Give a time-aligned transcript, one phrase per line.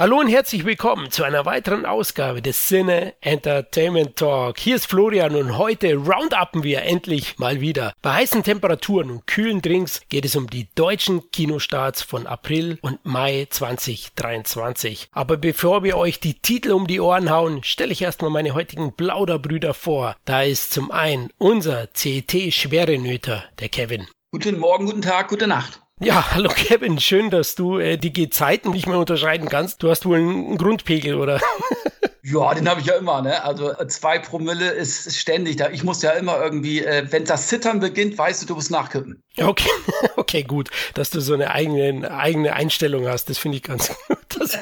[0.00, 4.58] Hallo und herzlich willkommen zu einer weiteren Ausgabe des Sinne Entertainment Talk.
[4.58, 7.92] Hier ist Florian und heute rounduppen wir endlich mal wieder.
[8.00, 13.04] Bei heißen Temperaturen und kühlen Drinks geht es um die deutschen Kinostarts von April und
[13.04, 15.10] Mai 2023.
[15.12, 18.96] Aber bevor wir euch die Titel um die Ohren hauen, stelle ich erstmal meine heutigen
[18.96, 20.16] Plauderbrüder vor.
[20.24, 24.06] Da ist zum einen unser CT Schwerenöter, der Kevin.
[24.32, 25.82] Guten Morgen, guten Tag, gute Nacht.
[26.02, 29.82] Ja, hallo Kevin, schön, dass du äh, die Gezeiten nicht mehr unterscheiden kannst.
[29.82, 31.40] Du hast wohl einen Grundpegel, oder?
[32.22, 33.42] Ja, den habe ich ja immer, ne?
[33.44, 35.70] Also äh, zwei Promille ist ständig da.
[35.70, 39.22] Ich muss ja immer irgendwie, äh, wenn das Zittern beginnt, weißt du, du musst nachkippen.
[39.38, 39.70] Okay,
[40.16, 43.30] okay, gut, dass du so eine eigene, eigene Einstellung hast.
[43.30, 44.18] Das finde ich ganz gut.
[44.38, 44.58] Das,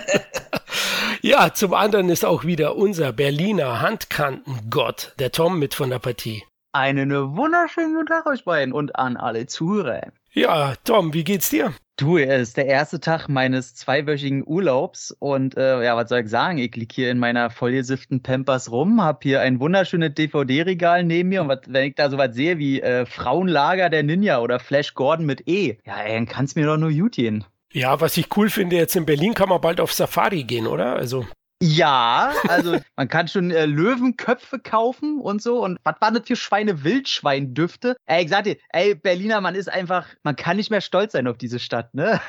[1.20, 6.44] ja, zum anderen ist auch wieder unser Berliner Handkantengott, der Tom, mit von der Partie.
[6.70, 10.12] Einen wunderschönen guten Tag euch beiden und an alle Zuhörer.
[10.38, 11.74] Ja, Tom, wie geht's dir?
[11.96, 16.28] Du, es ist der erste Tag meines zweiwöchigen Urlaubs und äh, ja, was soll ich
[16.28, 16.58] sagen?
[16.58, 21.42] Ich liege hier in meiner vollgesifften Pampers rum, hab hier ein wunderschönes DVD-Regal neben mir
[21.42, 25.26] und wat, wenn ich da sowas sehe wie äh, Frauenlager der Ninja oder Flash Gordon
[25.26, 27.44] mit E, ja, ey, dann kann's mir doch nur gut gehen.
[27.72, 30.94] Ja, was ich cool finde, jetzt in Berlin kann man bald auf Safari gehen, oder?
[30.94, 31.26] Also.
[31.60, 35.62] Ja, also man kann schon äh, Löwenköpfe kaufen und so.
[35.64, 37.96] Und was war das für Schweine Wildschweindüfte?
[38.06, 41.26] Ey, ich sag dir, ey, Berliner, man ist einfach, man kann nicht mehr stolz sein
[41.26, 42.20] auf diese Stadt, ne?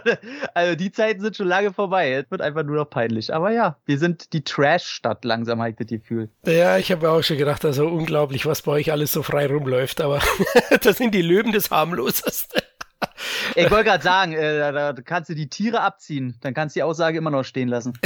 [0.54, 2.12] also die Zeiten sind schon lange vorbei.
[2.12, 3.34] Es wird einfach nur noch peinlich.
[3.34, 6.30] Aber ja, wir sind die Trash-Stadt langsam, halt das Gefühl.
[6.46, 10.00] Ja, ich habe auch schon gedacht, also unglaublich, was bei euch alles so frei rumläuft.
[10.00, 10.20] Aber
[10.82, 12.62] das sind die Löwen des Harmloseste.
[13.54, 16.80] Ich wollte gerade sagen, äh, da, da, kannst du die Tiere abziehen, dann kannst du
[16.80, 17.98] die Aussage immer noch stehen lassen.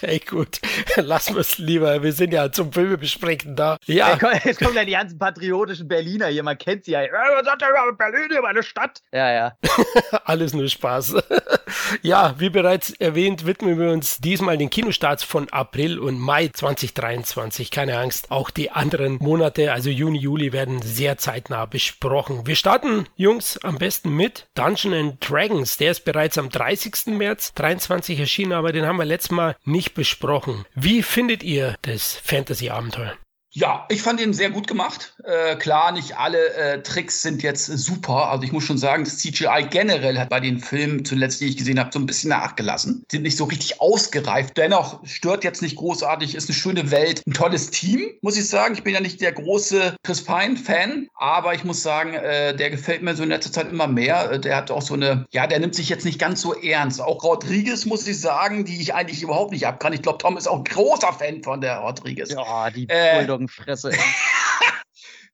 [0.00, 0.60] Okay, gut.
[0.96, 2.02] Lassen wir es lieber.
[2.02, 3.78] Wir sind ja zum Filme besprechen da.
[3.86, 4.18] Ja.
[4.44, 6.42] Jetzt kommen ja die ganzen patriotischen Berliner hier.
[6.42, 7.00] Man kennt sie ja.
[7.00, 9.02] Was sagt der über Berlin, über eine Stadt?
[9.12, 9.56] Ja, ja.
[10.24, 11.16] Alles nur Spaß.
[12.02, 17.70] ja, wie bereits erwähnt, widmen wir uns diesmal den Kinostarts von April und Mai 2023.
[17.70, 18.30] Keine Angst.
[18.30, 22.46] Auch die anderen Monate, also Juni, Juli, werden sehr zeitnah besprochen.
[22.46, 25.76] Wir starten, Jungs, am besten mit Dungeon and Dragons.
[25.76, 27.06] Der ist bereits am 30.
[27.08, 30.64] März 23 erschienen, aber den haben wir letztes Mal nicht besprochen.
[30.74, 33.16] Wie findet ihr das Fantasy-Abenteuer?
[33.58, 35.16] Ja, ich fand ihn sehr gut gemacht.
[35.24, 38.30] Äh, klar, nicht alle äh, Tricks sind jetzt super.
[38.30, 41.56] Also ich muss schon sagen, das CGI generell hat bei den Filmen zuletzt, die ich
[41.56, 43.04] gesehen habe, so ein bisschen nachgelassen.
[43.10, 44.56] Sind nicht so richtig ausgereift.
[44.56, 48.74] Dennoch stört jetzt nicht großartig, ist eine schöne Welt, ein tolles Team, muss ich sagen.
[48.74, 53.02] Ich bin ja nicht der große Chris Pine-Fan, aber ich muss sagen, äh, der gefällt
[53.02, 54.30] mir so in letzter Zeit immer mehr.
[54.30, 57.00] Äh, der hat auch so eine, ja, der nimmt sich jetzt nicht ganz so ernst.
[57.00, 59.92] Auch Rodriguez, muss ich sagen, die ich eigentlich überhaupt nicht abkann.
[59.92, 62.30] Ich glaube, Tom ist auch ein großer Fan von der Rodriguez.
[62.30, 63.92] Ja, die äh, Fresse.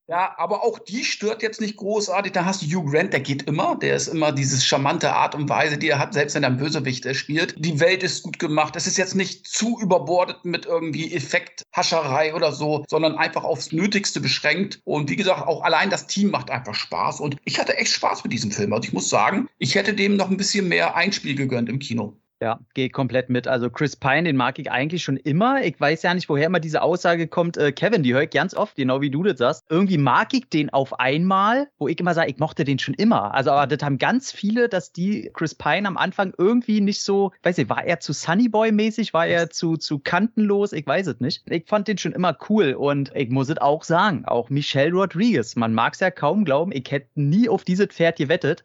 [0.07, 2.33] Ja, aber auch die stört jetzt nicht großartig.
[2.33, 3.77] Da hast du Hugh Grant, der geht immer.
[3.77, 6.59] Der ist immer dieses charmante Art und Weise, die er hat, selbst wenn er ein
[6.59, 7.55] Bösewicht spielt.
[7.57, 8.77] Die Welt ist gut gemacht.
[8.77, 14.21] Es ist jetzt nicht zu überbordet mit irgendwie Effekthascherei oder so, sondern einfach aufs Nötigste
[14.21, 14.83] beschränkt.
[14.85, 17.21] Und wie gesagt, auch allein das Team macht einfach Spaß.
[17.21, 18.75] Und ich hatte echt Spaß mit diesem Film.
[18.75, 22.15] Also ich muss sagen, ich hätte dem noch ein bisschen mehr Einspiel gegönnt im Kino.
[22.45, 23.49] Ja, gehe komplett mit.
[23.49, 25.63] Also Chris Pine, den mag ich eigentlich schon immer.
[25.65, 27.57] Ich weiß ja nicht, woher immer diese Aussage kommt.
[27.57, 29.65] Äh, Kevin, die höre ich ganz oft, genau wie du das sagst.
[29.71, 33.33] Irgendwie mag ich den auf einmal, wo ich immer sage, ich mochte den schon immer.
[33.33, 37.33] Also, aber das haben ganz viele, dass die Chris Pine am Anfang irgendwie nicht so,
[37.45, 40.75] weiß ich, war er zu Sunnyboy-mäßig, war er zu, zu kantenlos?
[40.75, 41.51] Ich weiß es nicht.
[41.51, 45.57] Ich fand den schon immer cool und ich muss es auch sagen, auch Michelle Rodriguez.
[45.57, 48.65] Man mag es ja kaum glauben, ich hätte nie auf dieses Pferd gewettet.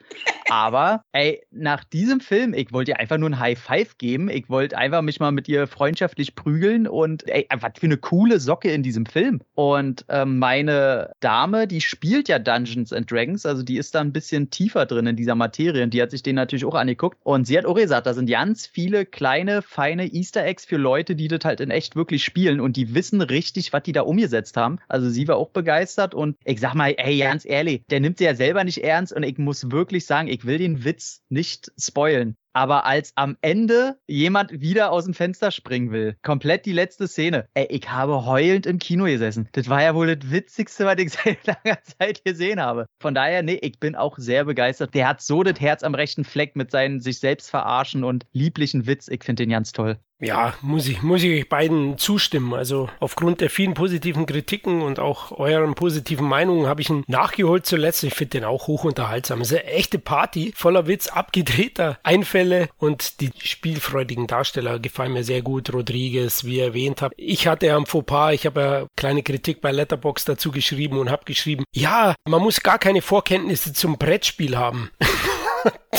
[0.50, 4.30] Aber, ey, nach diesem Film, ich wollte ihr einfach nur ein High Five geben.
[4.30, 8.40] Ich wollte einfach mich mal mit ihr freundschaftlich prügeln und ey, was für eine coole
[8.40, 9.41] Socke in diesem Film.
[9.53, 14.12] Und ähm, meine Dame, die spielt ja Dungeons and Dragons, also die ist da ein
[14.12, 17.19] bisschen tiefer drin in dieser Materie und die hat sich den natürlich auch angeguckt.
[17.24, 21.16] Und sie hat auch gesagt, da sind ganz viele kleine, feine Easter Eggs für Leute,
[21.16, 24.58] die das halt in echt wirklich spielen und die wissen richtig, was die da umgesetzt
[24.58, 24.79] haben.
[24.88, 28.23] Also sie war auch begeistert und ich sag mal, ey, ganz ehrlich, der nimmt sie
[28.23, 32.35] ja selber nicht ernst und ich muss wirklich sagen, ich will den Witz nicht spoilen.
[32.53, 37.47] Aber als am Ende jemand wieder aus dem Fenster springen will, komplett die letzte Szene,
[37.53, 39.47] ey, ich habe heulend im Kino gesessen.
[39.51, 42.85] Das war ja wohl das Witzigste, was ich seit langer Zeit gesehen habe.
[43.01, 44.93] Von daher, nee, ich bin auch sehr begeistert.
[44.93, 48.87] Der hat so das Herz am rechten Fleck mit seinen sich selbst verarschen und lieblichen
[48.87, 49.07] Witz.
[49.07, 49.99] Ich finde den ganz toll.
[50.22, 52.54] Ja, muss ich, muss ich euch beiden zustimmen.
[52.54, 57.66] Also aufgrund der vielen positiven Kritiken und auch euren positiven Meinungen habe ich ihn nachgeholt
[57.66, 58.04] zuletzt.
[58.04, 59.40] Ich finde den auch hochunterhaltsam.
[59.40, 65.24] Es ist eine echte Party, voller Witz, abgedrehter Einfälle und die spielfreudigen Darsteller gefallen mir
[65.24, 65.74] sehr gut.
[65.74, 67.14] Rodriguez, wie ihr erwähnt habt.
[67.16, 71.10] Ich hatte ja am Fauxpas, ich habe ja kleine Kritik bei Letterbox dazu geschrieben und
[71.10, 74.90] habe geschrieben, ja, man muss gar keine Vorkenntnisse zum Brettspiel haben.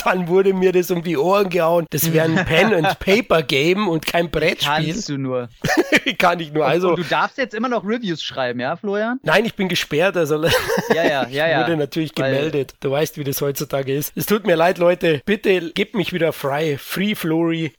[0.05, 1.87] dann wurde mir das um die Ohren gehauen.
[1.91, 4.93] Das wäre ein Pen and Paper Game und kein Brettspiel.
[4.93, 5.49] Kannst du nur.
[6.19, 6.67] Kann ich nur.
[6.67, 6.91] Also.
[6.91, 9.21] Und du darfst jetzt immer noch Reviews schreiben, ja, Florian?
[9.23, 10.17] Nein, ich bin gesperrt.
[10.17, 10.45] Also.
[10.95, 11.61] Ja, ja, ja, ja.
[11.61, 12.75] wurde natürlich gemeldet.
[12.81, 14.13] Du weißt, wie das heutzutage ist.
[14.17, 15.23] Es tut mir leid, Leute.
[15.25, 16.79] Bitte gebt mich wieder frei.
[16.79, 17.73] Free Flory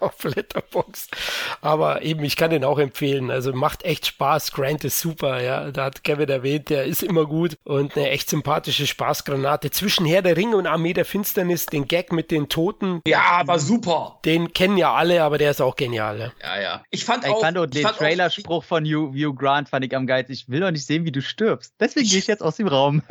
[0.00, 1.08] auf Letterbox.
[1.60, 3.30] Aber eben, ich kann den auch empfehlen.
[3.30, 4.52] Also macht echt Spaß.
[4.52, 5.42] Grant ist super.
[5.42, 10.06] Ja, da hat Kevin erwähnt, der ist immer gut und eine echt sympathische Spaßgranate zwischen
[10.06, 11.66] Herr der Ringe und Armee der Finsternis.
[11.66, 13.00] Den Gag mit den Toten.
[13.06, 14.20] Ja, war super.
[14.24, 16.32] Den kennen ja alle, aber der ist auch genial.
[16.40, 16.62] Ja, ja.
[16.62, 16.82] ja.
[16.90, 20.06] Ich fand ich auch, fand auch den Trailerspruch von Hugh, Hugh Grant fand ich am
[20.06, 20.34] geilsten.
[20.34, 21.74] Ich will doch nicht sehen, wie du stirbst.
[21.80, 23.02] Deswegen gehe ich jetzt aus dem Raum.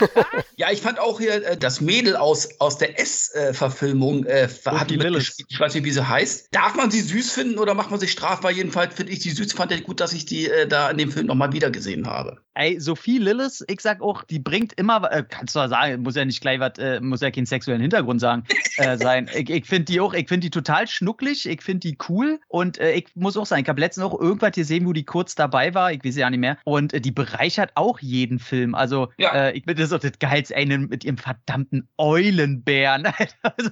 [0.56, 5.48] ja, ich fand auch hier äh, das Mädel aus, aus der S-Verfilmung äh, hat mitgespielt.
[5.50, 6.48] Ich weiß nicht, wie sie heißt.
[6.52, 8.50] Darf man sie süß finden oder macht man sich strafbar?
[8.50, 9.52] Jedenfalls finde ich sie süß.
[9.52, 12.38] Fand ich gut, dass ich die äh, da in dem Film nochmal wieder gesehen habe.
[12.54, 16.16] Ey, Sophie Lillis, ich sag auch, die bringt immer, äh, kannst du ja sagen, muss
[16.16, 18.44] ja nicht gleich was, äh, muss ja keinen sexuellen Hintergrund sagen,
[18.76, 19.28] äh, sein.
[19.34, 22.78] Ich, ich finde die auch, ich finde die total schnucklig, ich finde die cool und
[22.78, 25.74] äh, ich muss auch sagen, ich habe letztens auch irgendwas gesehen, wo die kurz dabei
[25.74, 28.74] war, ich weiß ja nicht mehr, und äh, die bereichert auch jeden Film.
[28.74, 29.48] Also, ja.
[29.48, 33.06] äh, ich finde das auch das Geilste, einen mit ihrem verdammten Eulenbären.
[33.42, 33.70] also,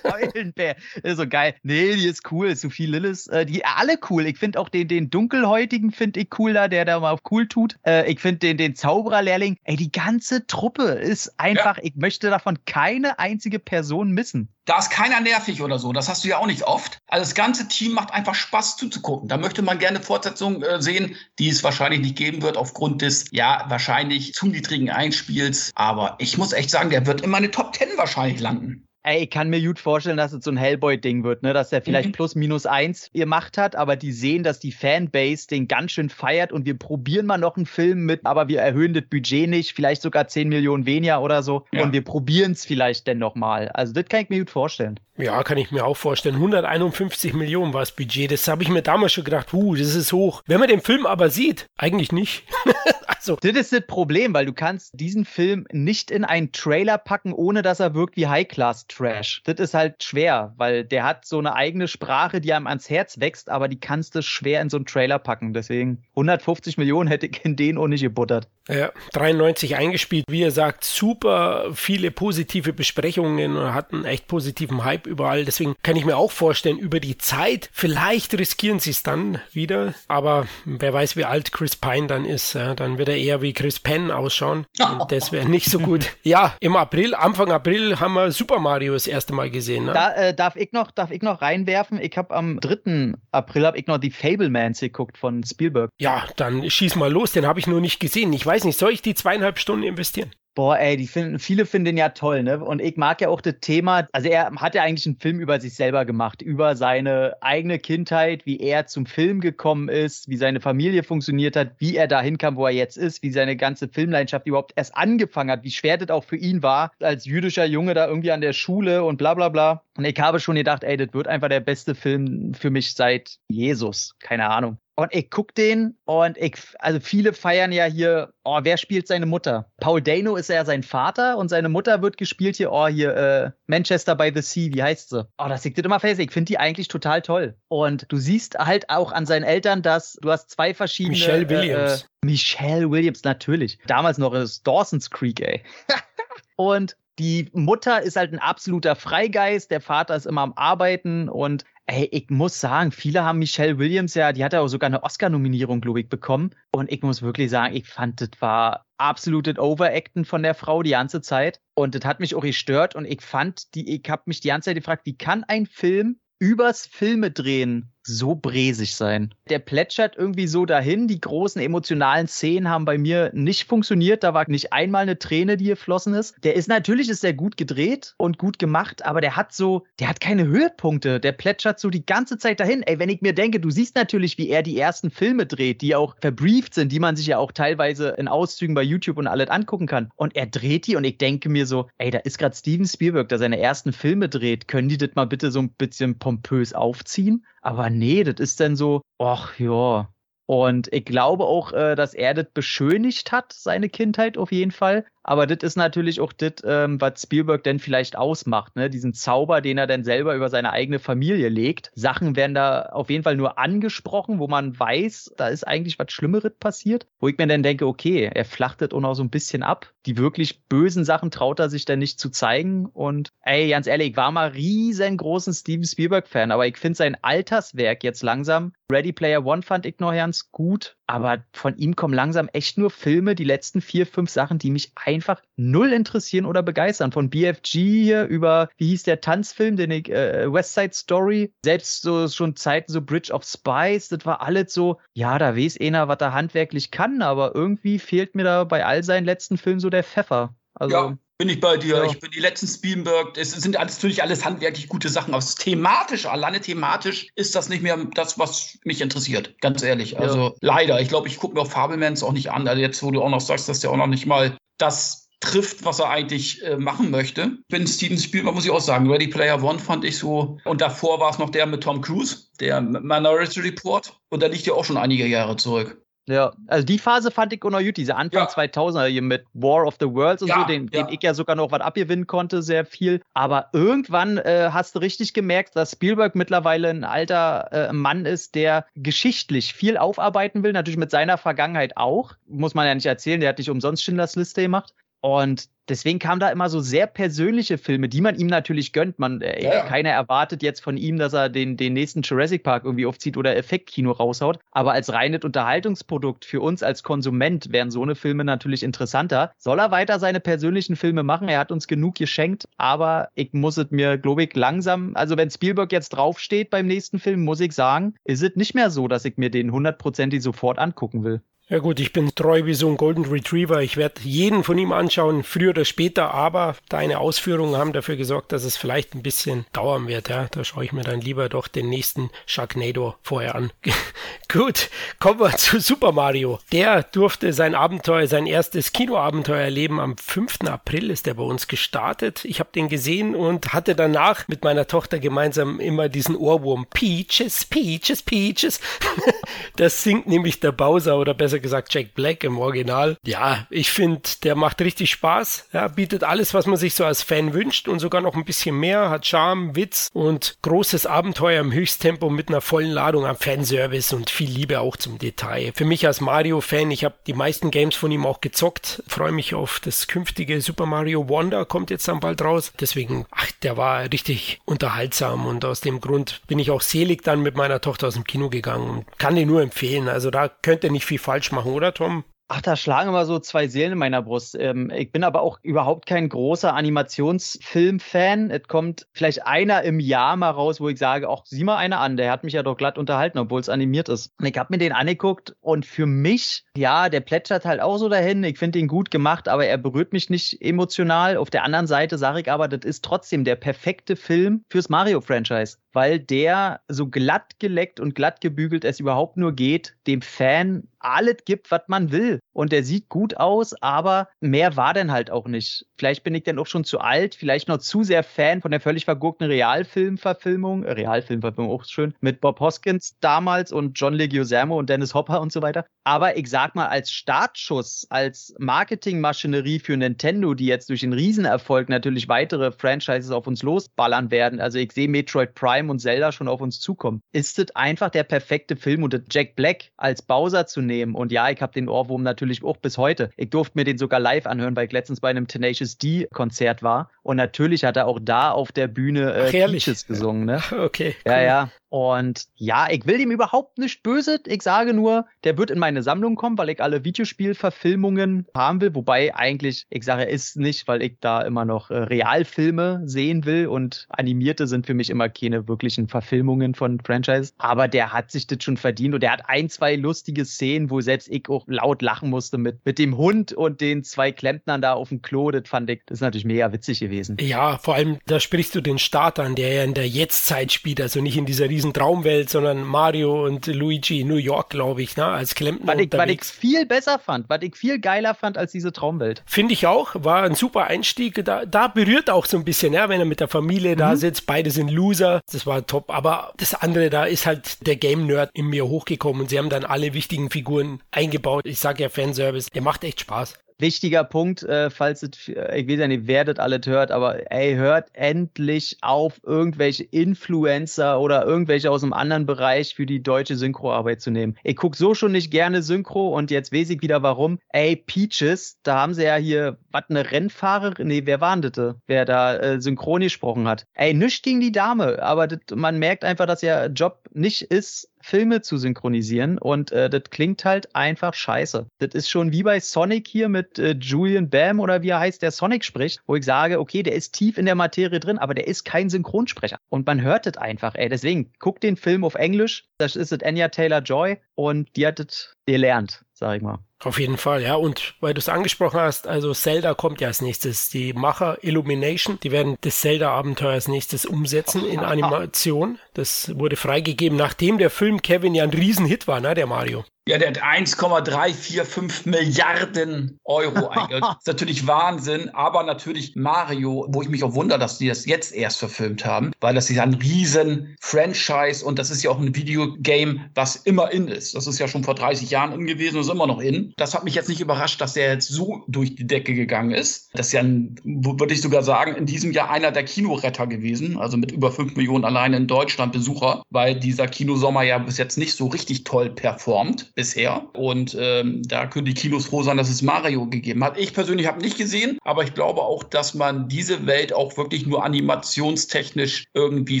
[0.04, 1.54] Eulenbär, ist so geil.
[1.62, 4.26] Nee, die ist cool, Sophie Lillis, äh, die alle cool.
[4.26, 7.46] Ich finde auch den, den dunkelhäutigen finde ich cool da, der da mal auf cool
[7.46, 7.76] tut.
[7.86, 11.84] Äh, ich finde den, den Zaubererlehrling, ey, die ganze Truppe ist einfach, ja.
[11.84, 14.48] ich möchte davon keine einzige Person missen.
[14.64, 15.92] Da ist keiner nervig oder so.
[15.92, 16.98] Das hast du ja auch nicht oft.
[17.08, 19.28] Also das ganze Team macht einfach Spaß zuzugucken.
[19.28, 23.26] Da möchte man gerne Fortsetzungen äh, sehen, die es wahrscheinlich nicht geben wird aufgrund des,
[23.30, 25.72] ja, wahrscheinlich zu niedrigen Einspiels.
[25.74, 28.86] Aber ich muss echt sagen, der wird in meine Top Ten wahrscheinlich landen.
[29.02, 31.54] Ey, ich kann mir gut vorstellen, dass es so ein Hellboy-Ding wird, ne?
[31.54, 32.12] Dass er vielleicht mhm.
[32.12, 36.52] plus minus eins gemacht hat, aber die sehen, dass die Fanbase den ganz schön feiert
[36.52, 40.02] und wir probieren mal noch einen Film mit, aber wir erhöhen das Budget nicht, vielleicht
[40.02, 41.64] sogar 10 Millionen weniger oder so.
[41.72, 41.82] Ja.
[41.82, 43.68] Und wir probieren es vielleicht denn nochmal.
[43.68, 45.00] Also, das kann ich mir gut vorstellen.
[45.16, 46.34] Ja, kann ich mir auch vorstellen.
[46.34, 48.30] 151 Millionen war das Budget.
[48.30, 50.42] Das habe ich mir damals schon gedacht, huh, das ist hoch.
[50.46, 52.44] Wenn man den Film aber sieht, eigentlich nicht.
[53.30, 53.36] also.
[53.40, 57.62] Das ist das Problem, weil du kannst diesen Film nicht in einen Trailer packen, ohne
[57.62, 59.42] dass er wirkt wie High-Class-Trash.
[59.44, 63.20] Das ist halt schwer, weil der hat so eine eigene Sprache, die einem ans Herz
[63.20, 65.52] wächst, aber die kannst du schwer in so einen Trailer packen.
[65.52, 68.48] Deswegen 150 Millionen hätte ich in den auch nicht gebuttert.
[68.68, 75.06] Ja, 93 eingespielt, wie ihr sagt, super viele positive Besprechungen und hatten echt positiven Hype
[75.06, 75.44] überall.
[75.44, 79.94] Deswegen kann ich mir auch vorstellen, über die Zeit, vielleicht riskieren sie es dann wieder,
[80.06, 82.54] aber wer weiß, wie alt Chris Pine dann ist.
[82.54, 84.66] Ja, dann wird er eher wie Chris Penn ausschauen.
[85.00, 86.06] Und das wäre nicht so gut.
[86.22, 89.86] Ja, im April, Anfang April haben wir Super Mario das erste Mal gesehen.
[89.86, 89.92] Ne?
[89.92, 92.00] Da äh, darf ich noch, darf ich noch reinwerfen.
[92.00, 93.14] Ich habe am 3.
[93.32, 95.90] April habe ich noch die Fablemans geguckt von Spielberg.
[96.00, 97.32] Ja, dann schieß mal los.
[97.32, 98.32] Den habe ich nur nicht gesehen.
[98.32, 100.30] Ich weiß nicht, soll ich die zweieinhalb Stunden investieren?
[100.56, 102.62] Boah, ey, die finden, viele finden den ja toll, ne?
[102.62, 105.60] Und ich mag ja auch das Thema, also er hat ja eigentlich einen Film über
[105.60, 110.60] sich selber gemacht, über seine eigene Kindheit, wie er zum Film gekommen ist, wie seine
[110.60, 114.46] Familie funktioniert hat, wie er dahin kam, wo er jetzt ist, wie seine ganze Filmleidenschaft
[114.46, 118.08] überhaupt erst angefangen hat, wie schwer das auch für ihn war, als jüdischer Junge da
[118.08, 119.84] irgendwie an der Schule und bla bla bla.
[119.96, 123.38] Und ich habe schon gedacht, ey, das wird einfach der beste Film für mich seit
[123.48, 124.16] Jesus.
[124.18, 124.78] Keine Ahnung.
[124.96, 129.24] Und ich guck den und ich, also viele feiern ja hier, oh, wer spielt seine
[129.24, 129.70] Mutter?
[129.78, 133.50] Paul Dano ist ja sein Vater und seine Mutter wird gespielt hier, oh, hier, äh,
[133.66, 135.26] Manchester by the Sea, wie heißt sie?
[135.38, 136.20] Oh, das liegt immer fest.
[136.20, 137.54] Ich finde die eigentlich total toll.
[137.68, 141.16] Und du siehst halt auch an seinen Eltern, dass du hast zwei verschiedene.
[141.16, 142.02] Michelle Williams.
[142.02, 143.78] Äh, Michelle Williams, natürlich.
[143.86, 145.62] Damals noch ist Dawson's Creek, ey.
[146.56, 151.64] und die Mutter ist halt ein absoluter Freigeist, der Vater ist immer am Arbeiten und
[151.90, 155.02] ey, ich muss sagen, viele haben Michelle Williams ja, die hat ja auch sogar eine
[155.02, 156.50] Oscar-Nominierung, glaube ich, bekommen.
[156.72, 160.90] Und ich muss wirklich sagen, ich fand, das war absolutes Overacten von der Frau die
[160.90, 161.60] ganze Zeit.
[161.74, 164.70] Und das hat mich auch gestört und ich fand, die, ich habe mich die ganze
[164.70, 169.34] Zeit gefragt, wie kann ein Film übers Filme drehen so bresig sein.
[169.48, 171.08] Der plätschert irgendwie so dahin.
[171.08, 174.22] Die großen emotionalen Szenen haben bei mir nicht funktioniert.
[174.22, 176.34] Da war nicht einmal eine Träne, die geflossen ist.
[176.42, 180.08] Der ist natürlich ist der gut gedreht und gut gemacht, aber der hat so, der
[180.08, 181.20] hat keine Höhepunkte.
[181.20, 182.82] Der plätschert so die ganze Zeit dahin.
[182.82, 185.94] Ey, wenn ich mir denke, du siehst natürlich, wie er die ersten Filme dreht, die
[185.94, 189.48] auch verbrieft sind, die man sich ja auch teilweise in Auszügen bei YouTube und alles
[189.48, 190.10] angucken kann.
[190.16, 193.28] Und er dreht die und ich denke mir so, ey, da ist gerade Steven Spielberg,
[193.28, 194.68] der seine ersten Filme dreht.
[194.68, 197.44] Können die das mal bitte so ein bisschen pompös aufziehen?
[197.62, 200.08] Aber nee, das ist dann so, ach ja,
[200.46, 205.06] und ich glaube auch, äh, dass er das beschönigt hat, seine Kindheit auf jeden Fall.
[205.22, 208.88] Aber das ist natürlich auch das, ähm, was Spielberg denn vielleicht ausmacht, ne?
[208.88, 211.90] Diesen Zauber, den er dann selber über seine eigene Familie legt.
[211.94, 216.10] Sachen werden da auf jeden Fall nur angesprochen, wo man weiß, da ist eigentlich was
[216.12, 217.06] Schlimmeres passiert.
[217.18, 219.92] Wo ich mir dann denke, okay, er flachtet auch noch so ein bisschen ab.
[220.06, 222.86] Die wirklich bösen Sachen traut er sich dann nicht zu zeigen.
[222.86, 228.02] Und ey, ganz ehrlich, ich war mal riesengroßen Steven Spielberg-Fan, aber ich finde sein Alterswerk
[228.02, 228.72] jetzt langsam.
[228.90, 232.90] Ready Player One fand ich noch ganz gut, aber von ihm kommen langsam echt nur
[232.90, 237.12] Filme, die letzten vier, fünf Sachen, die mich einfach null interessieren oder begeistern.
[237.12, 242.02] Von BFG hier über, wie hieß der Tanzfilm, den ich, äh, West Side Story, selbst
[242.02, 246.08] so schon Zeiten so Bridge of Spies, das war alles so, ja, da weiß einer,
[246.08, 249.90] was er handwerklich kann, aber irgendwie fehlt mir da bei all seinen letzten Filmen so
[249.90, 250.54] der Pfeffer.
[250.74, 251.18] Also, ja.
[251.40, 251.96] Bin ich bei dir.
[251.96, 252.04] Ja.
[252.04, 253.38] Ich bin die letzten Spielberg.
[253.38, 257.96] Es sind natürlich alles handwerklich gute Sachen, aber thematisch, alleine thematisch ist das nicht mehr
[258.14, 259.54] das, was mich interessiert.
[259.62, 260.20] Ganz ehrlich.
[260.20, 260.52] Also ja.
[260.60, 261.00] leider.
[261.00, 262.68] Ich glaube, ich gucke mir auch Fabelmans auch nicht an.
[262.68, 265.82] Also jetzt, wo du auch noch sagst, dass der auch noch nicht mal das trifft,
[265.82, 267.52] was er eigentlich äh, machen möchte.
[267.70, 269.10] Bin Steven Spielberg, muss ich auch sagen.
[269.10, 270.58] Ready Player One fand ich so.
[270.66, 274.14] Und davor war es noch der mit Tom Cruise, der Minority Report.
[274.28, 276.02] Und der liegt ja auch schon einige Jahre zurück.
[276.28, 278.48] Ja, also die Phase fand ich auch noch gut, diese Anfang ja.
[278.48, 281.02] 2000er hier mit War of the Worlds und ja, so, den, ja.
[281.02, 283.20] den ich ja sogar noch was abgewinnen konnte, sehr viel.
[283.34, 288.54] Aber irgendwann äh, hast du richtig gemerkt, dass Spielberg mittlerweile ein alter äh, Mann ist,
[288.54, 292.34] der geschichtlich viel aufarbeiten will, natürlich mit seiner Vergangenheit auch.
[292.46, 294.94] Muss man ja nicht erzählen, der hat nicht umsonst Schindlers Liste gemacht.
[295.20, 299.18] Und deswegen kamen da immer so sehr persönliche Filme, die man ihm natürlich gönnt.
[299.18, 299.84] Man, äh, ja.
[299.84, 303.56] Keiner erwartet jetzt von ihm, dass er den, den nächsten Jurassic Park irgendwie aufzieht oder
[303.56, 304.58] Effektkino raushaut.
[304.70, 309.52] Aber als reines Unterhaltungsprodukt für uns als Konsument wären so eine Filme natürlich interessanter.
[309.58, 311.48] Soll er weiter seine persönlichen Filme machen?
[311.48, 315.50] Er hat uns genug geschenkt, aber ich muss es mir, glaube ich, langsam, also wenn
[315.50, 319.24] Spielberg jetzt draufsteht beim nächsten Film, muss ich sagen, ist es nicht mehr so, dass
[319.24, 321.42] ich mir den hundertprozentig sofort angucken will.
[321.70, 323.80] Ja gut, ich bin treu wie so ein Golden Retriever.
[323.80, 328.50] Ich werde jeden von ihm anschauen, früher oder später, aber deine Ausführungen haben dafür gesorgt,
[328.50, 330.30] dass es vielleicht ein bisschen dauern wird.
[330.30, 333.70] Ja, da schaue ich mir dann lieber doch den nächsten Sharknado vorher an.
[334.52, 336.58] gut, kommen wir zu Super Mario.
[336.72, 340.00] Der durfte sein Abenteuer, sein erstes Kinoabenteuer erleben.
[340.00, 340.62] Am 5.
[340.62, 342.44] April ist er bei uns gestartet.
[342.44, 347.64] Ich habe den gesehen und hatte danach mit meiner Tochter gemeinsam immer diesen Ohrwurm Peaches,
[347.64, 348.80] Peaches, Peaches.
[349.76, 353.16] das singt nämlich der Bowser oder besser gesagt Jack Black im Original.
[353.24, 355.68] Ja, ich finde, der macht richtig Spaß.
[355.72, 358.78] Ja, bietet alles, was man sich so als Fan wünscht und sogar noch ein bisschen
[358.78, 359.10] mehr.
[359.10, 364.30] Hat Charme, Witz und großes Abenteuer im Höchsttempo mit einer vollen Ladung am Fanservice und
[364.30, 365.72] viel Liebe auch zum Detail.
[365.74, 369.02] Für mich als Mario-Fan, ich habe die meisten Games von ihm auch gezockt.
[369.06, 372.72] Freue mich auf das künftige Super Mario Wonder, kommt jetzt dann bald raus.
[372.80, 377.40] Deswegen, ach, der war richtig unterhaltsam und aus dem Grund bin ich auch selig dann
[377.42, 380.08] mit meiner Tochter aus dem Kino gegangen und kann den nur empfehlen.
[380.08, 382.24] Also da könnte nicht viel falsch machen, oder Tom?
[382.52, 384.56] Ach, da schlagen immer so zwei Seelen in meiner Brust.
[384.58, 388.50] Ähm, ich bin aber auch überhaupt kein großer Animationsfilm-Fan.
[388.50, 392.00] Es kommt vielleicht einer im Jahr mal raus, wo ich sage, ach, sieh mal einer
[392.00, 394.32] an, der hat mich ja doch glatt unterhalten, obwohl es animiert ist.
[394.40, 398.08] Und ich habe mir den angeguckt und für mich, ja, der plätschert halt auch so
[398.08, 398.42] dahin.
[398.42, 401.36] Ich finde ihn gut gemacht, aber er berührt mich nicht emotional.
[401.36, 405.76] Auf der anderen Seite sage ich aber, das ist trotzdem der perfekte Film fürs Mario-Franchise
[405.92, 411.38] weil der so glatt geleckt und glatt gebügelt es überhaupt nur geht, dem Fan alles
[411.44, 412.40] gibt, was man will.
[412.52, 415.86] Und der sieht gut aus, aber mehr war denn halt auch nicht.
[415.96, 418.80] Vielleicht bin ich dann auch schon zu alt, vielleicht noch zu sehr Fan von der
[418.80, 424.90] völlig vergurkten Realfilmverfilmung, äh, Realfilmverfilmung auch schön, mit Bob Hoskins damals und John Leguizamo und
[424.90, 425.86] Dennis Hopper und so weiter.
[426.04, 431.88] Aber ich sag mal, als Startschuss, als Marketingmaschinerie für Nintendo, die jetzt durch den Riesenerfolg
[431.88, 436.48] natürlich weitere Franchises auf uns losballern werden, also ich sehe Metroid Prime und Zelda schon
[436.48, 440.82] auf uns zukommen, ist es einfach der perfekte Film und Jack Black als Bowser zu
[440.82, 441.14] nehmen.
[441.14, 443.30] Und ja, ich habe den Ohrwurm natürlich auch bis heute.
[443.36, 447.10] Ich durfte mir den sogar live anhören, weil ich letztens bei einem Tenacious D-Konzert war.
[447.22, 450.44] Und natürlich hat er auch da auf der Bühne äh, Ach, Peaches gesungen.
[450.44, 450.60] Ne?
[450.78, 451.14] Okay.
[451.24, 451.32] Cool.
[451.32, 451.70] Ja, ja.
[451.90, 454.40] Und ja, ich will ihm überhaupt nicht böse.
[454.46, 458.94] Ich sage nur, der wird in meine Sammlung kommen, weil ich alle Videospielverfilmungen haben will.
[458.94, 463.44] Wobei eigentlich, ich sage, er ist nicht, weil ich da immer noch äh, Realfilme sehen
[463.44, 467.52] will und animierte sind für mich immer keine wirklichen Verfilmungen von Franchise.
[467.58, 471.00] Aber der hat sich das schon verdient und der hat ein, zwei lustige Szenen, wo
[471.00, 474.92] selbst ich auch laut lachen musste mit, mit dem Hund und den zwei Klempnern da
[474.92, 475.50] auf dem Klo.
[475.50, 477.36] Das fand ich, das ist natürlich mega witzig gewesen.
[477.40, 481.00] Ja, vor allem, da sprichst du den Start an, der ja in der Jetztzeit spielt,
[481.00, 485.16] also nicht in dieser riesen Traumwelt, sondern Mario und Luigi in New York, glaube ich,
[485.16, 488.58] ne, als Klempner was ich, was ich viel besser fand, was ich viel geiler fand
[488.58, 489.42] als diese Traumwelt.
[489.46, 491.42] Finde ich auch, war ein super Einstieg.
[491.44, 493.98] Da, da berührt auch so ein bisschen, ja, wenn er mit der Familie mhm.
[493.98, 496.10] da sitzt, beide sind Loser, das war top.
[496.10, 499.84] Aber das andere, da ist halt der Game-Nerd in mir hochgekommen und sie haben dann
[499.84, 501.64] alle wichtigen Figuren eingebaut.
[501.64, 505.98] Ich sage ja Fanservice, der macht echt Spaß wichtiger Punkt, äh, falls es, ich weiß
[505.98, 511.90] ja nicht, wer das alles hört, aber ey, hört endlich auf, irgendwelche Influencer oder irgendwelche
[511.90, 514.56] aus einem anderen Bereich für die deutsche Synchroarbeit zu nehmen.
[514.62, 517.58] Ich guck so schon nicht gerne Synchro und jetzt weiß ich wieder warum.
[517.70, 521.08] Ey, Peaches, da haben sie ja hier, was, eine Rennfahrerin?
[521.08, 523.86] Nee, wer war denn das, wer da äh, synchron gesprochen hat?
[523.94, 528.09] Ey, nichts gegen die Dame, aber das, man merkt einfach, dass ihr Job nicht ist,
[528.20, 531.86] Filme zu synchronisieren und äh, das klingt halt einfach scheiße.
[531.98, 535.42] Das ist schon wie bei Sonic hier mit äh, Julian Bam oder wie er heißt,
[535.42, 538.54] der Sonic spricht, wo ich sage, okay, der ist tief in der Materie drin, aber
[538.54, 539.78] der ist kein Synchronsprecher.
[539.88, 541.08] Und man hört das einfach, ey.
[541.08, 542.84] Deswegen, guck den Film auf Englisch.
[542.98, 546.78] Das ist es Anya Taylor-Joy und die hat das gelernt, sag ich mal.
[547.02, 547.76] Auf jeden Fall, ja.
[547.76, 550.90] Und weil du es angesprochen hast, also Zelda kommt ja als nächstes.
[550.90, 555.98] Die Macher Illumination, die werden das Zelda-Abenteuer als nächstes umsetzen in Animation.
[556.12, 560.04] Das wurde freigegeben, nachdem der Film Kevin ja ein Riesenhit war, ne, der Mario.
[560.28, 564.22] Ja, der hat 1,345 Milliarden Euro eingeholt.
[564.22, 568.26] das ist natürlich Wahnsinn, aber natürlich Mario, wo ich mich auch wundere, dass die das
[568.26, 572.30] jetzt erst verfilmt haben, weil das ist ja ein riesen Franchise und das ist ja
[572.30, 574.54] auch ein Videogame, was immer in ist.
[574.54, 576.92] Das ist ja schon vor 30 Jahren in gewesen und ist immer noch in.
[576.98, 580.30] Das hat mich jetzt nicht überrascht, dass der jetzt so durch die Decke gegangen ist.
[580.34, 584.36] Das ist ja, würde ich sogar sagen, in diesem Jahr einer der Kinoretter gewesen, also
[584.36, 588.54] mit über 5 Millionen alleine in Deutschland Besucher, weil dieser Kinosommer ja bis jetzt nicht
[588.54, 590.64] so richtig toll performt bisher.
[590.74, 593.98] Und ähm, da können die Kinos froh sein, dass es Mario gegeben hat.
[593.98, 597.86] Ich persönlich habe nicht gesehen, aber ich glaube auch, dass man diese Welt auch wirklich
[597.86, 600.00] nur animationstechnisch irgendwie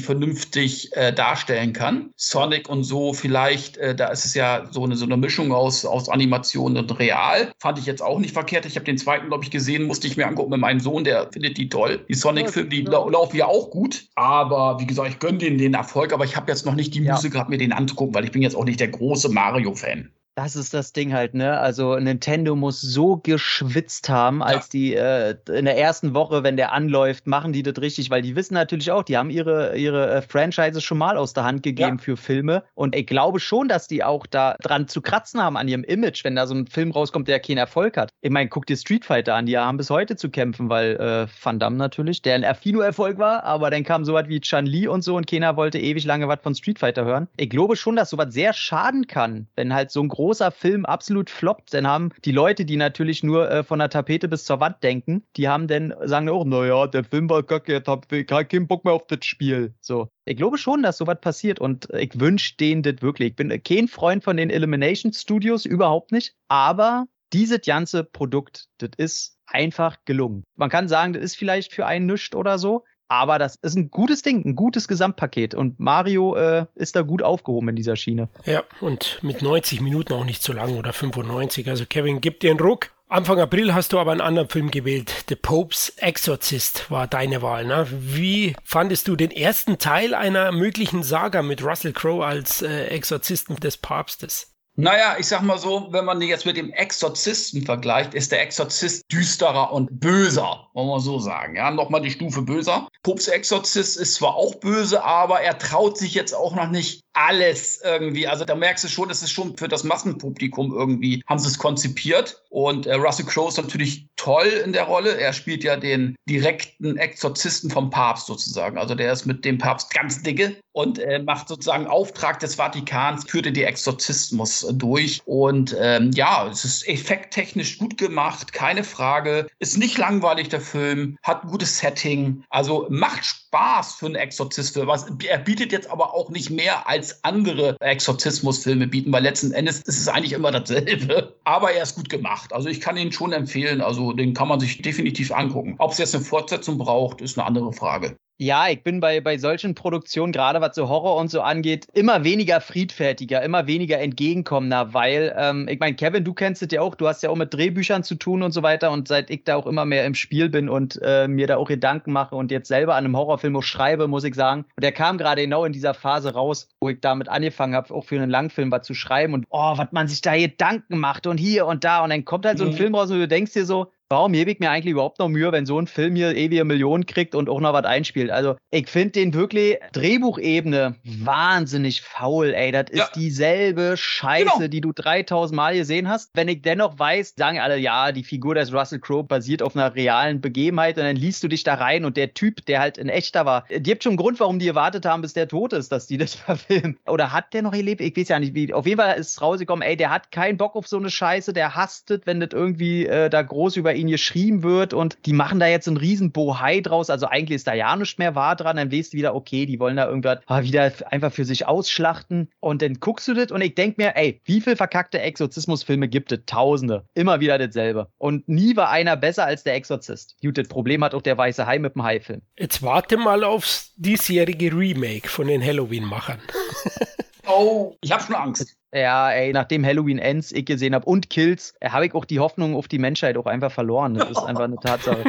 [0.00, 2.10] vernünftig äh, darstellen kann.
[2.16, 5.84] Sonic und so vielleicht, äh, da ist es ja so eine, so eine Mischung aus,
[5.84, 7.52] aus Animation und Real.
[7.58, 8.66] Fand ich jetzt auch nicht verkehrt.
[8.66, 11.30] Ich habe den zweiten, glaube ich, gesehen, musste ich mir angucken mit meinem Sohn, der
[11.32, 12.04] findet die toll.
[12.08, 12.90] Die Sonic-Filme, die ja.
[12.90, 14.04] laufen ja auch gut.
[14.14, 17.02] Aber wie gesagt, ich gönne denen den Erfolg, aber ich habe jetzt noch nicht die
[17.02, 17.14] ja.
[17.14, 19.99] Muße gehabt, mir den anzugucken, weil ich bin jetzt auch nicht der große Mario-Fan.
[20.36, 21.58] Das ist das Ding halt, ne?
[21.58, 24.70] Also Nintendo muss so geschwitzt haben, als ja.
[24.72, 28.36] die äh, in der ersten Woche, wenn der anläuft, machen die das richtig, weil die
[28.36, 31.96] wissen natürlich auch, die haben ihre, ihre äh, Franchises schon mal aus der Hand gegeben
[31.98, 32.02] ja.
[32.02, 32.62] für Filme.
[32.74, 36.24] Und ich glaube schon, dass die auch da dran zu kratzen haben an ihrem Image,
[36.24, 38.10] wenn da so ein Film rauskommt, der keinen Erfolg hat.
[38.20, 41.26] Ich meine, guck dir Street Fighter an, die haben bis heute zu kämpfen, weil äh,
[41.42, 45.02] Van Damme natürlich, der ein Affino-Erfolg war, aber dann kam sowas wie Chan Li und
[45.02, 47.28] so und keiner wollte ewig lange was von Street Fighter hören.
[47.36, 51.30] Ich glaube schon, dass sowas sehr schaden kann, wenn halt so ein großer Film absolut
[51.30, 54.82] floppt, dann haben die Leute, die natürlich nur äh, von der Tapete bis zur Wand
[54.82, 58.66] denken, die haben dann, sagen auch, naja, der Film war kacke, jetzt hab ich keinen
[58.66, 59.72] Bock mehr auf das Spiel.
[59.80, 60.08] So.
[60.26, 63.30] Ich glaube schon, dass sowas passiert und ich wünsche denen das wirklich.
[63.30, 66.34] Ich bin kein Freund von den Elimination Studios, überhaupt nicht.
[66.48, 70.44] Aber dieses ganze Produkt, das ist einfach gelungen.
[70.54, 73.90] Man kann sagen, das ist vielleicht für einen nischt oder so, aber das ist ein
[73.90, 75.54] gutes Ding, ein gutes Gesamtpaket.
[75.56, 78.28] Und Mario äh, ist da gut aufgehoben in dieser Schiene.
[78.46, 81.68] Ja, und mit 90 Minuten auch nicht zu lang oder 95.
[81.68, 82.92] Also Kevin, gib dir einen Ruck.
[83.08, 85.24] Anfang April hast du aber einen anderen Film gewählt.
[85.28, 87.64] The Pope's Exorcist war deine Wahl.
[87.64, 87.84] Ne?
[87.90, 93.56] Wie fandest du den ersten Teil einer möglichen Saga mit Russell Crowe als äh, Exorzisten
[93.56, 94.49] des Papstes?
[94.80, 99.04] Naja, ich sag mal so, wenn man jetzt mit dem Exorzisten vergleicht, ist der Exorzist
[99.12, 101.54] düsterer und böser, wollen wir so sagen.
[101.54, 102.88] Ja, nochmal die Stufe böser.
[103.02, 107.82] Pups Exorzist ist zwar auch böse, aber er traut sich jetzt auch noch nicht alles
[107.84, 108.26] irgendwie.
[108.26, 111.58] Also da merkst du schon, es ist schon für das Massenpublikum irgendwie, haben sie es
[111.58, 112.42] konzipiert.
[112.48, 115.18] Und äh, Russell Crowe ist natürlich toll in der Rolle.
[115.18, 118.78] Er spielt ja den direkten Exorzisten vom Papst sozusagen.
[118.78, 123.24] Also der ist mit dem Papst ganz dicke und äh, macht sozusagen Auftrag des Vatikans,
[123.28, 125.20] führte die Exorzismus durch.
[125.26, 129.46] Und ähm, ja, es ist effekttechnisch gut gemacht, keine Frage.
[129.58, 132.44] Ist nicht langweilig, der Film, hat ein gutes Setting.
[132.48, 134.88] Also macht Spaß für einen Exorzistfilm.
[135.28, 140.00] Er bietet jetzt aber auch nicht mehr als andere Exorzismusfilme bieten, weil letzten Endes ist
[140.00, 141.34] es eigentlich immer dasselbe.
[141.44, 142.52] Aber er ist gut gemacht.
[142.52, 143.80] Also ich kann ihn schon empfehlen.
[143.80, 145.74] Also den kann man sich definitiv angucken.
[145.78, 148.16] Ob es jetzt eine Fortsetzung braucht, ist eine andere Frage.
[148.42, 152.24] Ja, ich bin bei, bei solchen Produktionen, gerade was so Horror und so angeht, immer
[152.24, 156.94] weniger friedfertiger, immer weniger entgegenkommender, weil, ähm, ich meine, Kevin, du kennst es ja auch,
[156.94, 159.56] du hast ja auch mit Drehbüchern zu tun und so weiter und seit ich da
[159.56, 162.68] auch immer mehr im Spiel bin und äh, mir da auch Gedanken mache und jetzt
[162.68, 164.64] selber an einem Horrorfilm auch schreibe, muss ich sagen.
[164.74, 168.06] Und der kam gerade genau in dieser Phase raus, wo ich damit angefangen habe, auch
[168.06, 171.36] für einen Langfilm was zu schreiben und oh, was man sich da Gedanken macht und
[171.36, 172.76] hier und da und dann kommt halt so ein mhm.
[172.76, 175.52] Film raus und du denkst dir so, warum gebe ich mir eigentlich überhaupt noch Mühe,
[175.52, 178.30] wenn so ein Film hier ewige Millionen kriegt und auch noch was einspielt?
[178.30, 182.72] Also, ich finde den wirklich Drehbuchebene wahnsinnig faul, ey.
[182.72, 183.04] Das ja.
[183.04, 184.68] ist dieselbe Scheiße, genau.
[184.68, 186.30] die du 3000 Mal gesehen hast.
[186.34, 189.94] Wenn ich dennoch weiß, sagen alle, ja, die Figur des Russell Crowe basiert auf einer
[189.94, 193.08] realen Begebenheit und dann liest du dich da rein und der Typ, der halt in
[193.08, 195.92] echter war, die gibt schon einen Grund, warum die gewartet haben, bis der tot ist,
[195.92, 196.98] dass die das verfilmen.
[197.06, 198.00] Oder hat der noch gelebt?
[198.00, 198.72] Ich weiß ja nicht, wie.
[198.72, 201.52] Auf jeden Fall ist es rausgekommen, ey, der hat keinen Bock auf so eine Scheiße,
[201.52, 205.60] der hasst wenn das irgendwie äh, da groß über ihn geschrieben wird und die machen
[205.60, 207.10] da jetzt einen riesen Bohai draus.
[207.10, 208.76] Also eigentlich ist da ja nichts mehr wahr dran.
[208.76, 212.48] Dann weißt du wieder, okay, die wollen da irgendwas ah, wieder einfach für sich ausschlachten.
[212.60, 216.32] Und dann guckst du das und ich denk mir, ey, wie viel verkackte Exorzismusfilme gibt
[216.32, 216.40] es?
[216.46, 217.04] Tausende.
[217.14, 218.08] Immer wieder dasselbe.
[218.18, 220.36] Und nie war einer besser als der Exorzist.
[220.42, 222.42] Gut, das Problem hat auch der Weiße Hai mit dem Hai-Film.
[222.58, 226.40] Jetzt warte mal aufs diesjährige Remake von den Halloween-Machern.
[227.60, 228.76] Oh, ich habe schon Angst.
[228.94, 232.74] Ja, ey, nachdem Halloween Ends ich gesehen habe und Kills, habe ich auch die Hoffnung
[232.74, 234.14] auf die Menschheit auch einfach verloren.
[234.14, 235.24] Das ist einfach eine Tatsache.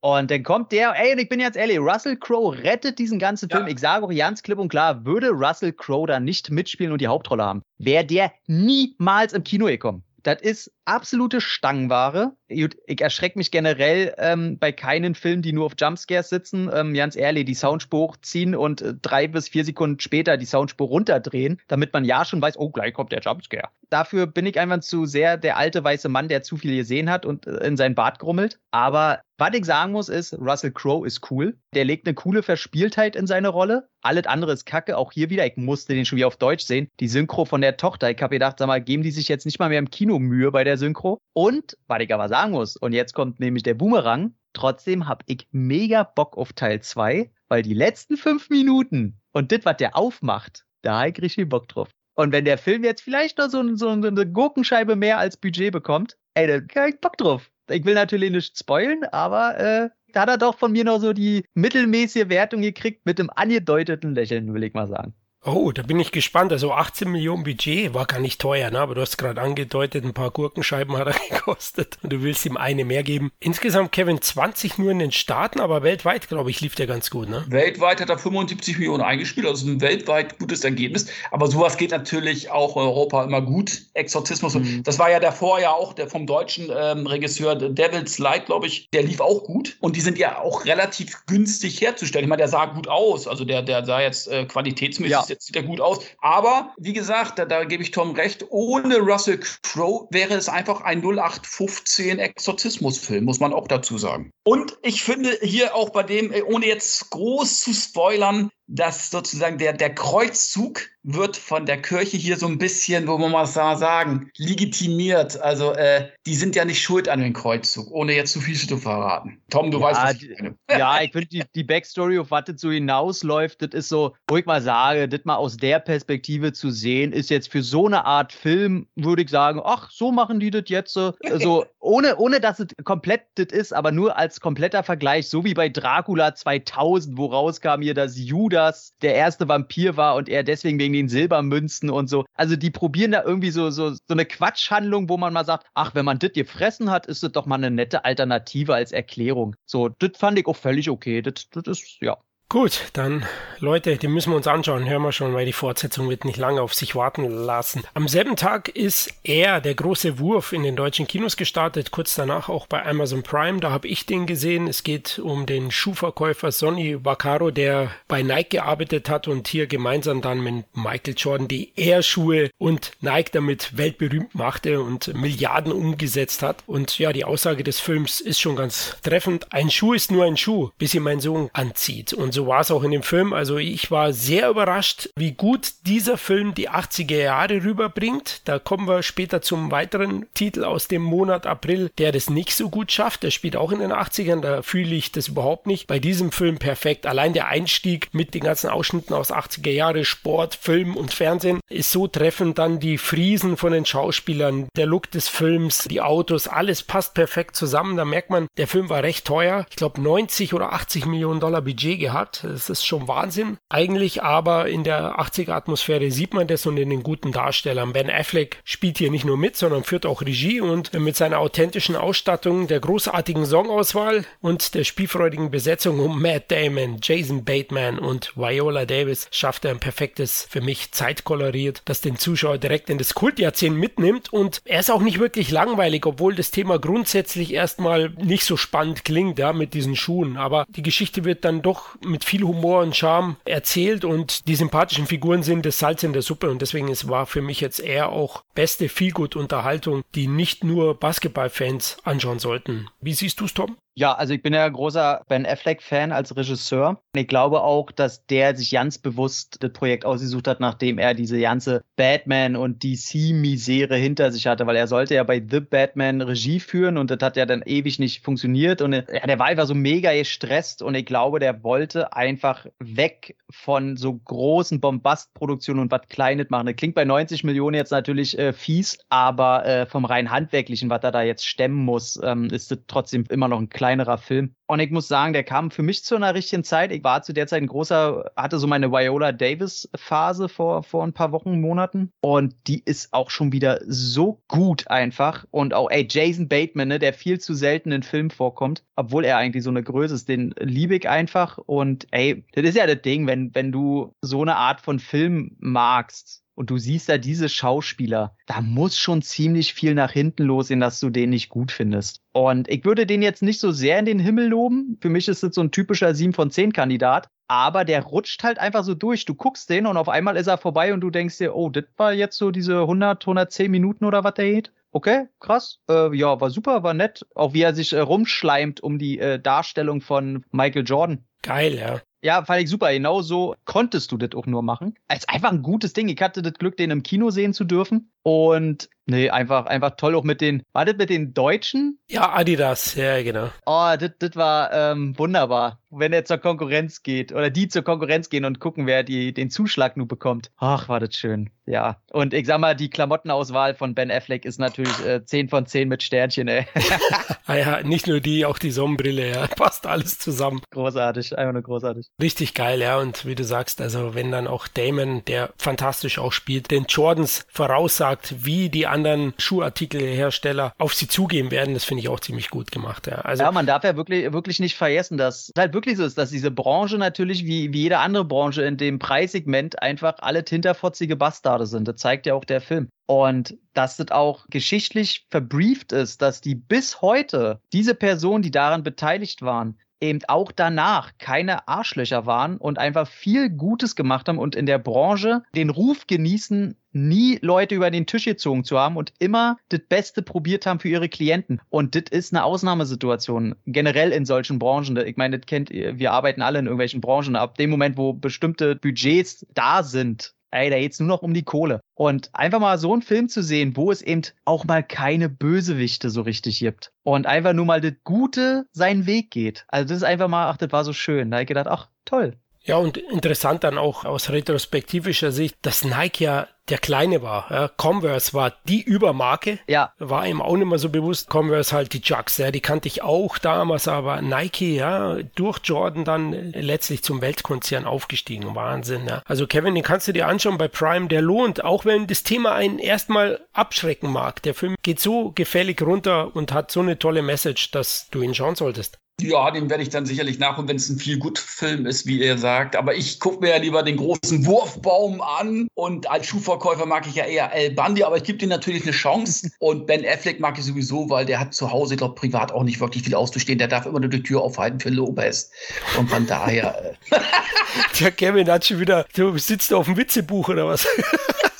[0.00, 3.50] Und dann kommt der, ey, und ich bin jetzt ehrlich, Russell Crowe rettet diesen ganzen
[3.50, 3.66] Film.
[3.66, 3.72] Ja.
[3.72, 7.08] Ich sage auch ganz klipp und klar, würde Russell Crowe da nicht mitspielen und die
[7.08, 10.04] Hauptrolle haben, wäre der niemals im Kino gekommen.
[10.24, 12.32] Das ist absolute Stangenware.
[12.48, 16.70] Ich erschrecke mich generell ähm, bei keinen Filmen, die nur auf Jumpscares sitzen.
[16.72, 20.88] Ähm, ganz ehrlich, die Soundspur hochziehen und äh, drei bis vier Sekunden später die Soundspur
[20.88, 23.68] runterdrehen, damit man ja schon weiß, oh, gleich kommt der Jumpscare.
[23.90, 27.26] Dafür bin ich einfach zu sehr der alte weiße Mann, der zu viel gesehen hat
[27.26, 28.58] und äh, in sein Bart grummelt.
[28.70, 31.58] Aber was ich sagen muss, ist, Russell Crowe ist cool.
[31.74, 33.88] Der legt eine coole Verspieltheit in seine Rolle.
[34.00, 34.96] Alles andere ist kacke.
[34.96, 36.88] Auch hier wieder, ich musste den schon wieder auf Deutsch sehen.
[37.00, 38.10] Die Synchro von der Tochter.
[38.10, 40.52] Ich habe gedacht, sag mal, geben die sich jetzt nicht mal mehr im Kino Mühe
[40.52, 41.18] bei der Synchro.
[41.32, 45.48] Und, was ich aber sagen muss, und jetzt kommt nämlich der Boomerang, trotzdem habe ich
[45.50, 50.64] mega Bock auf Teil 2, weil die letzten fünf Minuten und das, was der aufmacht,
[50.82, 51.88] da habe ich richtig Bock drauf.
[52.14, 56.16] Und wenn der Film jetzt vielleicht noch so, so eine Gurkenscheibe mehr als Budget bekommt,
[56.34, 57.50] ey, da habe ich Bock drauf.
[57.70, 61.12] Ich will natürlich nicht spoilen, aber äh, da hat er doch von mir noch so
[61.12, 65.14] die mittelmäßige Wertung gekriegt mit einem angedeuteten Lächeln, will ich mal sagen.
[65.46, 66.52] Oh, da bin ich gespannt.
[66.52, 68.80] Also 18 Millionen Budget war gar nicht teuer, ne?
[68.80, 72.56] aber du hast gerade angedeutet, ein paar Gurkenscheiben hat er gekostet und du willst ihm
[72.56, 73.30] eine mehr geben.
[73.40, 77.28] Insgesamt, Kevin, 20 nur in den Staaten, aber weltweit, glaube ich, lief der ganz gut.
[77.28, 77.44] Ne?
[77.48, 81.08] Weltweit hat er 75 Millionen eingespielt, also ein weltweit gutes Ergebnis.
[81.30, 83.82] Aber sowas geht natürlich auch in Europa immer gut.
[83.92, 84.82] Exorzismus, mhm.
[84.82, 88.88] das war ja davor ja auch der vom deutschen ähm, Regisseur Devil's Light, glaube ich,
[88.94, 89.76] der lief auch gut.
[89.80, 92.24] Und die sind ja auch relativ günstig herzustellen.
[92.24, 95.46] Ich meine, der sah gut aus, also der, der sah jetzt äh, qualitätsmäßig ja jetzt
[95.46, 96.00] sieht er gut aus.
[96.18, 100.80] Aber wie gesagt, da, da gebe ich Tom recht, ohne Russell Crowe wäre es einfach
[100.80, 104.30] ein 0815 Exorzismusfilm, muss man auch dazu sagen.
[104.44, 109.58] Und ich finde hier auch bei dem, äh, ohne jetzt groß zu spoilern, dass sozusagen
[109.58, 114.30] der, der Kreuzzug wird von der Kirche hier so ein bisschen, wo man mal sagen,
[114.38, 115.38] legitimiert.
[115.40, 118.78] Also äh, die sind ja nicht schuld an dem Kreuzzug, ohne jetzt zu viel zu
[118.78, 119.38] verraten.
[119.50, 120.54] Tom, du ja, weißt, was ich meine.
[120.70, 124.38] Ja, ich finde die, die Backstory, auf was das so hinausläuft, das ist so, wo
[124.38, 128.06] ich mal sage, das mal aus der Perspektive zu sehen, ist jetzt für so eine
[128.06, 130.94] Art Film, würde ich sagen, ach, so machen die das jetzt.
[130.94, 135.44] So, also, ohne, ohne dass es komplett das ist, aber nur als kompletter Vergleich, so
[135.44, 138.16] wie bei Dracula 2000, wo rauskam hier, dass
[138.54, 142.24] Judas der erste Vampir war und er deswegen wegen den Silbermünzen und so.
[142.34, 145.94] Also die probieren da irgendwie so, so, so eine Quatschhandlung, wo man mal sagt, ach,
[145.94, 149.56] wenn man das gefressen hat, ist das doch mal eine nette Alternative als Erklärung.
[149.66, 151.20] So, das fand ich auch völlig okay.
[151.22, 152.16] Das, ist, ja,
[152.50, 153.26] Gut, dann
[153.58, 156.60] Leute, die müssen wir uns anschauen, hören wir schon, weil die Fortsetzung wird nicht lange
[156.60, 157.82] auf sich warten lassen.
[157.94, 162.48] Am selben Tag ist er, der große Wurf, in den deutschen Kinos gestartet, kurz danach
[162.48, 164.68] auch bei Amazon Prime, da habe ich den gesehen.
[164.68, 170.20] Es geht um den Schuhverkäufer Sonny Vaccaro, der bei Nike gearbeitet hat und hier gemeinsam
[170.20, 176.62] dann mit Michael Jordan die Air-Schuhe und Nike damit weltberühmt machte und Milliarden umgesetzt hat.
[176.66, 179.52] Und ja, die Aussage des Films ist schon ganz treffend.
[179.52, 182.12] Ein Schuh ist nur ein Schuh, bis ihn mein Sohn anzieht.
[182.12, 183.32] Und so war es auch in dem Film.
[183.32, 188.42] Also ich war sehr überrascht, wie gut dieser Film die 80er Jahre rüberbringt.
[188.44, 192.68] Da kommen wir später zum weiteren Titel aus dem Monat April, der das nicht so
[192.68, 193.22] gut schafft.
[193.22, 195.86] Der spielt auch in den 80ern, da fühle ich das überhaupt nicht.
[195.86, 197.06] Bei diesem Film perfekt.
[197.06, 201.92] Allein der Einstieg mit den ganzen Ausschnitten aus 80er Jahre, Sport, Film und Fernsehen ist
[201.92, 202.58] so treffend.
[202.58, 207.54] Dann die Friesen von den Schauspielern, der Look des Films, die Autos, alles passt perfekt
[207.54, 207.96] zusammen.
[207.96, 209.66] Da merkt man, der Film war recht teuer.
[209.70, 212.44] Ich glaube 90 oder 80 Millionen Dollar Budget gehabt hat.
[212.44, 213.58] Das ist schon Wahnsinn.
[213.68, 217.92] Eigentlich aber in der 80er-Atmosphäre sieht man das und in den guten Darstellern.
[217.92, 221.96] Ben Affleck spielt hier nicht nur mit, sondern führt auch Regie und mit seiner authentischen
[221.96, 228.86] Ausstattung, der großartigen Songauswahl und der spielfreudigen Besetzung um Matt Damon, Jason Bateman und Viola
[228.86, 233.76] Davis schafft er ein perfektes, für mich zeitkoloriert, das den Zuschauer direkt in das Kultjahrzehnt
[233.76, 238.56] mitnimmt und er ist auch nicht wirklich langweilig, obwohl das Thema grundsätzlich erstmal nicht so
[238.56, 240.36] spannend klingt, ja, mit diesen Schuhen.
[240.36, 245.08] Aber die Geschichte wird dann doch mit viel Humor und Charme erzählt und die sympathischen
[245.08, 248.10] Figuren sind das Salz in der Suppe und deswegen es war für mich jetzt eher
[248.10, 252.88] auch beste Feelgood-Unterhaltung, die nicht nur Basketballfans anschauen sollten.
[253.00, 253.76] Wie siehst du es, Tom?
[253.96, 257.00] Ja, also ich bin ja großer Ben Affleck-Fan als Regisseur.
[257.14, 261.40] Ich glaube auch, dass der sich ganz bewusst das Projekt ausgesucht hat, nachdem er diese
[261.40, 266.58] ganze Batman- und DC-Misere hinter sich hatte, weil er sollte ja bei The Batman Regie
[266.58, 269.76] führen und das hat ja dann ewig nicht funktioniert und ja, der war einfach so
[269.76, 276.08] mega gestresst und ich glaube, der wollte einfach weg von so großen Bombastproduktionen und was
[276.08, 276.66] Kleines machen.
[276.66, 281.04] Das klingt bei 90 Millionen jetzt natürlich äh, fies, aber äh, vom rein handwerklichen, was
[281.04, 284.54] er da jetzt stemmen muss, ähm, ist das trotzdem immer noch ein kleinerer Film.
[284.66, 286.90] Und ich muss sagen, der kam für mich zu einer richtigen Zeit.
[286.90, 291.04] Ich war zu der Zeit ein großer, hatte so meine Viola Davis Phase vor, vor
[291.04, 292.10] ein paar Wochen, Monaten.
[292.22, 295.44] Und die ist auch schon wieder so gut einfach.
[295.50, 299.36] Und auch, ey, Jason Bateman, ne, der viel zu selten in Filmen vorkommt, obwohl er
[299.36, 301.58] eigentlich so eine Größe ist, den liebe ich einfach.
[301.58, 305.56] Und ey, das ist ja das Ding, wenn, wenn du so eine Art von Film
[305.58, 310.80] magst, und du siehst da diese Schauspieler, da muss schon ziemlich viel nach hinten losgehen,
[310.80, 312.22] dass du den nicht gut findest.
[312.32, 314.98] Und ich würde den jetzt nicht so sehr in den Himmel loben.
[315.00, 317.28] Für mich ist das so ein typischer 7 von 10 Kandidat.
[317.46, 319.24] Aber der rutscht halt einfach so durch.
[319.24, 321.84] Du guckst den und auf einmal ist er vorbei und du denkst dir, oh, das
[321.96, 324.72] war jetzt so diese 100, 110 Minuten oder was der geht.
[324.92, 325.80] Okay, krass.
[325.90, 327.26] Äh, ja, war super, war nett.
[327.34, 331.24] Auch wie er sich äh, rumschleimt um die äh, Darstellung von Michael Jordan.
[331.42, 332.00] Geil, ja.
[332.24, 332.90] Ja, fand ich super.
[332.90, 334.94] Genau so konntest du das auch nur machen.
[335.08, 336.08] Als einfach ein gutes Ding.
[336.08, 338.10] Ich hatte das Glück, den im Kino sehen zu dürfen.
[338.22, 341.98] Und nee, einfach, einfach toll auch mit den, war das mit den Deutschen?
[342.08, 343.50] Ja, Adidas, ja, genau.
[343.66, 345.80] Oh, das, das war ähm, wunderbar.
[345.90, 349.50] Wenn er zur Konkurrenz geht oder die zur Konkurrenz gehen und gucken, wer die, den
[349.50, 350.50] Zuschlag nur bekommt.
[350.56, 351.50] Ach, war das schön.
[351.66, 351.96] Ja.
[352.10, 355.88] Und ich sag mal, die Klamottenauswahl von Ben Affleck ist natürlich äh, 10 von 10
[355.88, 356.66] mit Sternchen, ey.
[357.46, 359.46] ah ja, nicht nur die, auch die Sonnenbrille, ja.
[359.56, 360.60] Passt alles zusammen.
[360.70, 362.08] Großartig, einfach nur großartig.
[362.20, 362.98] Richtig geil, ja.
[362.98, 367.46] Und wie du sagst, also wenn dann auch Damon, der fantastisch auch spielt, den Jordans
[367.50, 372.70] voraussagt, wie die anderen Schuhartikelhersteller auf sie zugehen werden, das finde ich auch ziemlich gut
[372.70, 373.16] gemacht, ja.
[373.16, 376.16] Also, ja, man darf ja wirklich, wirklich nicht vergessen, dass es halt wirklich so ist,
[376.16, 381.16] dass diese Branche natürlich wie, wie jede andere Branche in dem Preissegment einfach alle tinterfotzige
[381.16, 381.88] Bastarde sind.
[381.88, 382.88] Das zeigt ja auch der Film.
[383.06, 388.82] Und dass das auch geschichtlich verbrieft ist, dass die bis heute diese Personen, die daran
[388.82, 394.54] beteiligt waren, eben auch danach keine Arschlöcher waren und einfach viel Gutes gemacht haben und
[394.54, 399.12] in der Branche den Ruf genießen, nie Leute über den Tisch gezogen zu haben und
[399.18, 401.60] immer das Beste probiert haben für ihre Klienten.
[401.68, 404.96] Und das ist eine Ausnahmesituation, generell in solchen Branchen.
[404.98, 407.36] Ich meine, das kennt ihr, wir arbeiten alle in irgendwelchen Branchen.
[407.36, 411.42] Ab dem Moment, wo bestimmte Budgets da sind, ey, da geht's nur noch um die
[411.42, 411.80] Kohle.
[411.94, 416.10] Und einfach mal so einen Film zu sehen, wo es eben auch mal keine Bösewichte
[416.10, 416.92] so richtig gibt.
[417.02, 419.64] Und einfach nur mal das Gute seinen Weg geht.
[419.68, 421.30] Also das ist einfach mal, ach, das war so schön.
[421.30, 422.36] Da habe ich gedacht, ach, toll.
[422.64, 427.46] Ja, und interessant dann auch aus retrospektivischer Sicht, dass Nike ja der Kleine war.
[427.50, 427.68] Ja.
[427.68, 429.58] Converse war die Übermarke.
[429.66, 429.92] Ja.
[429.98, 431.28] War ihm auch nicht mehr so bewusst.
[431.28, 436.04] Converse halt die Jugs, ja, die kannte ich auch damals, aber Nike, ja, durch Jordan
[436.04, 438.54] dann letztlich zum Weltkonzern aufgestiegen.
[438.54, 439.22] Wahnsinn, ja.
[439.26, 442.54] Also Kevin, den kannst du dir anschauen bei Prime, der lohnt, auch wenn das Thema
[442.54, 444.42] einen erstmal abschrecken mag.
[444.42, 448.34] Der Film geht so gefällig runter und hat so eine tolle Message, dass du ihn
[448.34, 448.98] schauen solltest.
[449.20, 452.20] Ja, den werde ich dann sicherlich nachholen, wenn es ein viel gut Film ist, wie
[452.20, 452.74] ihr sagt.
[452.74, 455.68] Aber ich gucke mir ja lieber den großen Wurfbaum an.
[455.74, 458.90] Und als Schuhverkäufer mag ich ja eher El Bundy, aber ich gebe dir natürlich eine
[458.90, 459.50] Chance.
[459.60, 462.64] Und Ben Affleck mag ich sowieso, weil der hat zu Hause, ich glaube, privat auch
[462.64, 463.58] nicht wirklich viel auszustehen.
[463.58, 465.50] Der darf immer nur die Tür aufhalten für Lopez.
[465.96, 466.96] Und von daher.
[467.10, 467.20] Äh
[468.00, 470.86] der Kevin hat schon wieder, du sitzt auf dem Witzebuch oder was?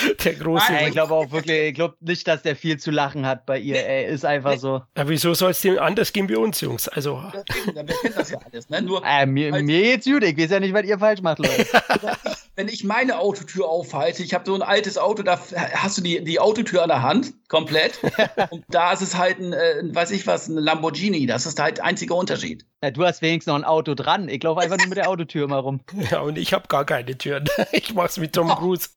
[0.24, 0.72] der große.
[0.72, 3.58] Nein, ich glaube auch wirklich, ich glaube nicht, dass der viel zu lachen hat bei
[3.58, 3.86] ihr.
[3.86, 4.58] Ey, ist einfach nee.
[4.58, 4.82] so.
[4.96, 6.88] Ja, wieso soll es dem anders gehen wie uns, Jungs?
[6.88, 7.22] Also.
[7.32, 7.42] Ja,
[7.74, 8.82] wir kennen das ja alles, ne?
[8.82, 11.38] Nur, äh, mir, halt, mir geht's gut, ich weiß ja nicht, was ihr falsch macht,
[11.38, 11.66] Leute.
[12.56, 15.38] Wenn ich meine Autotür aufhalte, ich habe so ein altes Auto, da
[15.74, 18.00] hast du die, die Autotür an der Hand, komplett.
[18.50, 21.26] und da ist es halt ein, äh, weiß ich was, ein Lamborghini.
[21.26, 22.64] Das ist halt der einzige Unterschied.
[22.82, 24.30] Ja, du hast wenigstens noch ein Auto dran.
[24.30, 25.80] Ich laufe einfach nur mit der Autotür immer rum.
[26.10, 27.46] Ja, und ich habe gar keine Türen.
[27.72, 28.88] Ich mach's mit Tom Cruise.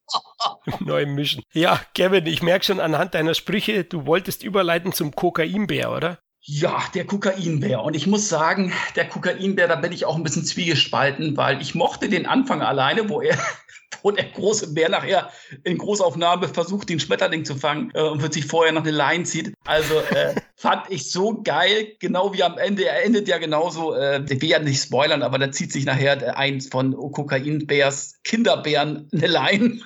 [0.80, 1.44] Neuen Mischen.
[1.52, 6.20] Ja, Kevin, ich merke schon anhand deiner Sprüche, du wolltest überleiten zum Kokainbär, oder?
[6.52, 7.84] Ja, der Kokainbär.
[7.84, 11.76] Und ich muss sagen, der Kokainbär, da bin ich auch ein bisschen zwiegespalten, weil ich
[11.76, 13.38] mochte den Anfang alleine, wo er
[14.02, 15.30] wo der große Bär nachher
[15.64, 19.26] in Großaufnahme versucht, den Schmetterling zu fangen äh, und wird sich vorher noch eine Leine
[19.26, 19.54] zieht.
[19.66, 22.86] Also äh, fand ich so geil, genau wie am Ende.
[22.86, 26.36] Er endet ja genauso, äh, ich will ja nicht spoilern, aber da zieht sich nachher
[26.36, 29.82] eins von Kokainbärs Kinderbären eine Leine.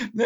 [0.12, 0.24] ne?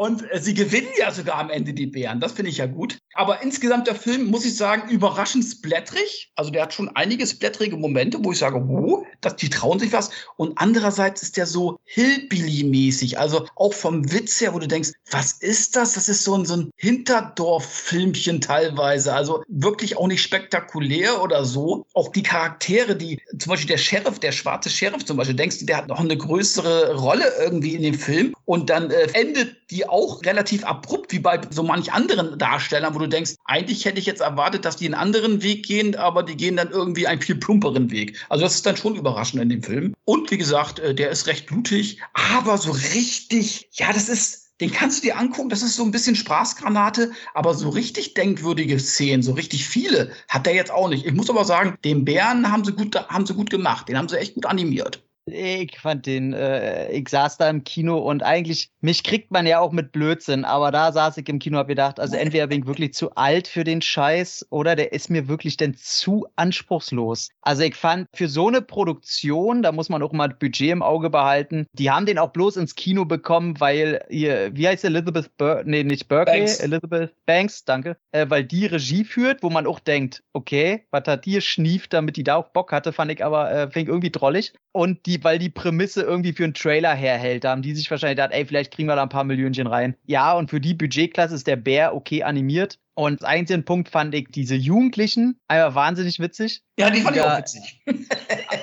[0.00, 2.20] Und äh, sie gewinnen ja sogar am Ende die Bären.
[2.20, 2.96] Das finde ich ja gut.
[3.12, 6.32] Aber insgesamt der Film, muss ich sagen, überraschend splättrig.
[6.36, 9.04] Also der hat schon einige splättrige Momente, wo ich sage, oh,
[9.42, 10.08] die trauen sich was.
[10.38, 13.18] Und andererseits ist der so Hillbilly-mäßig.
[13.18, 15.92] Also auch vom Witz her, wo du denkst, was ist das?
[15.92, 19.12] Das ist so ein, so ein Hinterdorf-Filmchen teilweise.
[19.12, 21.84] Also wirklich auch nicht spektakulär oder so.
[21.92, 25.66] Auch die Charaktere, die, zum Beispiel der Sheriff, der schwarze Sheriff zum Beispiel, denkst du,
[25.66, 28.34] der hat noch eine größere Rolle irgendwie in dem Film.
[28.46, 32.98] Und dann äh, endet die auch relativ abrupt, wie bei so manch anderen Darstellern, wo
[32.98, 36.36] du denkst, eigentlich hätte ich jetzt erwartet, dass die einen anderen Weg gehen, aber die
[36.36, 38.16] gehen dann irgendwie einen viel plumperen Weg.
[38.28, 39.94] Also das ist dann schon überraschend in dem Film.
[40.04, 42.00] Und wie gesagt, äh, der ist recht blutig,
[42.34, 45.90] aber so richtig, ja, das ist, den kannst du dir angucken, das ist so ein
[45.90, 51.06] bisschen Spaßgranate, aber so richtig denkwürdige Szenen, so richtig viele, hat der jetzt auch nicht.
[51.06, 54.08] Ich muss aber sagen, den Bären haben sie gut, haben sie gut gemacht, den haben
[54.08, 55.02] sie echt gut animiert.
[55.32, 59.60] Ich fand den, äh, ich saß da im Kino und eigentlich, mich kriegt man ja
[59.60, 62.60] auch mit Blödsinn, aber da saß ich im Kino und hab gedacht, also entweder bin
[62.60, 67.30] ich wirklich zu alt für den Scheiß oder der ist mir wirklich denn zu anspruchslos.
[67.42, 71.10] Also ich fand, für so eine Produktion, da muss man auch mal Budget im Auge
[71.10, 75.62] behalten, die haben den auch bloß ins Kino bekommen, weil ihr, wie heißt Elizabeth Bur
[75.64, 76.60] nee, nicht Berkeley, Banks.
[76.60, 81.26] Elizabeth Banks, danke, äh, weil die Regie führt, wo man auch denkt, okay, was hat
[81.26, 84.52] die schnieft, damit die da auch Bock hatte, fand ich aber, äh, fing irgendwie drollig.
[84.72, 88.16] Und die, weil die Prämisse irgendwie für einen Trailer herhält, da haben die sich wahrscheinlich
[88.16, 89.96] gedacht, ey, vielleicht kriegen wir da ein paar Millionchen rein.
[90.06, 92.78] Ja, und für die Budgetklasse ist der Bär okay animiert.
[92.94, 96.60] Und einzigen Punkt fand ich diese Jugendlichen einfach wahnsinnig witzig.
[96.78, 97.80] Ja, die fand ich auch witzig.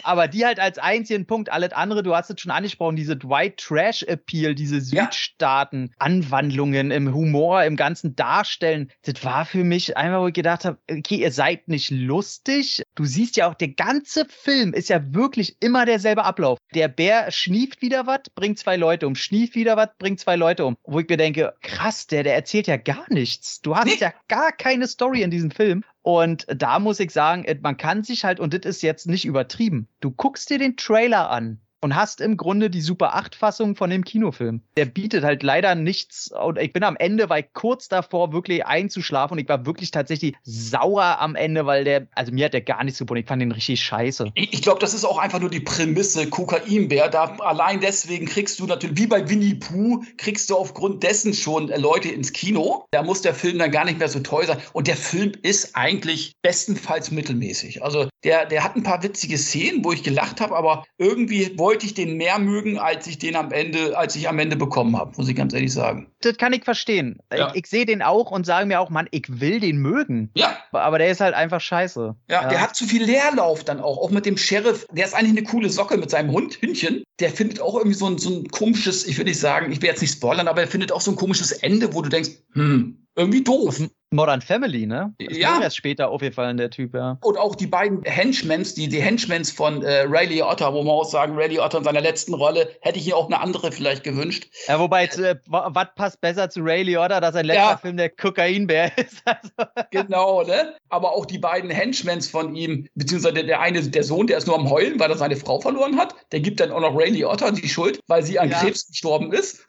[0.03, 3.55] aber die halt als einzigen Punkt, alles andere, du hast es schon angesprochen, diese White
[3.57, 10.27] Trash Appeal, diese Südstaaten-Anwandlungen im Humor, im ganzen Darstellen, das war für mich einfach, wo
[10.27, 12.81] ich gedacht habe, okay, ihr seid nicht lustig.
[12.95, 16.57] Du siehst ja auch, der ganze Film ist ja wirklich immer derselbe Ablauf.
[16.73, 20.65] Der Bär schnieft wieder was, bringt zwei Leute um, schnieft wieder was, bringt zwei Leute
[20.65, 20.75] um.
[20.83, 23.61] Wo ich mir denke, krass, der, der erzählt ja gar nichts.
[23.61, 25.83] Du hast ja gar keine Story in diesem Film.
[26.01, 29.87] Und da muss ich sagen, man kann sich halt, und das ist jetzt nicht übertrieben,
[29.99, 33.89] du guckst dir den Trailer an und hast im Grunde die Super 8 Fassung von
[33.89, 34.60] dem Kinofilm.
[34.76, 39.38] Der bietet halt leider nichts und ich bin am Ende, weil kurz davor wirklich einzuschlafen
[39.38, 42.84] und ich war wirklich tatsächlich sauer am Ende, weil der, also mir hat der gar
[42.84, 43.21] nichts geboten.
[43.21, 44.34] Ich fand den richtig scheiße.
[44.36, 47.08] Ich, ich glaube, das ist auch einfach nur die Prämisse Kokainbär.
[47.08, 51.69] Da allein deswegen kriegst du natürlich, wie bei Winnie Pooh, kriegst du aufgrund dessen schon
[51.69, 52.86] äh, Leute ins Kino.
[52.91, 54.58] Da muss der Film dann gar nicht mehr so toll sein.
[54.73, 57.82] Und der Film ist eigentlich bestenfalls mittelmäßig.
[57.82, 61.85] Also der, der hat ein paar witzige Szenen, wo ich gelacht habe, aber irgendwie wollte
[61.85, 65.13] ich den mehr mögen, als ich den am Ende, als ich am Ende bekommen habe,
[65.15, 66.11] muss ich ganz ehrlich sagen.
[66.19, 67.19] Das kann ich verstehen.
[67.31, 67.51] Ja.
[67.51, 70.29] Ich, ich sehe den auch und sage mir auch, Mann, ich will den mögen.
[70.35, 70.57] Ja.
[70.73, 72.15] Aber der ist halt einfach scheiße.
[72.29, 73.97] Ja, ja, der hat zu viel Leerlauf dann auch.
[73.97, 74.85] Auch mit dem Sheriff.
[74.91, 77.03] Der ist eigentlich eine coole Socke mit seinem Hund, Hündchen.
[77.21, 79.87] Der findet auch irgendwie so ein, so ein komisches, ich will nicht sagen, ich will
[79.87, 83.07] jetzt nicht spoilern, aber er findet auch so ein komisches Ende, wo du denkst, hm,
[83.15, 83.79] irgendwie doof.
[84.11, 85.13] Modern Family, ne?
[85.19, 85.59] Das ja.
[85.61, 87.17] Erst später aufgefallen, der Typ, ja.
[87.21, 91.09] Und auch die beiden Henchmans, die, die Henchmans von äh, Ray Liotta, wo man auch
[91.09, 94.47] sagen, Ray Liotta in seiner letzten Rolle, hätte ich ihm auch eine andere vielleicht gewünscht.
[94.67, 97.77] Ja, wobei, äh, was passt besser zu Ray Liotta, dass sein letzter ja.
[97.77, 99.21] Film der Kokainbär ist?
[99.25, 99.49] Also.
[99.91, 100.75] Genau, ne?
[100.89, 104.47] Aber auch die beiden Henchmans von ihm, beziehungsweise der, der eine, der Sohn, der ist
[104.47, 107.09] nur am Heulen, weil er seine Frau verloren hat, der gibt dann auch noch Ray
[107.09, 108.59] Liotta die Schuld, weil sie an ja.
[108.59, 109.65] Krebs gestorben ist.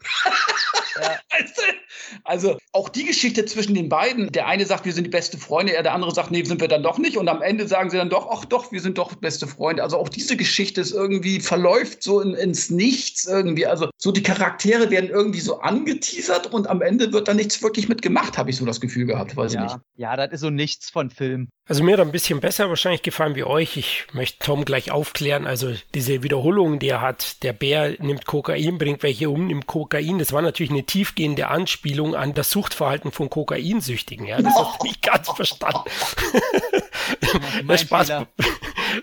[1.01, 1.17] Ja.
[2.23, 5.75] also auch die Geschichte zwischen den beiden, der eine sagt, wir sind die beste Freunde,
[5.75, 7.17] er der andere sagt, nee, sind wir dann doch nicht.
[7.17, 9.83] Und am Ende sagen sie dann doch, ach doch, wir sind doch beste Freunde.
[9.83, 13.65] Also auch diese Geschichte ist irgendwie verläuft so in, ins Nichts irgendwie.
[13.65, 17.89] Also so die Charaktere werden irgendwie so angeteasert und am Ende wird da nichts wirklich
[17.89, 19.65] mitgemacht, habe ich so das Gefühl gehabt, weiß ja.
[19.65, 19.83] ich nicht.
[19.95, 21.49] Ja, das ist so nichts von Film.
[21.69, 23.77] Also mir hat ein bisschen besser wahrscheinlich gefallen wie euch.
[23.77, 25.45] Ich möchte Tom gleich aufklären.
[25.45, 30.17] Also diese Wiederholung, die er hat, der Bär nimmt Kokain, bringt welche um, nimmt Kokain.
[30.17, 34.18] Das war natürlich eine tiefgehende Anspielung an das Suchtverhalten von Kokainsüchtigen.
[34.25, 35.89] Ja, das hat ich nicht ganz verstanden.
[37.63, 38.09] der, Spaß,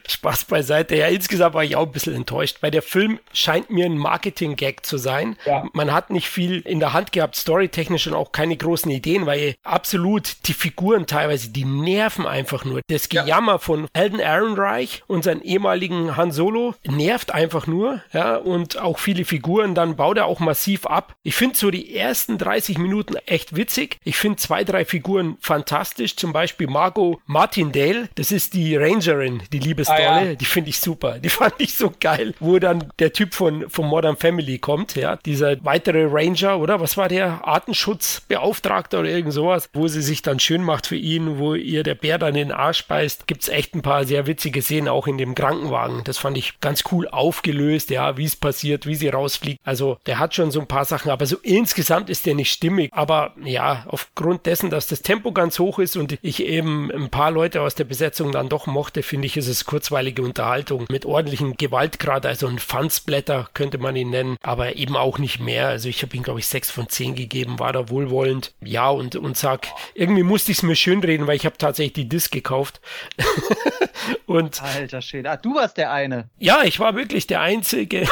[0.06, 0.96] Spaß beiseite.
[0.96, 4.84] Ja, insgesamt war ich auch ein bisschen enttäuscht, weil der Film scheint mir ein Marketing-Gag
[4.84, 5.36] zu sein.
[5.44, 5.64] Ja.
[5.72, 9.56] Man hat nicht viel in der Hand gehabt, storytechnisch und auch keine großen Ideen, weil
[9.62, 12.80] absolut die Figuren teilweise, die nerven einfach nur.
[12.88, 13.58] Das Gejammer ja.
[13.58, 18.02] von Alden Ehrenreich, unseren ehemaligen Han Solo, nervt einfach nur.
[18.12, 21.14] Ja, und auch viele Figuren, dann baut er auch massiv ab.
[21.22, 23.98] Ich finde so die ersten 30 Minuten echt witzig.
[24.04, 26.16] Ich finde zwei, drei Figuren fantastisch.
[26.16, 30.08] Zum Beispiel Margot Martindale, das ist die Rangerin, die Liebesdolle.
[30.08, 30.34] Ah, ja.
[30.34, 31.18] Die finde ich super.
[31.18, 32.34] Die fand ich so geil.
[32.40, 35.16] Wo dann der Typ von, von Modern Family kommt, ja.
[35.16, 36.80] Dieser weitere Ranger, oder?
[36.80, 37.46] Was war der?
[37.46, 41.94] Artenschutzbeauftragter oder irgend sowas, wo sie sich dann schön macht für ihn, wo ihr der
[41.94, 43.26] Bär dann den Arsch beißt.
[43.26, 46.02] Gibt es echt ein paar sehr witzige Szenen auch in dem Krankenwagen.
[46.04, 49.60] Das fand ich ganz cool aufgelöst, ja, wie es passiert, wie sie rausfliegt.
[49.64, 52.90] Also der hat schon so ein paar Sachen, aber so insgesamt ist der nicht stimmig.
[52.92, 57.30] Aber ja, aufgrund dessen, dass das Tempo ganz hoch ist und ich eben ein paar
[57.30, 61.56] Leute aus der Besetzung dann doch mochte, finde ich, ist es kurzweilige Unterhaltung mit ordentlichen
[61.56, 65.68] Gewaltgrad, also ein Fansblätter könnte man ihn nennen, aber eben auch nicht mehr.
[65.68, 68.54] Also ich habe ihm, glaube ich, sechs von zehn gegeben, war da wohlwollend.
[68.62, 71.94] Ja, und, und sag, irgendwie musste ich es mir schön reden, weil ich habe tatsächlich
[71.94, 72.80] die Disc gekauft.
[74.26, 76.28] und Alter Schäde, ah, du warst der eine.
[76.38, 78.08] Ja, ich war wirklich der Einzige.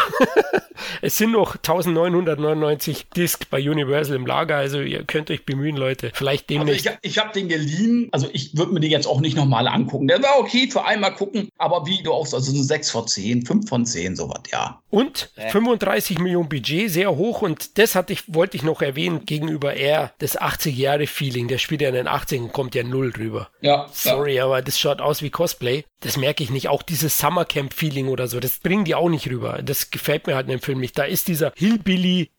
[1.02, 6.10] es sind noch 1999 Disc bei Universal im Lager, also ihr könnt euch bemühen, Leute.
[6.14, 6.86] Vielleicht demnächst.
[6.86, 9.68] Also ich, ich habe den geliehen, also ich würde mir den jetzt auch nicht nochmal
[9.68, 10.08] angucken.
[10.08, 13.46] Der war okay für einmal gucken, aber wie du auch sagst, also 6 von 10,
[13.46, 14.80] 5 von 10, sowas, ja.
[14.90, 19.74] Und 35 Millionen Budget, sehr hoch und das hatte ich, wollte ich noch erwähnen gegenüber
[19.74, 21.48] eher das 80-Jahre-Feeling.
[21.48, 23.48] Der spielt ja in den 80ern, kommt ja null drüber.
[23.60, 23.88] Ja.
[23.92, 24.44] Sorry, ja.
[24.44, 25.84] aber das schaut aus wie Cosplay.
[26.00, 26.68] Das merke ich nicht.
[26.68, 29.62] Auch dieses Summercamp-Feeling oder so, das bringen die auch nicht rüber.
[29.62, 30.96] Das gefällt mir halt in dem Film nicht.
[30.98, 31.52] Da ist dieser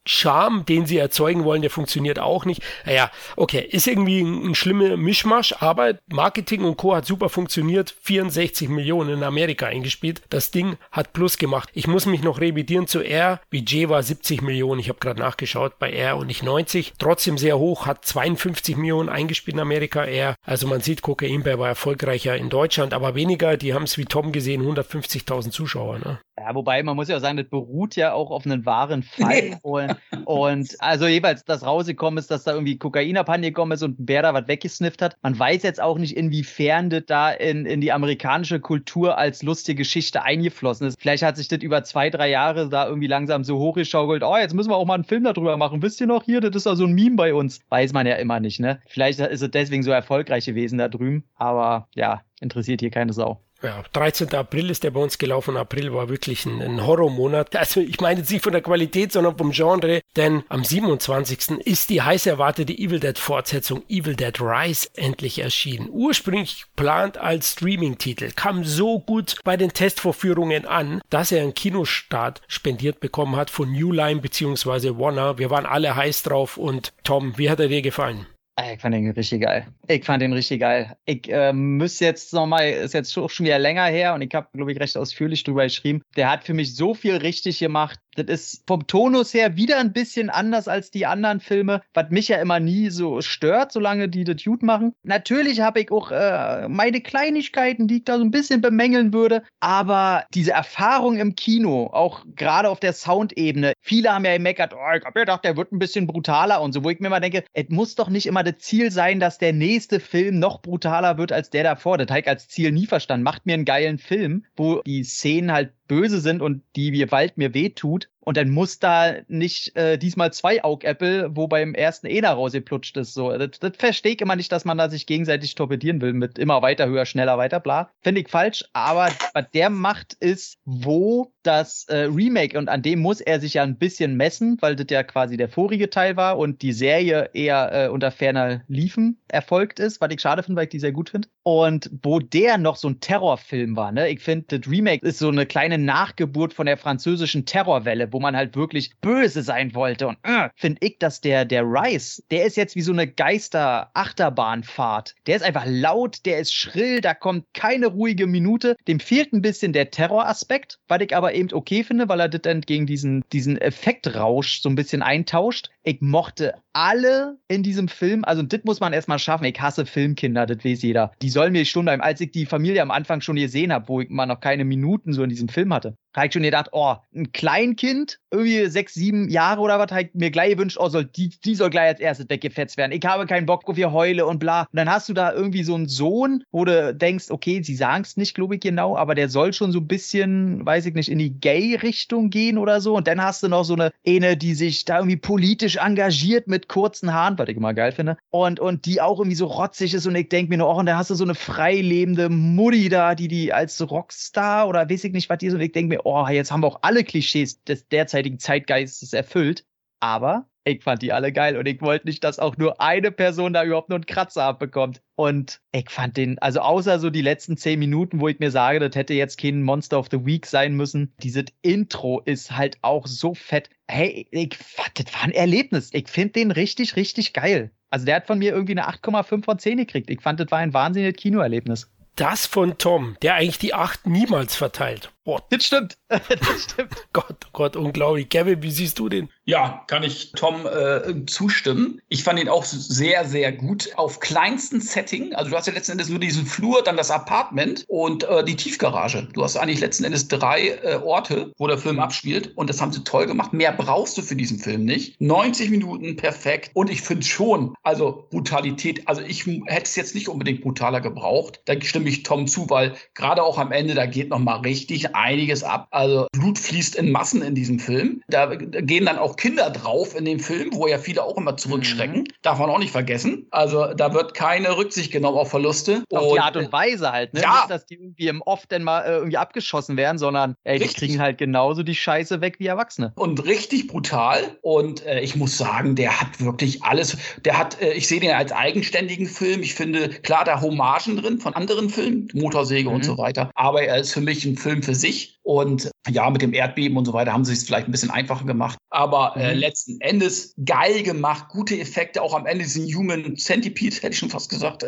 [0.06, 2.62] Hillbilly-Charme, den sie erzeugen wollen, der funktioniert auch nicht.
[2.86, 6.96] Naja, okay, ist irgendwie ein, ein schlimmer Mischmasch, aber Marketing und Co.
[6.96, 7.96] hat super funktioniert.
[8.02, 10.22] 64 Millionen in Amerika eingespielt.
[10.30, 11.70] Das Ding hat Plus gemacht.
[11.74, 13.42] Ich muss mich noch revidieren zu R.
[13.52, 14.80] Budget war 70 Millionen.
[14.80, 16.94] Ich habe gerade nachgeschaut bei R und nicht 90.
[16.98, 20.04] Trotzdem sehr hoch, hat 52 Millionen eingespielt in Amerika.
[20.04, 20.36] R.
[20.44, 23.58] Also man sieht, Kokainbär war erfolgreicher in Deutschland, aber weniger.
[23.58, 26.00] Die haben es wie Tom gesehen, 150.000 Zuschauer.
[26.00, 26.20] Ne?
[26.38, 29.60] Ja, wobei man muss ja sagen, das beruht ja auch auf einem wahren Fall.
[29.64, 29.95] und,
[30.26, 34.22] und also jeweils das rausgekommen ist, dass da irgendwie Kokain abhandengekommen ist und ein Bär
[34.22, 35.18] da was weggesnifft hat.
[35.22, 39.78] Man weiß jetzt auch nicht, inwiefern das da in, in die amerikanische Kultur als lustige
[39.78, 41.00] Geschichte eingeflossen ist.
[41.00, 44.24] Vielleicht hat sich das über zwei, drei Jahre da irgendwie langsam so hochgeschaukelt.
[44.24, 45.82] Oh, jetzt müssen wir auch mal einen Film darüber machen.
[45.82, 47.60] Wisst ihr noch hier, das ist also ein Meme bei uns.
[47.70, 48.82] Weiß man ja immer nicht, ne?
[48.88, 51.24] Vielleicht ist es deswegen so erfolgreich gewesen da drüben.
[51.36, 54.34] Aber ja, interessiert hier keine Sau ja, 13.
[54.36, 55.58] April ist der bei uns gelaufen.
[55.58, 57.56] April war wirklich ein, ein Horrormonat.
[57.56, 60.02] Also ich meine jetzt nicht von der Qualität, sondern vom Genre.
[60.16, 61.66] Denn am 27.
[61.66, 65.90] ist die heiß erwartete Evil Dead Fortsetzung Evil Dead Rise endlich erschienen.
[65.90, 72.42] Ursprünglich geplant als Streaming-Titel, kam so gut bei den Testvorführungen an, dass er einen Kinostart
[72.48, 74.98] spendiert bekommen hat von New Line bzw.
[75.00, 75.38] Warner.
[75.38, 78.28] Wir waren alle heiß drauf und Tom, wie hat er dir gefallen?
[78.58, 79.68] Ah, ich fand den richtig geil.
[79.88, 80.96] Ich fand den richtig geil.
[81.06, 84.72] Ich äh, müsste jetzt nochmal, ist jetzt schon wieder länger her und ich habe, glaube
[84.72, 86.02] ich, recht ausführlich drüber geschrieben.
[86.16, 88.00] Der hat für mich so viel richtig gemacht.
[88.16, 92.30] Das ist vom Tonus her wieder ein bisschen anders als die anderen Filme, was mich
[92.30, 94.94] ja immer nie so stört, solange die das gut machen.
[95.04, 99.44] Natürlich habe ich auch äh, meine Kleinigkeiten, die ich da so ein bisschen bemängeln würde,
[99.60, 104.96] aber diese Erfahrung im Kino, auch gerade auf der Soundebene, viele haben ja gemeckert, oh,
[104.98, 107.20] ich habe ja gedacht, der wird ein bisschen brutaler und so, wo ich mir mal
[107.20, 111.18] denke, es muss doch nicht immer das Ziel sein, dass der nächste Film noch brutaler
[111.18, 111.98] wird als der davor.
[111.98, 113.24] Habe ich als Ziel nie verstanden.
[113.24, 117.54] Macht mir einen geilen Film, wo die Szenen halt böse sind und die Gewalt mir
[117.54, 118.10] wehtut.
[118.26, 123.14] Und dann muss da nicht äh, diesmal zwei Augäpfel, wo beim ersten da rausgeplutscht ist.
[123.14, 126.40] So, das, das verstehe ich immer nicht, dass man da sich gegenseitig torpedieren will mit
[126.40, 127.92] immer weiter, höher, schneller, weiter, bla.
[128.02, 128.66] Finde ich falsch.
[128.74, 133.54] Aber was der macht, ist, wo das äh, Remake, und an dem muss er sich
[133.54, 137.30] ja ein bisschen messen, weil das ja quasi der vorige Teil war und die Serie
[137.34, 140.92] eher äh, unter ferner Liefen erfolgt ist, was ich schade finde, weil ich die sehr
[140.92, 141.28] gut finde.
[141.44, 144.10] Und wo der noch so ein Terrorfilm war, ne?
[144.10, 148.36] Ich finde, das Remake ist so eine kleine Nachgeburt von der französischen Terrorwelle, wo man
[148.36, 150.08] halt wirklich böse sein wollte.
[150.08, 155.16] Und äh, finde ich, dass der, der Rice, der ist jetzt wie so eine Geister-Achterbahnfahrt.
[155.28, 158.76] Der ist einfach laut, der ist schrill, da kommt keine ruhige Minute.
[158.88, 162.42] Dem fehlt ein bisschen der Terroraspekt, was ich aber eben okay finde, weil er das
[162.42, 165.70] dann gegen diesen, diesen Effektrausch so ein bisschen eintauscht.
[165.84, 169.46] Ich mochte alle in diesem Film, also das muss man erstmal schaffen.
[169.46, 171.12] Ich hasse Filmkinder, das weiß jeder.
[171.22, 172.04] Die sollen mir die Stunde.
[172.04, 175.14] Als ich die Familie am Anfang schon gesehen habe, wo ich mal noch keine Minuten
[175.14, 178.94] so in diesem Film hatte, habe ich schon gedacht, oh, ein Kleinkind Kind, irgendwie sechs,
[178.94, 182.00] sieben Jahre oder was, halt mir gleich gewünscht, oh, soll, die, die soll gleich als
[182.00, 182.92] erstes weggefetzt werden.
[182.92, 184.62] Ich habe keinen Bock auf ihr Heule und bla.
[184.62, 188.04] Und dann hast du da irgendwie so einen Sohn, wo du denkst, okay, sie sagen
[188.04, 191.10] es nicht, glaube ich, genau, aber der soll schon so ein bisschen, weiß ich nicht,
[191.10, 192.96] in die Gay-Richtung gehen oder so.
[192.96, 196.68] Und dann hast du noch so eine eine, die sich da irgendwie politisch engagiert mit
[196.68, 198.18] kurzen Haaren, was ich immer geil finde.
[198.30, 200.06] Und, und die auch irgendwie so rotzig ist.
[200.06, 203.16] Und ich denke mir nur, oh, und da hast du so eine freilebende Mutti da,
[203.16, 205.55] die die als Rockstar oder weiß ich nicht, was die ist.
[205.56, 209.66] Und ich denke mir, oh, jetzt haben wir auch alle Klischees des derzeitigen Zeitgeistes erfüllt.
[210.00, 213.54] Aber ich fand die alle geil und ich wollte nicht, dass auch nur eine Person
[213.54, 215.02] da überhaupt nur einen Kratzer abbekommt.
[215.16, 218.80] Und ich fand den, also außer so die letzten zehn Minuten, wo ich mir sage,
[218.80, 223.06] das hätte jetzt kein Monster of the Week sein müssen, dieses Intro ist halt auch
[223.06, 223.70] so fett.
[223.88, 225.92] Hey, ich fand, das war ein Erlebnis.
[225.94, 227.72] Ich finde den richtig, richtig geil.
[227.92, 230.10] Also der hat von mir irgendwie eine 8,5 von 10 gekriegt.
[230.10, 231.92] Ich fand, das war ein wahnsinniges Kinoerlebnis.
[232.16, 235.12] Das von Tom, der eigentlich die 8 niemals verteilt.
[235.26, 235.42] Boah.
[235.50, 235.98] Das stimmt.
[236.08, 236.22] das
[236.64, 236.92] stimmt.
[237.14, 238.30] Gott, oh Gott, unglaublich.
[238.30, 239.28] Kevin, wie siehst du den?
[239.46, 242.00] Ja, kann ich Tom äh, zustimmen.
[242.10, 243.90] Ich fand ihn auch sehr, sehr gut.
[243.96, 245.34] Auf kleinsten Setting.
[245.34, 248.56] Also du hast ja letzten Endes nur diesen Flur, dann das Apartment und äh, die
[248.56, 249.28] Tiefgarage.
[249.34, 252.56] Du hast eigentlich letzten Endes drei äh, Orte, wo der Film abspielt.
[252.56, 253.52] Und das haben sie toll gemacht.
[253.52, 255.20] Mehr brauchst du für diesen Film nicht.
[255.20, 256.70] 90 Minuten perfekt.
[256.76, 261.62] Und ich finde schon, also Brutalität, also ich hätte es jetzt nicht unbedingt brutaler gebraucht.
[261.66, 265.15] Da stimme ich Tom zu, weil gerade auch am Ende, da geht noch mal richtig
[265.16, 265.88] einiges ab.
[265.92, 268.22] Also Blut fließt in Massen in diesem Film.
[268.28, 272.20] Da gehen dann auch Kinder drauf in dem Film, wo ja viele auch immer zurückschrecken.
[272.22, 272.28] Mhm.
[272.42, 273.48] Darf man auch nicht vergessen.
[273.52, 276.04] Also da wird keine Rücksicht genommen auf Verluste.
[276.12, 277.42] Auf die Art und Weise halt, ne?
[277.42, 277.56] Ja.
[277.56, 280.88] Nicht, dass die irgendwie im Off dann mal äh, irgendwie abgeschossen werden, sondern ey, die
[280.88, 283.14] kriegen halt genauso die Scheiße weg wie Erwachsene.
[283.16, 284.58] Und richtig brutal.
[284.62, 287.18] Und äh, ich muss sagen, der hat wirklich alles.
[287.44, 289.62] Der hat, äh, ich sehe den als eigenständigen Film.
[289.62, 292.96] Ich finde, klar, da Hommagen drin von anderen Filmen, Motorsäge mhm.
[292.96, 293.52] und so weiter.
[293.56, 295.38] Aber er ist für mich ein Film für sich sich.
[295.44, 298.46] Und ja, mit dem Erdbeben und so weiter haben sie es vielleicht ein bisschen einfacher
[298.46, 298.78] gemacht.
[298.90, 299.60] Aber äh, mhm.
[299.60, 304.30] letzten Endes geil gemacht, gute Effekte, auch am Ende diesen Human Centipede, hätte ich schon
[304.30, 304.86] fast gesagt.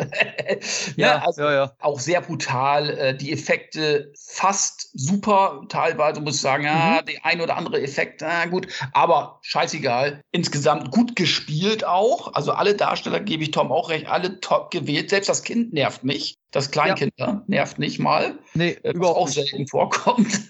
[0.96, 1.74] ja, also ja, ja.
[1.80, 2.90] auch sehr brutal.
[2.90, 7.06] Äh, die Effekte fast super, teilweise muss ich sagen, ja, mhm.
[7.06, 10.22] die ein oder andere Effekt, na gut, aber scheißegal.
[10.32, 12.34] Insgesamt gut gespielt auch.
[12.34, 15.10] Also alle Darsteller gebe ich Tom auch recht, alle top gewählt.
[15.10, 16.36] Selbst das Kind nervt mich.
[16.58, 17.44] Das Kleinkind ja.
[17.46, 18.40] nervt nicht mal.
[18.56, 20.40] Nee, äh, überhaupt auch selten vorkommt.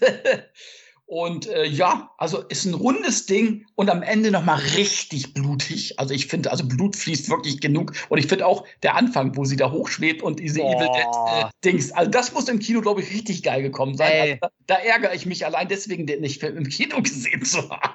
[1.04, 5.98] Und äh, ja, also ist ein rundes Ding und am Ende nochmal richtig blutig.
[5.98, 7.92] Also ich finde, also Blut fließt wirklich genug.
[8.10, 10.76] Und ich finde auch der Anfang, wo sie da hochschwebt und diese Boah.
[10.76, 11.06] Evil Dead
[11.44, 11.92] äh, Dings.
[11.92, 14.20] Also das muss im Kino, glaube ich, richtig geil gekommen sein.
[14.20, 17.94] Also da, da, ärgere ich mich allein deswegen, den nicht im Kino gesehen zu haben.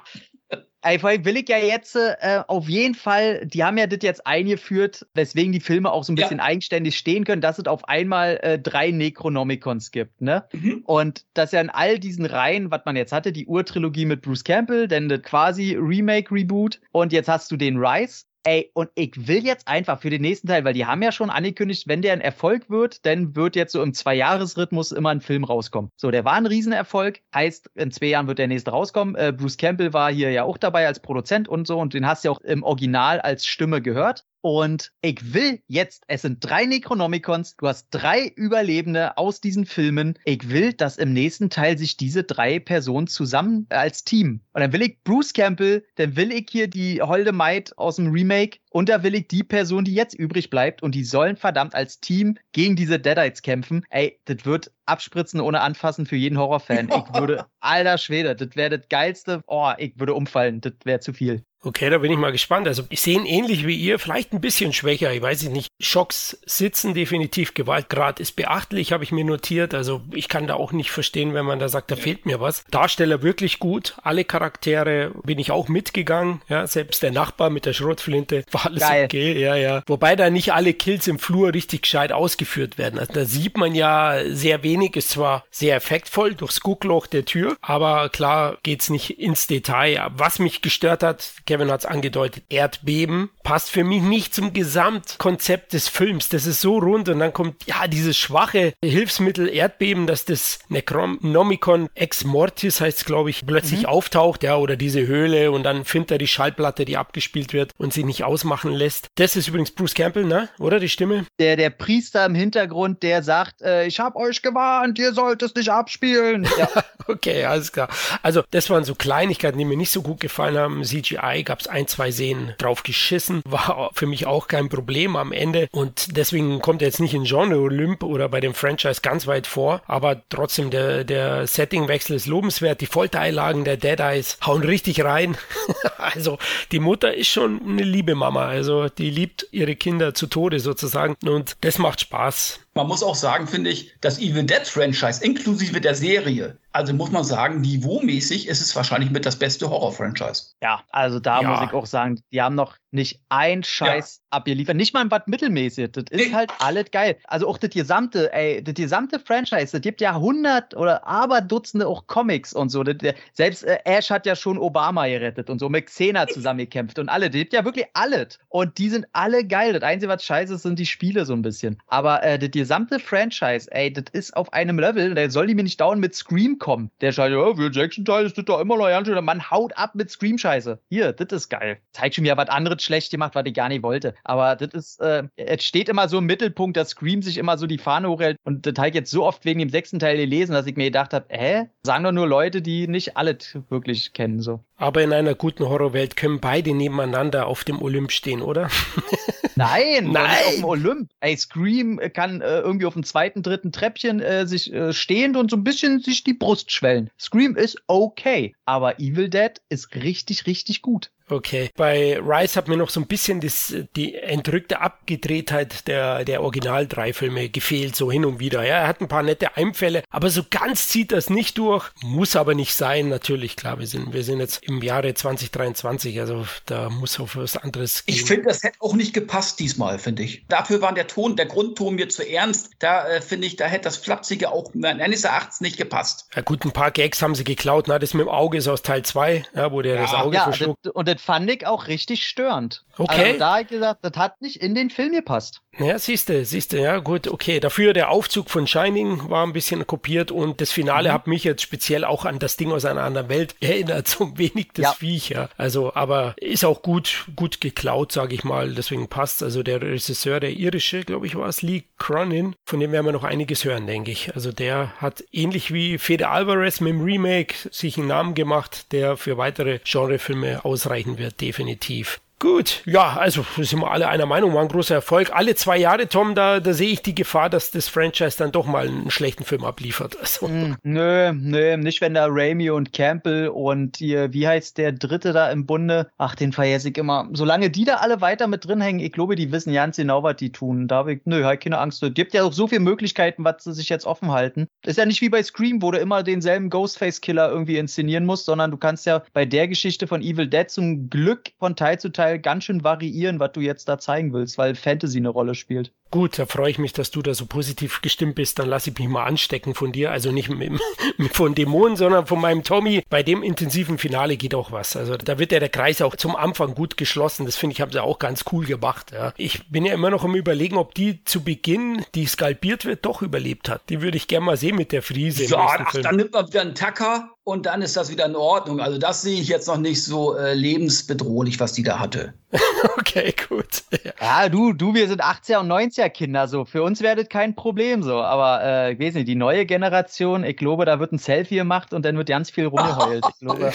[0.83, 3.99] Ey, vor allem will ich ja jetzt äh, auf jeden Fall, die haben ja das
[4.01, 6.43] jetzt eingeführt, weswegen die Filme auch so ein bisschen ja.
[6.43, 10.43] eigenständig stehen können, dass es auf einmal äh, drei Necronomicons gibt, ne?
[10.51, 10.83] Mhm.
[10.85, 14.43] Und dass ja in all diesen Reihen, was man jetzt hatte, die Urtrilogie mit Bruce
[14.43, 19.45] Campbell, dann das quasi Remake-Reboot und jetzt hast du den Rise Ey, und ich will
[19.45, 22.19] jetzt einfach für den nächsten Teil, weil die haben ja schon angekündigt, wenn der ein
[22.19, 25.91] Erfolg wird, dann wird jetzt so im Zwei-Jahres-Rhythmus immer ein Film rauskommen.
[25.95, 29.15] So, der war ein Riesenerfolg, heißt, in zwei Jahren wird der nächste rauskommen.
[29.15, 32.25] Äh, Bruce Campbell war hier ja auch dabei als Produzent und so, und den hast
[32.25, 34.25] du ja auch im Original als Stimme gehört.
[34.43, 40.19] Und ich will jetzt, es sind drei Necronomicons, du hast drei Überlebende aus diesen Filmen.
[40.25, 44.41] Ich will, dass im nächsten Teil sich diese drei Personen zusammen als Team.
[44.51, 48.11] Und dann will ich Bruce Campbell, dann will ich hier die Holde Maid aus dem
[48.11, 51.73] Remake und da will ich die Person, die jetzt übrig bleibt und die sollen verdammt
[51.73, 53.85] als Team gegen diese Deadites kämpfen.
[53.89, 56.89] Ey, das wird abspritzen ohne anfassen für jeden Horrorfan.
[56.89, 59.41] Ich würde, alter Schwede, das wäre das geilste.
[59.47, 61.43] Oh, ich würde umfallen, das wäre zu viel.
[61.65, 62.67] Okay, da bin ich mal gespannt.
[62.67, 65.69] Also ich sehe ihn ähnlich wie ihr, vielleicht ein bisschen schwächer, ich weiß nicht.
[65.79, 69.73] Schocks sitzen definitiv, Gewaltgrad ist beachtlich, habe ich mir notiert.
[69.73, 72.65] Also ich kann da auch nicht verstehen, wenn man da sagt, da fehlt mir was.
[72.69, 76.41] Darsteller wirklich gut, alle Charaktere bin ich auch mitgegangen.
[76.49, 79.05] Ja, selbst der Nachbar mit der Schrotflinte war alles Geil.
[79.05, 79.83] okay, ja, ja.
[79.87, 82.99] Wobei da nicht alle Kills im Flur richtig gescheit ausgeführt werden.
[82.99, 87.55] Also da sieht man ja sehr wenig, ist zwar sehr effektvoll durchs Guckloch der Tür,
[87.61, 90.11] aber klar geht's nicht ins Detail.
[90.15, 95.73] Was mich gestört hat, Kevin hat es angedeutet, Erdbeben passt für mich nicht zum Gesamtkonzept
[95.73, 96.29] des Films.
[96.29, 101.89] Das ist so rund und dann kommt ja dieses schwache Hilfsmittel Erdbeben, dass das Necronomicon
[101.95, 103.87] Ex Mortis heißt glaube ich, plötzlich mhm.
[103.87, 107.93] auftaucht, ja, oder diese Höhle und dann findet er die Schallplatte, die abgespielt wird und
[107.93, 109.07] sich nicht ausmachen lässt.
[109.15, 110.49] Das ist übrigens Bruce Campbell, ne?
[110.59, 111.25] Oder die Stimme?
[111.39, 115.41] Der, der Priester im Hintergrund, der sagt, äh, ich hab euch gewarnt gewarnt, ihr sollt
[115.41, 116.47] es nicht abspielen.
[116.57, 116.69] Ja.
[117.07, 117.89] okay, alles klar.
[118.21, 120.83] Also das waren so Kleinigkeiten, die mir nicht so gut gefallen haben.
[120.83, 125.31] CGI gab es ein, zwei Szenen drauf geschissen, war für mich auch kein Problem am
[125.31, 129.25] Ende und deswegen kommt er jetzt nicht in Genre Olymp oder bei dem Franchise ganz
[129.25, 132.81] weit vor, aber trotzdem der, der Settingwechsel ist lobenswert.
[132.81, 135.35] Die Foltereinlagen der Dead Eyes hauen richtig rein.
[135.97, 136.37] also
[136.71, 141.15] die Mutter ist schon eine liebe Mama, also die liebt ihre Kinder zu Tode sozusagen
[141.25, 142.59] und das macht Spaß.
[142.75, 147.11] Man muss auch sagen, finde ich, das Evil Dead Franchise inklusive der Serie also muss
[147.11, 150.53] man sagen, niveaumäßig ist es wahrscheinlich mit das beste Horror-Franchise.
[150.61, 151.49] Ja, also da ja.
[151.49, 154.37] muss ich auch sagen, die haben noch nicht ein Scheiß ja.
[154.37, 154.75] abgeliefert.
[154.75, 155.91] Nicht mal ein was mittelmäßig.
[155.91, 156.33] Das ist nee.
[156.33, 157.17] halt alles geil.
[157.25, 161.87] Also auch das gesamte, ey, das gesamte Franchise, das gibt ja hundert oder aber Dutzende
[161.87, 162.83] auch Comics und so.
[162.83, 162.95] Das,
[163.33, 167.29] selbst äh, Ash hat ja schon Obama gerettet und so mit Xena zusammengekämpft und alle.
[167.29, 168.39] Das gibt ja wirklich alles.
[168.49, 169.73] Und die sind alle geil.
[169.73, 171.81] Das Einzige, was scheiße ist, sind die Spiele so ein bisschen.
[171.87, 175.63] Aber äh, das gesamte Franchise, ey, das ist auf einem Level, da soll die mir
[175.63, 176.91] nicht dauern mit Scream kommen.
[177.01, 179.23] Der schreit, ja, für Jackson-Teil ist das doch immer noch ganz schön.
[179.25, 180.79] Man haut ab mit Scream-Scheiße.
[180.89, 181.79] Hier, das ist geil.
[181.91, 184.15] Zeigt schon wieder was anderes schlecht gemacht, was ich gar nicht wollte.
[184.23, 187.67] Aber das ist, äh, es steht immer so im Mittelpunkt, dass Scream sich immer so
[187.67, 188.37] die Fahne hochhält.
[188.45, 190.85] Und das habe ich jetzt so oft wegen dem sechsten Teil gelesen, dass ich mir
[190.85, 191.65] gedacht habe, hä?
[191.85, 194.61] Sagen doch nur Leute, die nicht alles wirklich kennen, so.
[194.83, 198.69] Aber in einer guten Horrorwelt können beide nebeneinander auf dem Olymp stehen, oder?
[199.55, 201.09] Nein, nein, auf dem Olymp.
[201.21, 205.51] Ey, Scream kann äh, irgendwie auf dem zweiten, dritten Treppchen äh, sich äh, stehend und
[205.51, 207.11] so ein bisschen sich die Brust schwellen.
[207.17, 211.11] Scream ist okay, aber Evil Dead ist richtig, richtig gut.
[211.29, 211.69] Okay.
[211.75, 216.87] Bei Rise hat mir noch so ein bisschen das, die entrückte Abgedrehtheit der, der Original
[216.87, 218.63] drei Filme gefehlt, so hin und wieder.
[218.63, 221.89] Ja, er hat ein paar nette Einfälle, aber so ganz zieht das nicht durch.
[222.01, 223.79] Muss aber nicht sein, natürlich, klar.
[223.79, 228.15] Wir sind, wir sind jetzt im Jahre 2023, also da muss auf was anderes gehen.
[228.15, 230.45] Ich finde, das hätte auch nicht gepasst diesmal, finde ich.
[230.49, 232.71] Dafür war der Ton, der Grundton mir zu ernst.
[232.79, 236.27] Da äh, finde ich, da hätte das Flapsige auch meines Erachtens nicht gepasst.
[236.35, 237.85] Ja gut, ein paar Gags haben sie geklaut.
[237.87, 240.35] Na, das mit dem Auge ist aus Teil 2, ja, wo der ja, das Auge
[240.35, 240.87] ja, verschluckt.
[240.87, 242.83] Und das fand ich auch richtig störend.
[242.97, 243.25] Okay.
[243.25, 245.61] Also da habe ich gesagt, das hat nicht in den Film gepasst.
[245.79, 247.59] Ja, siehste, siehste, ja, gut, okay.
[247.59, 251.13] Dafür der Aufzug von Shining war ein bisschen kopiert und das Finale mhm.
[251.13, 254.37] hat mich jetzt speziell auch an das Ding aus einer anderen Welt erinnert, so ein
[254.37, 254.93] wenig das ja.
[254.93, 255.49] Viech, ja.
[255.57, 259.41] Also, aber ist auch gut, gut geklaut, sage ich mal, deswegen passt.
[259.41, 263.13] Also der Regisseur, der irische, glaube ich, war es, Lee Cronin, von dem werden wir
[263.13, 264.35] noch einiges hören, denke ich.
[264.35, 269.17] Also der hat ähnlich wie Fede Alvarez mit dem Remake sich einen Namen gemacht, der
[269.17, 270.63] für weitere Genrefilme
[271.03, 272.21] ausreichen wird, definitiv.
[272.43, 275.31] Gut, ja, also sind wir alle einer Meinung, war ein großer Erfolg.
[275.33, 278.65] Alle zwei Jahre, Tom, da, da sehe ich die Gefahr, dass das Franchise dann doch
[278.65, 280.17] mal einen schlechten Film abliefert.
[280.19, 280.49] Also.
[280.49, 285.31] Mm, nö, nö, nicht wenn da Raimi und Campbell und hier, wie heißt der dritte
[285.31, 286.09] da im Bunde?
[286.17, 287.29] Ach, den vergesse ich immer.
[287.31, 290.35] Solange die da alle weiter mit drin hängen, ich glaube, die wissen ganz genau, was
[290.35, 290.89] die tun.
[290.89, 292.03] Da habe ich, nö, halt keine Angst.
[292.03, 294.67] Es gibt ja auch so viele Möglichkeiten, was sie sich jetzt offen halten.
[294.85, 298.69] Ist ja nicht wie bei Scream, wo du immer denselben Ghostface-Killer irgendwie inszenieren musst, sondern
[298.69, 302.32] du kannst ja bei der Geschichte von Evil Dead zum Glück von Teil zu Teil
[302.39, 305.91] ganz schön variieren, was du jetzt da zeigen willst, weil Fantasy eine Rolle spielt.
[306.13, 308.59] Gut, da freue ich mich, dass du da so positiv gestimmt bist.
[308.59, 310.11] Dann lasse ich mich mal anstecken von dir.
[310.11, 310.71] Also nicht mit,
[311.17, 313.03] mit, von Dämonen, sondern von meinem Tommy.
[313.09, 314.95] Bei dem intensiven Finale geht auch was.
[314.95, 317.47] Also da wird ja der Kreis auch zum Anfang gut geschlossen.
[317.47, 319.11] Das finde ich, haben sie auch ganz cool gemacht.
[319.11, 319.33] Ja.
[319.37, 323.23] Ich bin ja immer noch am überlegen, ob die zu Beginn, die skalpiert wird, doch
[323.23, 323.81] überlebt hat.
[323.89, 325.45] Die würde ich gerne mal sehen mit der Friese.
[325.45, 328.79] Ja, ach, dann nimmt man wieder einen Tacker und dann ist das wieder in Ordnung.
[328.79, 332.33] Also das sehe ich jetzt noch nicht so äh, lebensbedrohlich, was die da hatte.
[332.97, 333.83] okay, gut.
[334.03, 334.43] Ja.
[334.43, 336.63] ja, du, du, wir sind 80er und 90er Kinder, so.
[336.63, 338.21] Für uns wäre das kein Problem, so.
[338.21, 341.93] Aber, äh, ich weiß nicht, die neue Generation, ich glaube, da wird ein Selfie gemacht
[341.93, 343.25] und dann wird ganz viel rumgeheult.
[343.27, 343.73] Ich glaube,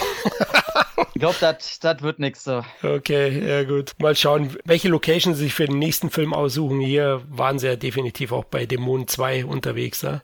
[1.14, 2.64] ich glaube, das wird nichts so.
[2.82, 3.92] Okay, ja gut.
[3.98, 6.80] Mal schauen, welche Location sie sich für den nächsten Film aussuchen.
[6.80, 10.22] Hier waren sie ja definitiv auch bei Dämonen 2 unterwegs, ja?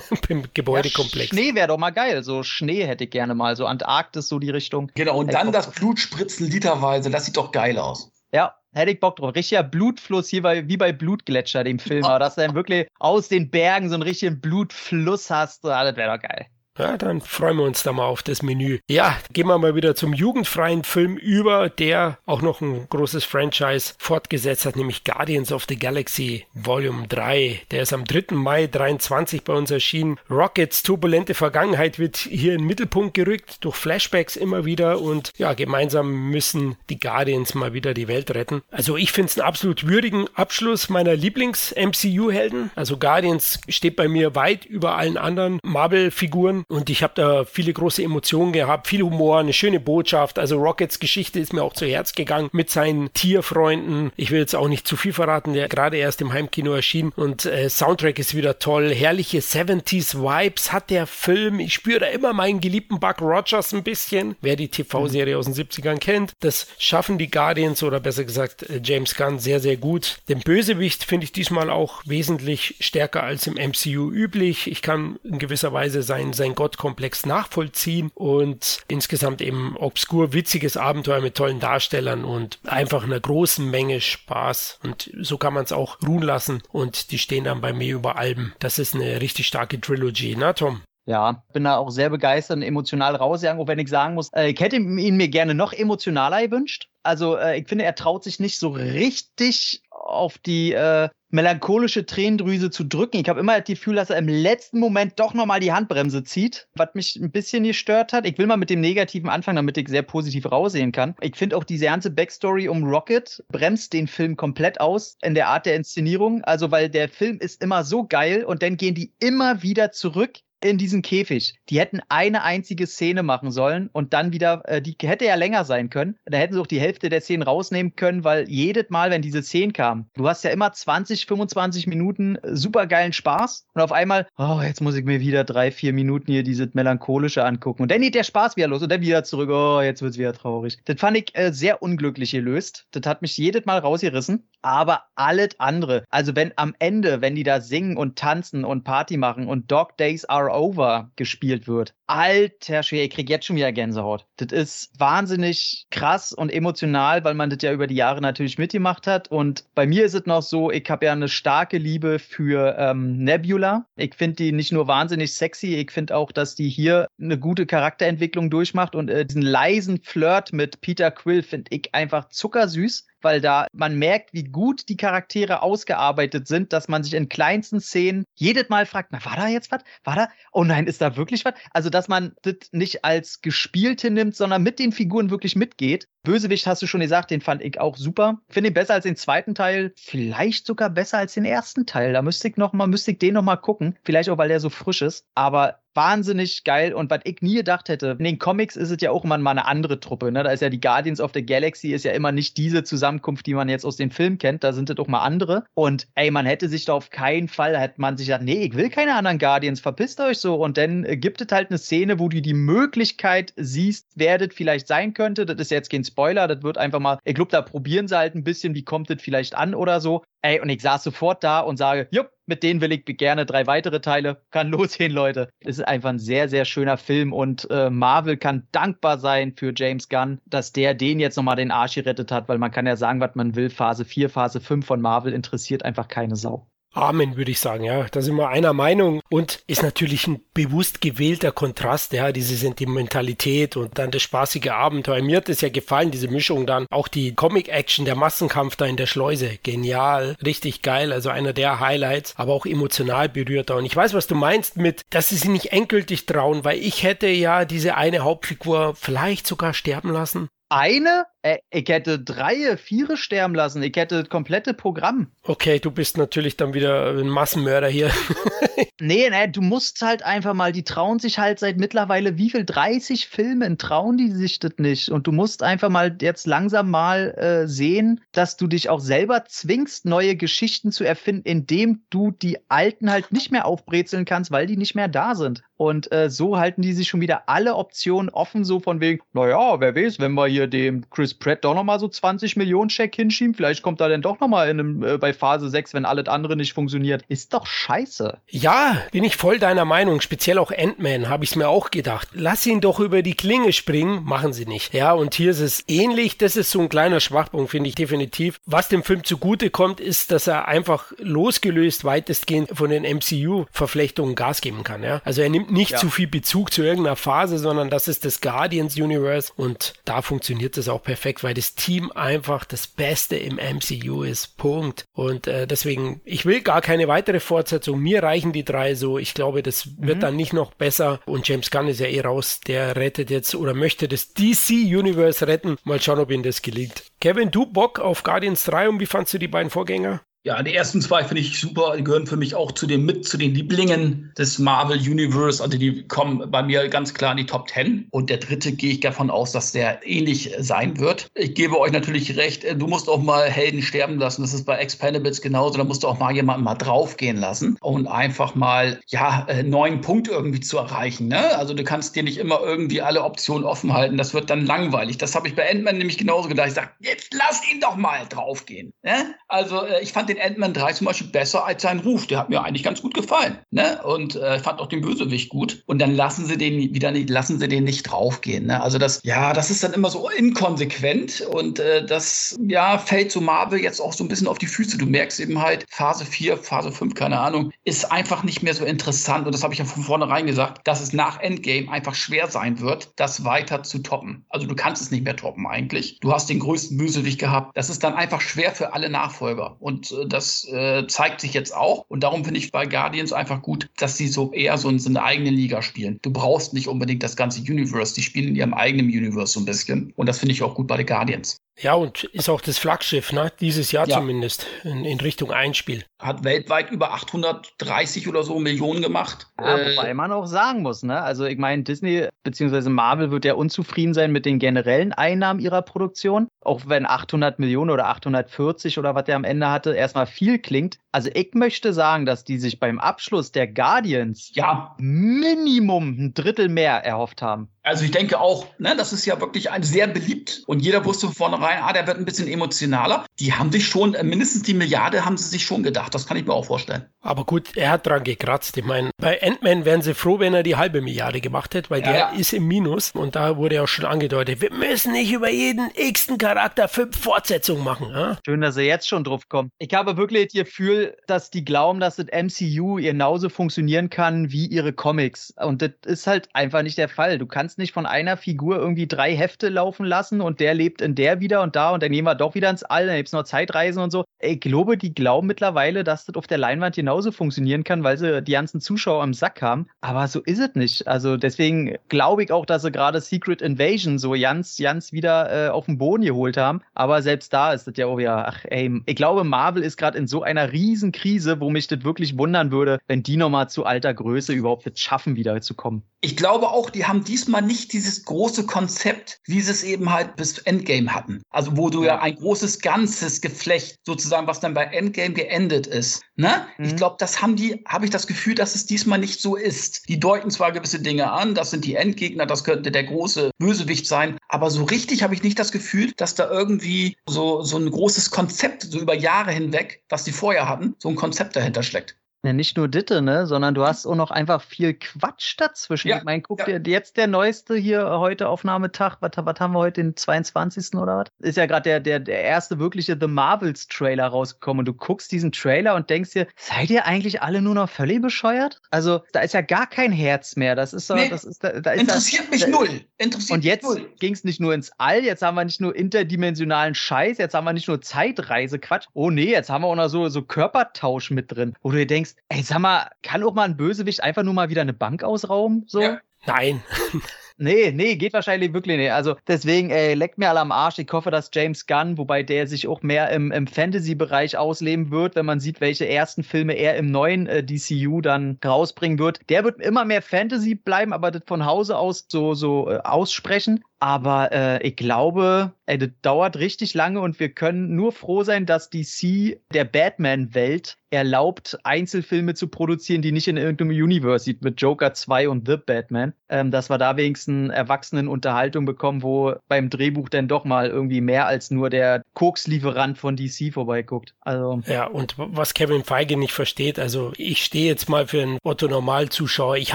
[0.28, 1.30] Im Gebäudekomplex.
[1.30, 2.22] Ja, Schnee wäre doch mal geil.
[2.22, 3.56] So Schnee hätte ich gerne mal.
[3.56, 4.90] So Antarktis, so die Richtung.
[4.94, 7.10] Genau, und dann das Blutspritzen literweise.
[7.10, 8.10] Das sieht doch geil aus.
[8.32, 9.34] Ja, hätte ich Bock drauf.
[9.34, 12.04] Richtiger Blutfluss hier bei, wie bei Blutgletscher, dem Film.
[12.04, 16.16] Aber dass du dann wirklich aus den Bergen so einen richtigen Blutfluss hast, das wäre
[16.16, 16.46] doch geil.
[16.78, 18.78] Ja, dann freuen wir uns da mal auf das Menü.
[18.88, 23.94] Ja, gehen wir mal wieder zum jugendfreien Film über, der auch noch ein großes Franchise
[23.98, 27.62] fortgesetzt hat, nämlich Guardians of the Galaxy Volume 3.
[27.70, 28.34] Der ist am 3.
[28.34, 30.18] Mai 23 bei uns erschienen.
[30.30, 35.54] Rockets turbulente Vergangenheit wird hier in den Mittelpunkt gerückt, durch Flashbacks immer wieder und ja,
[35.54, 38.62] gemeinsam müssen die Guardians mal wieder die Welt retten.
[38.70, 42.70] Also ich finde es einen absolut würdigen Abschluss meiner Lieblings-MCU-Helden.
[42.74, 47.72] Also Guardians steht bei mir weit über allen anderen Marvel-Figuren und ich habe da viele
[47.72, 50.38] große Emotionen gehabt, viel Humor, eine schöne Botschaft.
[50.38, 54.10] Also Rockets Geschichte ist mir auch zu Herz gegangen mit seinen Tierfreunden.
[54.16, 57.44] Ich will jetzt auch nicht zu viel verraten, der gerade erst im Heimkino erschien und
[57.44, 58.92] äh, Soundtrack ist wieder toll.
[58.92, 61.60] Herrliche 70s Vibes hat der Film.
[61.60, 64.34] Ich spüre da immer meinen geliebten Buck Rogers ein bisschen.
[64.40, 68.80] Wer die TV-Serie aus den 70ern kennt, das schaffen die Guardians oder besser gesagt äh,
[68.82, 70.18] James Gunn sehr, sehr gut.
[70.28, 74.68] Den Bösewicht finde ich diesmal auch wesentlich stärker als im MCU üblich.
[74.68, 81.20] Ich kann in gewisser Weise sein, sein Gottkomplex nachvollziehen und insgesamt eben obskur witziges Abenteuer
[81.20, 84.80] mit tollen Darstellern und einfach einer großen Menge Spaß.
[84.82, 88.16] Und so kann man es auch ruhen lassen und die stehen dann bei mir über
[88.16, 88.54] Alben.
[88.58, 90.82] Das ist eine richtig starke Trilogy, na Tom?
[91.08, 94.48] Ja, bin da auch sehr begeistert und emotional rausgegangen, auch wenn ich sagen muss, äh,
[94.48, 96.88] ich hätte ihn mir gerne noch emotionaler gewünscht.
[97.04, 102.70] Also äh, ich finde, er traut sich nicht so richtig auf die äh, melancholische Tränendrüse
[102.70, 103.18] zu drücken.
[103.18, 106.68] Ich habe immer das Gefühl, dass er im letzten Moment doch nochmal die Handbremse zieht,
[106.74, 108.26] was mich ein bisschen gestört hat.
[108.26, 111.14] Ich will mal mit dem Negativen anfangen, damit ich sehr positiv raussehen kann.
[111.20, 115.48] Ich finde auch diese ganze Backstory um Rocket bremst den Film komplett aus in der
[115.48, 116.42] Art der Inszenierung.
[116.44, 120.38] Also, weil der Film ist immer so geil und dann gehen die immer wieder zurück
[120.60, 121.58] in diesen Käfig.
[121.68, 125.64] Die hätten eine einzige Szene machen sollen und dann wieder, äh, die hätte ja länger
[125.64, 126.16] sein können.
[126.24, 129.42] Da hätten sie auch die Hälfte der Szenen rausnehmen können, weil jedes Mal, wenn diese
[129.42, 134.26] Szene kam, du hast ja immer 20, 25 Minuten äh, supergeilen Spaß und auf einmal,
[134.38, 137.82] oh, jetzt muss ich mir wieder drei, vier Minuten hier dieses Melancholische angucken.
[137.82, 140.32] Und dann geht der Spaß wieder los und dann wieder zurück, oh, jetzt wird's wieder
[140.32, 140.78] traurig.
[140.84, 142.86] Das fand ich äh, sehr unglücklich gelöst.
[142.92, 144.48] Das hat mich jedes Mal rausgerissen.
[144.62, 149.16] Aber alles andere, also wenn am Ende, wenn die da singen und tanzen und Party
[149.16, 153.72] machen und Dog Days Are Over gespielt wird, alter Schwede, ich krieg jetzt schon wieder
[153.72, 154.26] Gänsehaut.
[154.36, 159.06] Das ist wahnsinnig krass und emotional, weil man das ja über die Jahre natürlich mitgemacht
[159.06, 159.28] hat.
[159.30, 163.18] Und bei mir ist es noch so, ich habe ja eine starke Liebe für ähm,
[163.18, 163.86] Nebula.
[163.96, 167.66] Ich finde die nicht nur wahnsinnig sexy, ich finde auch, dass die hier eine gute
[167.66, 173.40] Charakterentwicklung durchmacht und äh, diesen leisen Flirt mit Peter Quill finde ich einfach zuckersüß weil
[173.40, 178.24] da man merkt, wie gut die Charaktere ausgearbeitet sind, dass man sich in kleinsten Szenen
[178.34, 179.82] jedes Mal fragt, na, war da jetzt was?
[180.04, 180.28] War da?
[180.52, 181.54] Oh nein, ist da wirklich was?
[181.70, 186.08] Also, dass man das nicht als Gespielte nimmt, sondern mit den Figuren wirklich mitgeht.
[186.26, 188.40] Bösewicht hast du schon gesagt, den fand ich auch super.
[188.48, 192.12] Finde ihn besser als den zweiten Teil, vielleicht sogar besser als den ersten Teil.
[192.12, 193.96] Da müsste ich noch mal, müsste ich den noch mal gucken.
[194.02, 195.24] Vielleicht auch, weil der so frisch ist.
[195.36, 199.10] Aber wahnsinnig geil und was ich nie gedacht hätte, in den Comics ist es ja
[199.10, 200.44] auch immer mal eine andere Truppe, ne?
[200.44, 203.54] Da ist ja die Guardians of the Galaxy ist ja immer nicht diese Zusammenkunft, die
[203.54, 206.46] man jetzt aus den Filmen kennt, da sind es auch mal andere und ey, man
[206.46, 209.38] hätte sich da auf keinen Fall, hätte man sich gedacht, nee, ich will keine anderen
[209.38, 212.54] Guardians, verpisst euch so und dann äh, gibt es halt eine Szene, wo du die
[212.54, 217.00] Möglichkeit siehst, wer das vielleicht sein könnte, das ist jetzt kein Spoiler, das wird einfach
[217.00, 220.00] mal, ich glaube, da probieren sie halt ein bisschen, wie kommt das vielleicht an oder
[220.00, 223.44] so, ey, und ich saß sofort da und sage, jupp, mit denen will ich gerne
[223.44, 224.42] drei weitere Teile.
[224.50, 225.50] Kann losgehen, Leute.
[225.60, 229.72] Es ist einfach ein sehr, sehr schöner Film und äh, Marvel kann dankbar sein für
[229.74, 232.96] James Gunn, dass der den jetzt nochmal den Arsch gerettet hat, weil man kann ja
[232.96, 233.70] sagen, was man will.
[233.70, 236.68] Phase 4, Phase 5 von Marvel interessiert einfach keine Sau.
[236.96, 238.06] Amen, würde ich sagen, ja.
[238.10, 243.76] Da sind wir einer Meinung und ist natürlich ein bewusst gewählter Kontrast, ja, diese Sentimentalität
[243.76, 245.22] und dann das spaßige Abenteuer.
[245.22, 248.96] Mir hat es ja gefallen, diese Mischung dann, auch die Comic-Action, der Massenkampf da in
[248.96, 249.58] der Schleuse.
[249.62, 253.70] Genial, richtig geil, also einer der Highlights, aber auch emotional berührt.
[253.70, 257.02] Und ich weiß, was du meinst mit, dass sie sich nicht endgültig trauen, weil ich
[257.02, 261.26] hätte ja diese eine Hauptfigur vielleicht sogar sterben lassen eine,
[261.70, 263.82] ich hätte drei, vier sterben lassen.
[263.82, 265.28] Ich hätte das komplette Programm.
[265.42, 268.10] Okay, du bist natürlich dann wieder ein Massenmörder hier.
[269.00, 272.64] nee, nee, du musst halt einfach mal, die trauen sich halt seit mittlerweile wie viel?
[272.64, 275.10] 30 Filmen trauen die sich das nicht.
[275.10, 279.44] Und du musst einfach mal jetzt langsam mal äh, sehen, dass du dich auch selber
[279.46, 284.66] zwingst, neue Geschichten zu erfinden, indem du die alten halt nicht mehr aufbrezeln kannst, weil
[284.66, 285.62] die nicht mehr da sind.
[285.76, 289.78] Und äh, so halten die sich schon wieder alle Optionen offen, so von wegen, naja,
[289.78, 293.54] wer weiß, wenn wir hier dem Chris Pratt doch nochmal so 20 Millionen Check hinschieben,
[293.54, 297.24] vielleicht kommt er dann doch nochmal äh, bei Phase 6, wenn alles andere nicht funktioniert.
[297.28, 298.38] Ist doch scheiße.
[298.48, 300.20] Ja, bin ich voll deiner Meinung.
[300.20, 302.28] Speziell auch Ant-Man, habe ich mir auch gedacht.
[302.32, 304.94] Lass ihn doch über die Klinge springen, machen sie nicht.
[304.94, 306.38] Ja, und hier ist es ähnlich.
[306.38, 308.60] Das ist so ein kleiner Schwachpunkt, finde ich definitiv.
[308.66, 314.60] Was dem Film zugute kommt, ist, dass er einfach losgelöst weitestgehend von den MCU-Verflechtungen Gas
[314.60, 315.02] geben kann.
[315.02, 315.98] Ja, also er nimmt nicht ja.
[315.98, 320.76] zu viel Bezug zu irgendeiner Phase, sondern das ist das Guardians Universe und da funktioniert
[320.76, 324.56] das auch perfekt, weil das Team einfach das Beste im MCU ist.
[324.56, 325.04] Punkt.
[325.12, 328.00] Und äh, deswegen, ich will gar keine weitere Fortsetzung.
[328.00, 329.18] Mir reichen die drei so.
[329.18, 330.20] Ich glaube, das wird mhm.
[330.20, 331.20] dann nicht noch besser.
[331.26, 332.60] Und James Gunn ist ja eh raus.
[332.66, 335.76] Der rettet jetzt oder möchte das DC Universe retten.
[335.84, 337.04] Mal schauen, ob ihm das gelingt.
[337.20, 340.20] Kevin, du Bock auf Guardians 3 und wie fandst du die beiden Vorgänger?
[340.46, 341.94] Ja, die ersten zwei finde ich super.
[341.96, 345.60] Die gehören für mich auch zu den mit zu den Lieblingen des Marvel Universe.
[345.60, 348.06] Also die kommen bei mir ganz klar in die Top 10.
[348.12, 351.32] Und der dritte gehe ich davon aus, dass der ähnlich sein wird.
[351.34, 354.42] Ich gebe euch natürlich recht, äh, du musst auch mal Helden sterben lassen.
[354.42, 355.78] Das ist bei Expendables genauso.
[355.78, 359.68] Da musst du auch mal jemanden mal draufgehen lassen und einfach mal, ja, einen äh,
[359.68, 361.26] neuen Punkt irgendwie zu erreichen.
[361.26, 361.58] Ne?
[361.58, 364.16] Also du kannst dir nicht immer irgendwie alle Optionen offen halten.
[364.16, 365.18] Das wird dann langweilig.
[365.18, 366.68] Das habe ich bei Ant-Man nämlich genauso gedacht.
[366.68, 368.92] Ich sage, jetzt lass ihn doch mal draufgehen.
[369.02, 369.34] Ne?
[369.48, 372.26] Also äh, ich fand den Ant-Man 3 zum Beispiel besser als sein Ruf.
[372.26, 373.58] Der hat mir eigentlich ganz gut gefallen.
[373.70, 374.00] Ne?
[374.02, 375.82] Und äh, fand auch den Bösewicht gut.
[375.86, 378.66] Und dann lassen sie den wieder nicht, lassen sie den nicht draufgehen.
[378.66, 378.82] Ne?
[378.82, 383.40] Also das, ja, das ist dann immer so inkonsequent und äh, das, ja, fällt so
[383.40, 384.98] Marvel jetzt auch so ein bisschen auf die Füße.
[384.98, 388.84] Du merkst eben halt, Phase 4, Phase 5, keine Ahnung, ist einfach nicht mehr so
[388.84, 389.46] interessant.
[389.46, 392.80] Und das habe ich ja von vornherein gesagt, dass es nach Endgame einfach schwer sein
[392.80, 394.44] wird, das weiter zu toppen.
[394.48, 396.18] Also du kannst es nicht mehr toppen eigentlich.
[396.20, 397.76] Du hast den größten Bösewicht gehabt.
[397.76, 399.76] Das ist dann einfach schwer für alle Nachfolger.
[399.80, 402.04] Und äh, das äh, zeigt sich jetzt auch.
[402.08, 405.08] Und darum finde ich bei Guardians einfach gut, dass sie so eher so in, so
[405.08, 406.18] eine eigene Liga spielen.
[406.22, 408.14] Du brauchst nicht unbedingt das ganze Universe.
[408.14, 410.12] Die spielen in ihrem eigenen Universe so ein bisschen.
[410.16, 411.58] Und das finde ich auch gut bei den Guardians.
[411.78, 413.52] Ja, und ist auch das Flaggschiff, ne?
[413.60, 414.16] Dieses Jahr ja.
[414.16, 416.04] zumindest, in, in, Richtung Einspiel.
[416.18, 419.48] Hat weltweit über 830 oder so Millionen gemacht.
[419.60, 421.20] Ja, äh, wobei man auch sagen muss, ne?
[421.20, 422.88] Also ich meine, Disney bzw.
[422.88, 426.48] Marvel wird ja unzufrieden sein mit den generellen Einnahmen ihrer Produktion.
[426.62, 430.98] Auch wenn 800 Millionen oder 840 oder was der am Ende hatte, erstmal viel klingt.
[431.16, 434.94] Also ich möchte sagen, dass die sich beim Abschluss der Guardians ja.
[434.98, 437.70] Minimum ein Drittel mehr erhofft haben.
[437.86, 441.28] Also ich denke auch, ne, das ist ja wirklich ein sehr beliebt und jeder wusste
[441.28, 443.24] von vornherein, ah, der wird ein bisschen emotionaler.
[443.38, 446.12] Die haben sich schon, äh, mindestens die Milliarde haben sie sich schon gedacht.
[446.12, 447.06] Das kann ich mir auch vorstellen.
[447.20, 448.76] Aber gut, er hat dran gekratzt.
[448.76, 452.00] Ich meine, bei Ant-Man wären sie froh, wenn er die halbe Milliarde gemacht hätte, weil
[452.00, 452.30] ja, der ja.
[452.30, 455.88] ist im Minus und da wurde ja auch schon angedeutet, wir müssen nicht über jeden
[455.94, 458.08] x-ten Charakter fünf Fortsetzungen machen.
[458.10, 458.36] Ja?
[458.44, 459.70] Schön, dass er jetzt schon drauf kommt.
[459.78, 464.66] Ich habe wirklich das Gefühl, dass die glauben, dass das MCU genauso funktionieren kann wie
[464.66, 465.54] ihre Comics.
[465.56, 467.38] Und das ist halt einfach nicht der Fall.
[467.38, 471.14] Du kannst nicht von einer Figur irgendwie drei Hefte laufen lassen und der lebt in
[471.14, 473.32] der wieder und da und dann gehen wir doch wieder ins All, dann gibt es
[473.32, 474.24] noch Zeitreisen und so.
[474.40, 478.42] Ich glaube, die glauben mittlerweile, dass das auf der Leinwand genauso funktionieren kann, weil sie
[478.42, 479.88] die ganzen Zuschauer im Sack haben.
[480.00, 481.06] Aber so ist es nicht.
[481.06, 485.68] Also deswegen glaube ich auch, dass sie gerade Secret Invasion so ganz, ganz wieder äh,
[485.68, 486.80] auf den Boden geholt haben.
[486.94, 490.18] Aber selbst da ist das ja auch wieder, ach ey, ich glaube, Marvel ist gerade
[490.18, 493.84] in so einer riesen Krise, wo mich das wirklich wundern würde, wenn die nochmal zu
[493.84, 496.02] alter Größe überhaupt jetzt schaffen, wieder zu kommen.
[496.26, 500.34] Ich glaube auch, die haben diesmal nicht dieses große Konzept, wie sie es eben halt
[500.34, 501.40] bis Endgame hatten.
[501.50, 505.86] Also wo du ja, ja ein großes ganzes Geflecht sozusagen, was dann bei Endgame geendet
[505.86, 506.22] ist.
[506.34, 506.66] Ne?
[506.78, 506.84] Mhm.
[506.84, 510.08] Ich glaube, das haben die, habe ich das Gefühl, dass es diesmal nicht so ist.
[510.08, 514.08] Die deuten zwar gewisse Dinge an, das sind die Endgegner, das könnte der große Bösewicht
[514.08, 517.88] sein, aber so richtig habe ich nicht das Gefühl, dass da irgendwie so, so ein
[517.88, 522.16] großes Konzept, so über Jahre hinweg, was die vorher hatten, so ein Konzept dahinter steckt.
[522.46, 526.06] Ja, nicht nur Ditte, ne, sondern du hast auch noch einfach viel Quatsch dazwischen.
[526.06, 526.78] Ja, ich meine, guck ja.
[526.78, 530.94] dir jetzt der neueste hier heute Aufnahmetag, was, was haben wir heute, den 22.
[530.94, 531.26] oder was?
[531.40, 535.32] Ist ja gerade der, der, der erste wirkliche The Marvels Trailer rausgekommen und du guckst
[535.32, 538.80] diesen Trailer und denkst dir, seid ihr eigentlich alle nur noch völlig bescheuert?
[538.92, 540.76] Also, da ist ja gar kein Herz mehr.
[540.76, 543.00] Das ist so, nee, das ist, da, da ist interessiert das, mich da, null.
[543.18, 543.88] Interessiert und jetzt
[544.20, 547.64] ging es nicht nur ins All, jetzt haben wir nicht nur interdimensionalen Scheiß, jetzt haben
[547.64, 549.06] wir nicht nur Zeitreisequatsch.
[549.14, 552.06] Oh nee, jetzt haben wir auch noch so, so Körpertausch mit drin, wo du dir
[552.06, 555.22] denkst, ey, sag mal, kann auch mal ein Bösewicht einfach nur mal wieder eine Bank
[555.22, 555.84] ausrauben?
[555.86, 556.00] So?
[556.00, 556.20] Ja.
[556.46, 556.82] Nein.
[557.58, 559.12] Nee, nee, geht wahrscheinlich wirklich nicht.
[559.12, 560.98] Also deswegen, ey, leckt mir alle am Arsch.
[560.98, 565.36] Ich hoffe, dass James Gunn, wobei der sich auch mehr im, im Fantasy-Bereich ausleben wird,
[565.36, 569.40] wenn man sieht, welche ersten Filme er im neuen äh, DCU dann rausbringen wird.
[569.48, 573.82] Der wird immer mehr Fantasy bleiben, aber das von Hause aus so, so äh, aussprechen.
[574.06, 578.64] Aber äh, ich glaube, ey, das dauert richtig lange und wir können nur froh sein,
[578.64, 584.80] dass DC der Batman-Welt erlaubt, Einzelfilme zu produzieren, die nicht in irgendeinem Universe sind, mit
[584.80, 586.34] Joker 2 und The Batman.
[586.48, 591.20] Ähm, dass wir da wenigstens erwachsenen Unterhaltung bekommen, wo beim Drehbuch dann doch mal irgendwie
[591.20, 594.34] mehr als nur der Kokslieferant von DC vorbeiguckt.
[594.40, 594.80] Also.
[594.86, 599.76] Ja, und was Kevin Feige nicht versteht, also ich stehe jetzt mal für einen Otto-Normal-Zuschauer,
[599.76, 599.94] ich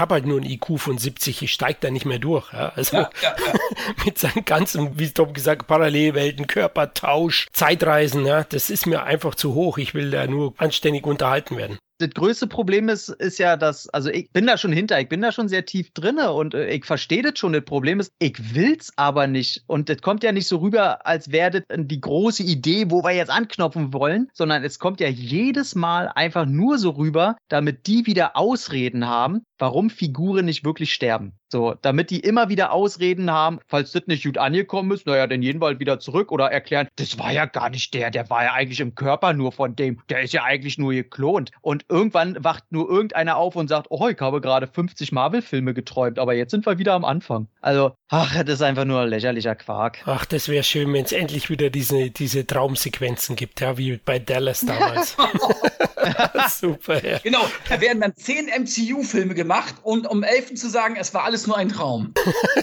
[0.00, 2.52] habe halt nur ein IQ von 70, ich steige da nicht mehr durch.
[2.52, 2.72] Ja?
[2.74, 3.34] Also ja, ja,
[4.04, 9.54] mit seinen ganzen, wie Tom gesagt, Parallelwelten, Körpertausch, Zeitreisen, ja, das ist mir einfach zu
[9.54, 9.78] hoch.
[9.78, 14.10] Ich will da nur anständig unterhalten werden das größte Problem ist, ist ja, dass, also
[14.10, 16.84] ich bin da schon hinter, ich bin da schon sehr tief drinne und äh, ich
[16.84, 17.52] verstehe das schon.
[17.52, 19.62] Das Problem ist, ich will's aber nicht.
[19.66, 23.12] Und das kommt ja nicht so rüber, als wäre das die große Idee, wo wir
[23.12, 28.06] jetzt anknopfen wollen, sondern es kommt ja jedes Mal einfach nur so rüber, damit die
[28.06, 31.34] wieder Ausreden haben, warum Figuren nicht wirklich sterben.
[31.48, 35.40] So, damit die immer wieder Ausreden haben, falls das nicht gut angekommen ist, naja, dann
[35.40, 38.54] jeden bald wieder zurück oder erklären, das war ja gar nicht der, der war ja
[38.54, 41.52] eigentlich im Körper nur von dem, der ist ja eigentlich nur geklont.
[41.60, 46.18] Und irgendwann wacht nur irgendeiner auf und sagt, oh, ich habe gerade 50 Marvel-Filme geträumt,
[46.18, 47.46] aber jetzt sind wir wieder am Anfang.
[47.60, 50.02] Also, ach, das ist einfach nur lächerlicher Quark.
[50.06, 54.18] Ach, das wäre schön, wenn es endlich wieder diese, diese Traumsequenzen gibt, ja, wie bei
[54.18, 55.16] Dallas damals.
[56.50, 57.18] Super, ja.
[57.18, 61.46] Genau, da werden dann zehn MCU-Filme gemacht und um elfen zu sagen, es war alles
[61.46, 62.14] nur ein Traum.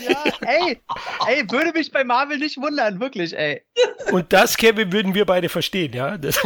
[0.10, 0.80] Ja, ey,
[1.28, 3.62] ey, würde mich bei Marvel nicht wundern, wirklich, ey.
[4.12, 6.18] Und das, Kevin, würden wir beide verstehen, ja?
[6.18, 6.38] Das,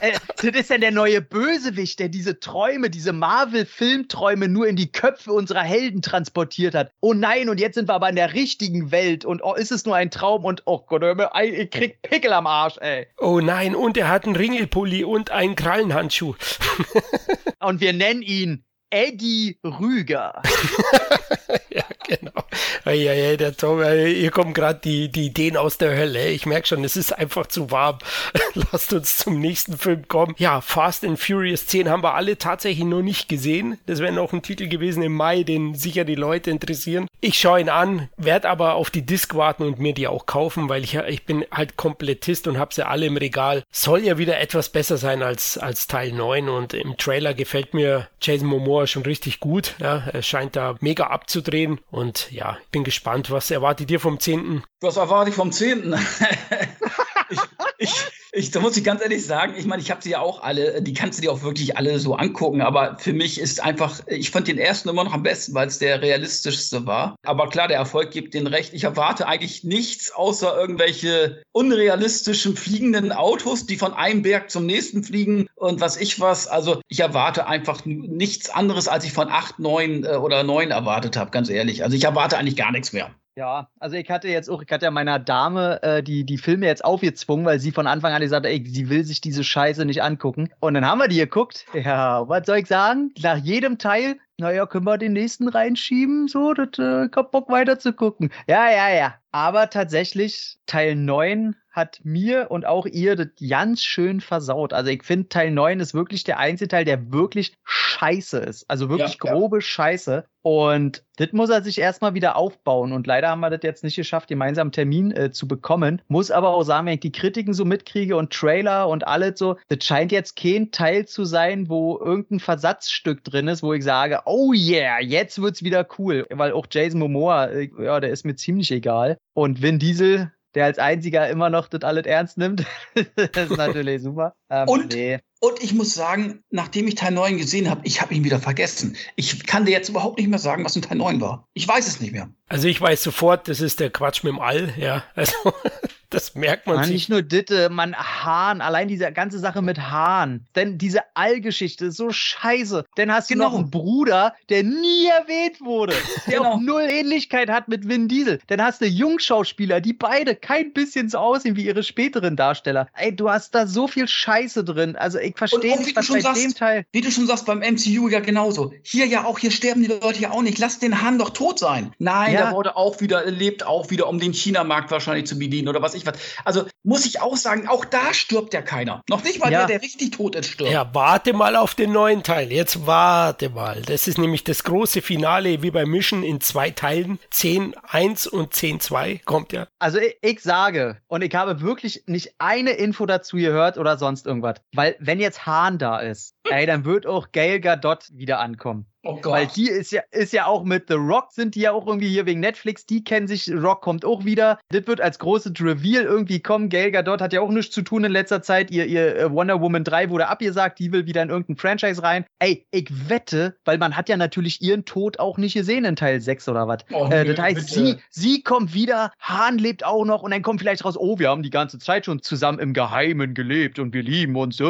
[0.00, 4.90] ey, das ist ja der neue Bösewicht, der diese Träume, diese Marvel-Filmträume nur in die
[4.90, 6.90] Köpfe unserer Helden transportiert hat.
[7.00, 9.84] Oh nein, und jetzt sind wir aber in der richtigen Welt und oh, ist es
[9.84, 11.02] nur ein Traum und oh Gott,
[11.42, 13.06] ich krieg Pickel am Arsch, ey.
[13.18, 16.25] Oh nein, und er hat einen Ringelpulli und einen Krallenhandschuh.
[17.60, 20.42] und wir nennen ihn Eddie Rüger.
[21.70, 22.44] ja, genau.
[22.84, 26.28] Ja, ja, der Tom, hier kommen gerade die, die Ideen aus der Hölle.
[26.28, 27.98] Ich merke schon, es ist einfach zu warm.
[28.72, 30.34] Lasst uns zum nächsten Film kommen.
[30.38, 33.78] Ja, Fast and Furious 10 haben wir alle tatsächlich noch nicht gesehen.
[33.86, 37.08] Das wäre noch ein Titel gewesen im Mai, den sicher die Leute interessieren.
[37.20, 40.68] Ich schaue ihn an, werde aber auf die Disc warten und mir die auch kaufen,
[40.68, 43.62] weil ich, ich bin halt Komplettist und habe sie alle im Regal.
[43.70, 48.08] Soll ja wieder etwas besser sein als, als Teil 9 und im Trailer gefällt mir
[48.20, 49.74] Jason Momoa schon richtig gut.
[49.78, 53.30] Ja, er scheint da mega abzudrehen und ja, ich bin gespannt.
[53.30, 54.62] Was erwartet ihr vom 10.?
[54.80, 55.94] Was erwarte ich vom 10.?
[57.28, 57.40] ich,
[57.78, 57.92] ich,
[58.36, 60.82] ich, da muss ich ganz ehrlich sagen, ich meine, ich habe sie ja auch alle,
[60.82, 64.30] die kannst du dir auch wirklich alle so angucken, aber für mich ist einfach, ich
[64.30, 67.16] fand den ersten immer noch am besten, weil es der realistischste war.
[67.24, 68.74] Aber klar, der Erfolg gibt den recht.
[68.74, 75.02] Ich erwarte eigentlich nichts außer irgendwelche unrealistischen fliegenden Autos, die von einem Berg zum nächsten
[75.02, 76.46] fliegen und was ich was.
[76.46, 81.16] Also ich erwarte einfach nichts anderes, als ich von acht, neun äh, oder neun erwartet
[81.16, 81.84] habe, ganz ehrlich.
[81.84, 83.14] Also ich erwarte eigentlich gar nichts mehr.
[83.38, 86.64] Ja, also ich hatte jetzt auch, ich hatte ja meiner Dame äh, die, die Filme
[86.64, 89.84] jetzt aufgezwungen, weil sie von Anfang an gesagt hat, ey, sie will sich diese Scheiße
[89.84, 90.48] nicht angucken.
[90.60, 91.66] Und dann haben wir die geguckt.
[91.74, 93.12] Ja, was soll ich sagen?
[93.20, 97.50] Nach jedem Teil, naja, können wir den nächsten reinschieben, so, das äh, ich hab Bock
[97.50, 98.30] weiter zu gucken.
[98.46, 99.14] Ja, ja, ja.
[99.32, 104.72] Aber tatsächlich, Teil 9 hat mir und auch ihr das ganz schön versaut.
[104.72, 108.68] Also ich finde, Teil 9 ist wirklich der einzige Teil, der wirklich scheiße ist.
[108.68, 109.60] Also wirklich ja, grobe ja.
[109.60, 110.24] Scheiße.
[110.42, 112.92] Und das muss er sich erstmal wieder aufbauen.
[112.92, 116.00] Und leider haben wir das jetzt nicht geschafft, gemeinsam einen Termin äh, zu bekommen.
[116.08, 119.56] Muss aber auch sagen, wenn ich die Kritiken so mitkriege und Trailer und alles so,
[119.68, 124.20] das scheint jetzt kein Teil zu sein, wo irgendein Versatzstück drin ist, wo ich sage,
[124.24, 126.26] oh yeah, jetzt wird's wieder cool.
[126.30, 129.18] Weil auch Jason Momoa, äh, ja, der ist mir ziemlich egal.
[129.34, 132.64] Und Vin Diesel, der als einziger immer noch das alles ernst nimmt.
[133.14, 134.34] das ist natürlich super.
[134.50, 135.20] Ähm, und, nee.
[135.40, 138.96] Und ich muss sagen, nachdem ich Teil 9 gesehen habe, ich habe ihn wieder vergessen.
[139.16, 141.46] Ich kann dir jetzt überhaupt nicht mehr sagen, was in Teil 9 war.
[141.52, 142.30] Ich weiß es nicht mehr.
[142.48, 145.04] Also ich weiß sofort, das ist der Quatsch mit dem All, ja.
[145.14, 145.34] Also
[146.10, 146.92] das merkt man ja, sich.
[146.92, 150.46] Nicht nur Ditte, man Hahn, allein diese ganze Sache mit Hahn.
[150.54, 152.84] Denn diese Allgeschichte ist so scheiße.
[152.96, 153.44] Denn hast genau.
[153.44, 153.62] du noch genau.
[153.62, 155.94] einen Bruder, der nie erwähnt wurde,
[156.26, 156.52] der genau.
[156.52, 158.38] auch null Ähnlichkeit hat mit Vin Diesel.
[158.46, 162.88] Dann hast du Jungschauspieler, die beide kein bisschen so aussehen wie ihre späteren Darsteller.
[162.94, 164.94] Ey, du hast da so viel Scheiße drin.
[164.94, 166.86] Also ich verstehe nicht, was bei sagst, dem Teil.
[166.92, 168.72] Wie du schon sagst, beim MCU ja genauso.
[168.82, 170.58] Hier ja auch, hier sterben die Leute ja auch nicht.
[170.58, 171.94] Lass den Hahn doch tot sein.
[171.98, 172.46] Nein, ja.
[172.46, 175.94] der wurde auch wieder, lebt auch wieder, um den China-Markt wahrscheinlich zu bedienen oder was
[175.94, 176.16] ich was.
[176.44, 179.02] Also muss ich auch sagen, auch da stirbt ja keiner.
[179.08, 179.60] Noch nicht mal ja.
[179.60, 180.70] der, der richtig tot ist, stirbt.
[180.70, 182.52] Ja, warte mal auf den neuen Teil.
[182.52, 183.82] Jetzt warte mal.
[183.82, 187.18] Das ist nämlich das große Finale wie bei Mission in zwei Teilen.
[187.32, 189.66] 10.1 und 10.2 kommt ja.
[189.78, 194.26] Also ich, ich sage, und ich habe wirklich nicht eine Info dazu gehört oder sonst
[194.26, 194.60] irgendwas.
[194.72, 198.86] Weil wenn jetzt Hahn da ist, ey, dann wird auch Gail Gadot wieder ankommen.
[199.06, 199.32] Oh Gott.
[199.32, 202.08] Weil die ist ja, ist ja auch mit The Rock, sind die ja auch irgendwie
[202.08, 204.58] hier wegen Netflix, die kennen sich, Rock kommt auch wieder.
[204.70, 206.68] Das wird als großes Reveal irgendwie kommen.
[206.68, 208.70] Gail Gadot hat ja auch nichts zu tun in letzter Zeit.
[208.72, 212.24] Ihr, ihr äh, Wonder Woman 3 wurde abgesagt, die will wieder in irgendein Franchise rein.
[212.40, 216.20] Ey, ich wette, weil man hat ja natürlich ihren Tod auch nicht gesehen in Teil
[216.20, 216.78] 6 oder was.
[216.92, 220.60] Oh, äh, das heißt, sie, sie kommt wieder, Hahn lebt auch noch und dann kommt
[220.60, 224.02] vielleicht raus, oh, wir haben die ganze Zeit schon zusammen im Geheimen gelebt und wir
[224.02, 224.60] lieben uns.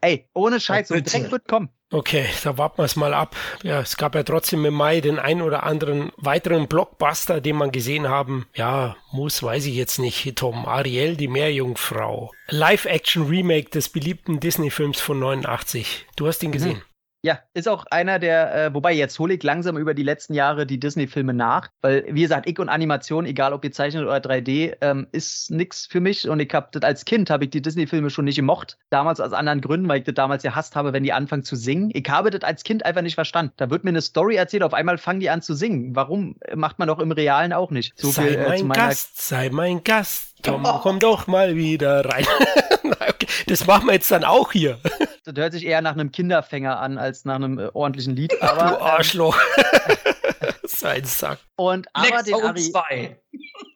[0.00, 1.70] Ey, ohne Scheiß, so Dreck wird kommen.
[1.92, 3.36] Okay, da warten wir es mal ab.
[3.62, 7.70] Ja, es gab ja trotzdem im Mai den ein oder anderen weiteren Blockbuster, den man
[7.70, 8.46] gesehen haben.
[8.54, 10.34] Ja, muss, weiß ich jetzt nicht.
[10.36, 12.32] Tom, Ariel, die Meerjungfrau.
[12.48, 16.06] Live-Action-Remake des beliebten Disney-Films von 89.
[16.16, 16.82] Du hast ihn gesehen.
[17.24, 20.66] Ja, ist auch einer der, äh, wobei jetzt hole ich langsam über die letzten Jahre
[20.66, 25.06] die Disney-Filme nach, weil, wie gesagt, ich und Animation, egal ob gezeichnet oder 3D, ähm,
[25.12, 28.24] ist nix für mich und ich hab das als Kind, habe ich die Disney-Filme schon
[28.24, 28.76] nicht gemocht.
[28.90, 31.90] Damals aus anderen Gründen, weil ich das damals gehasst habe, wenn die anfangen zu singen.
[31.94, 33.52] Ich habe das als Kind einfach nicht verstanden.
[33.56, 35.94] Da wird mir eine Story erzählt, auf einmal fangen die an zu singen.
[35.94, 37.92] Warum macht man doch im Realen auch nicht?
[37.96, 40.31] So sei viel, äh, mein Gast, sei mein Gast.
[40.42, 40.80] Tom, oh.
[40.82, 42.26] komm doch mal wieder rein.
[43.46, 44.78] das machen wir jetzt dann auch hier.
[45.24, 48.42] Das hört sich eher nach einem Kinderfänger an als nach einem äh, ordentlichen Lied.
[48.42, 49.36] Aber, du Arschloch.
[50.64, 51.38] so ein Sack.
[51.56, 53.20] Und aber Lex den Ari 2.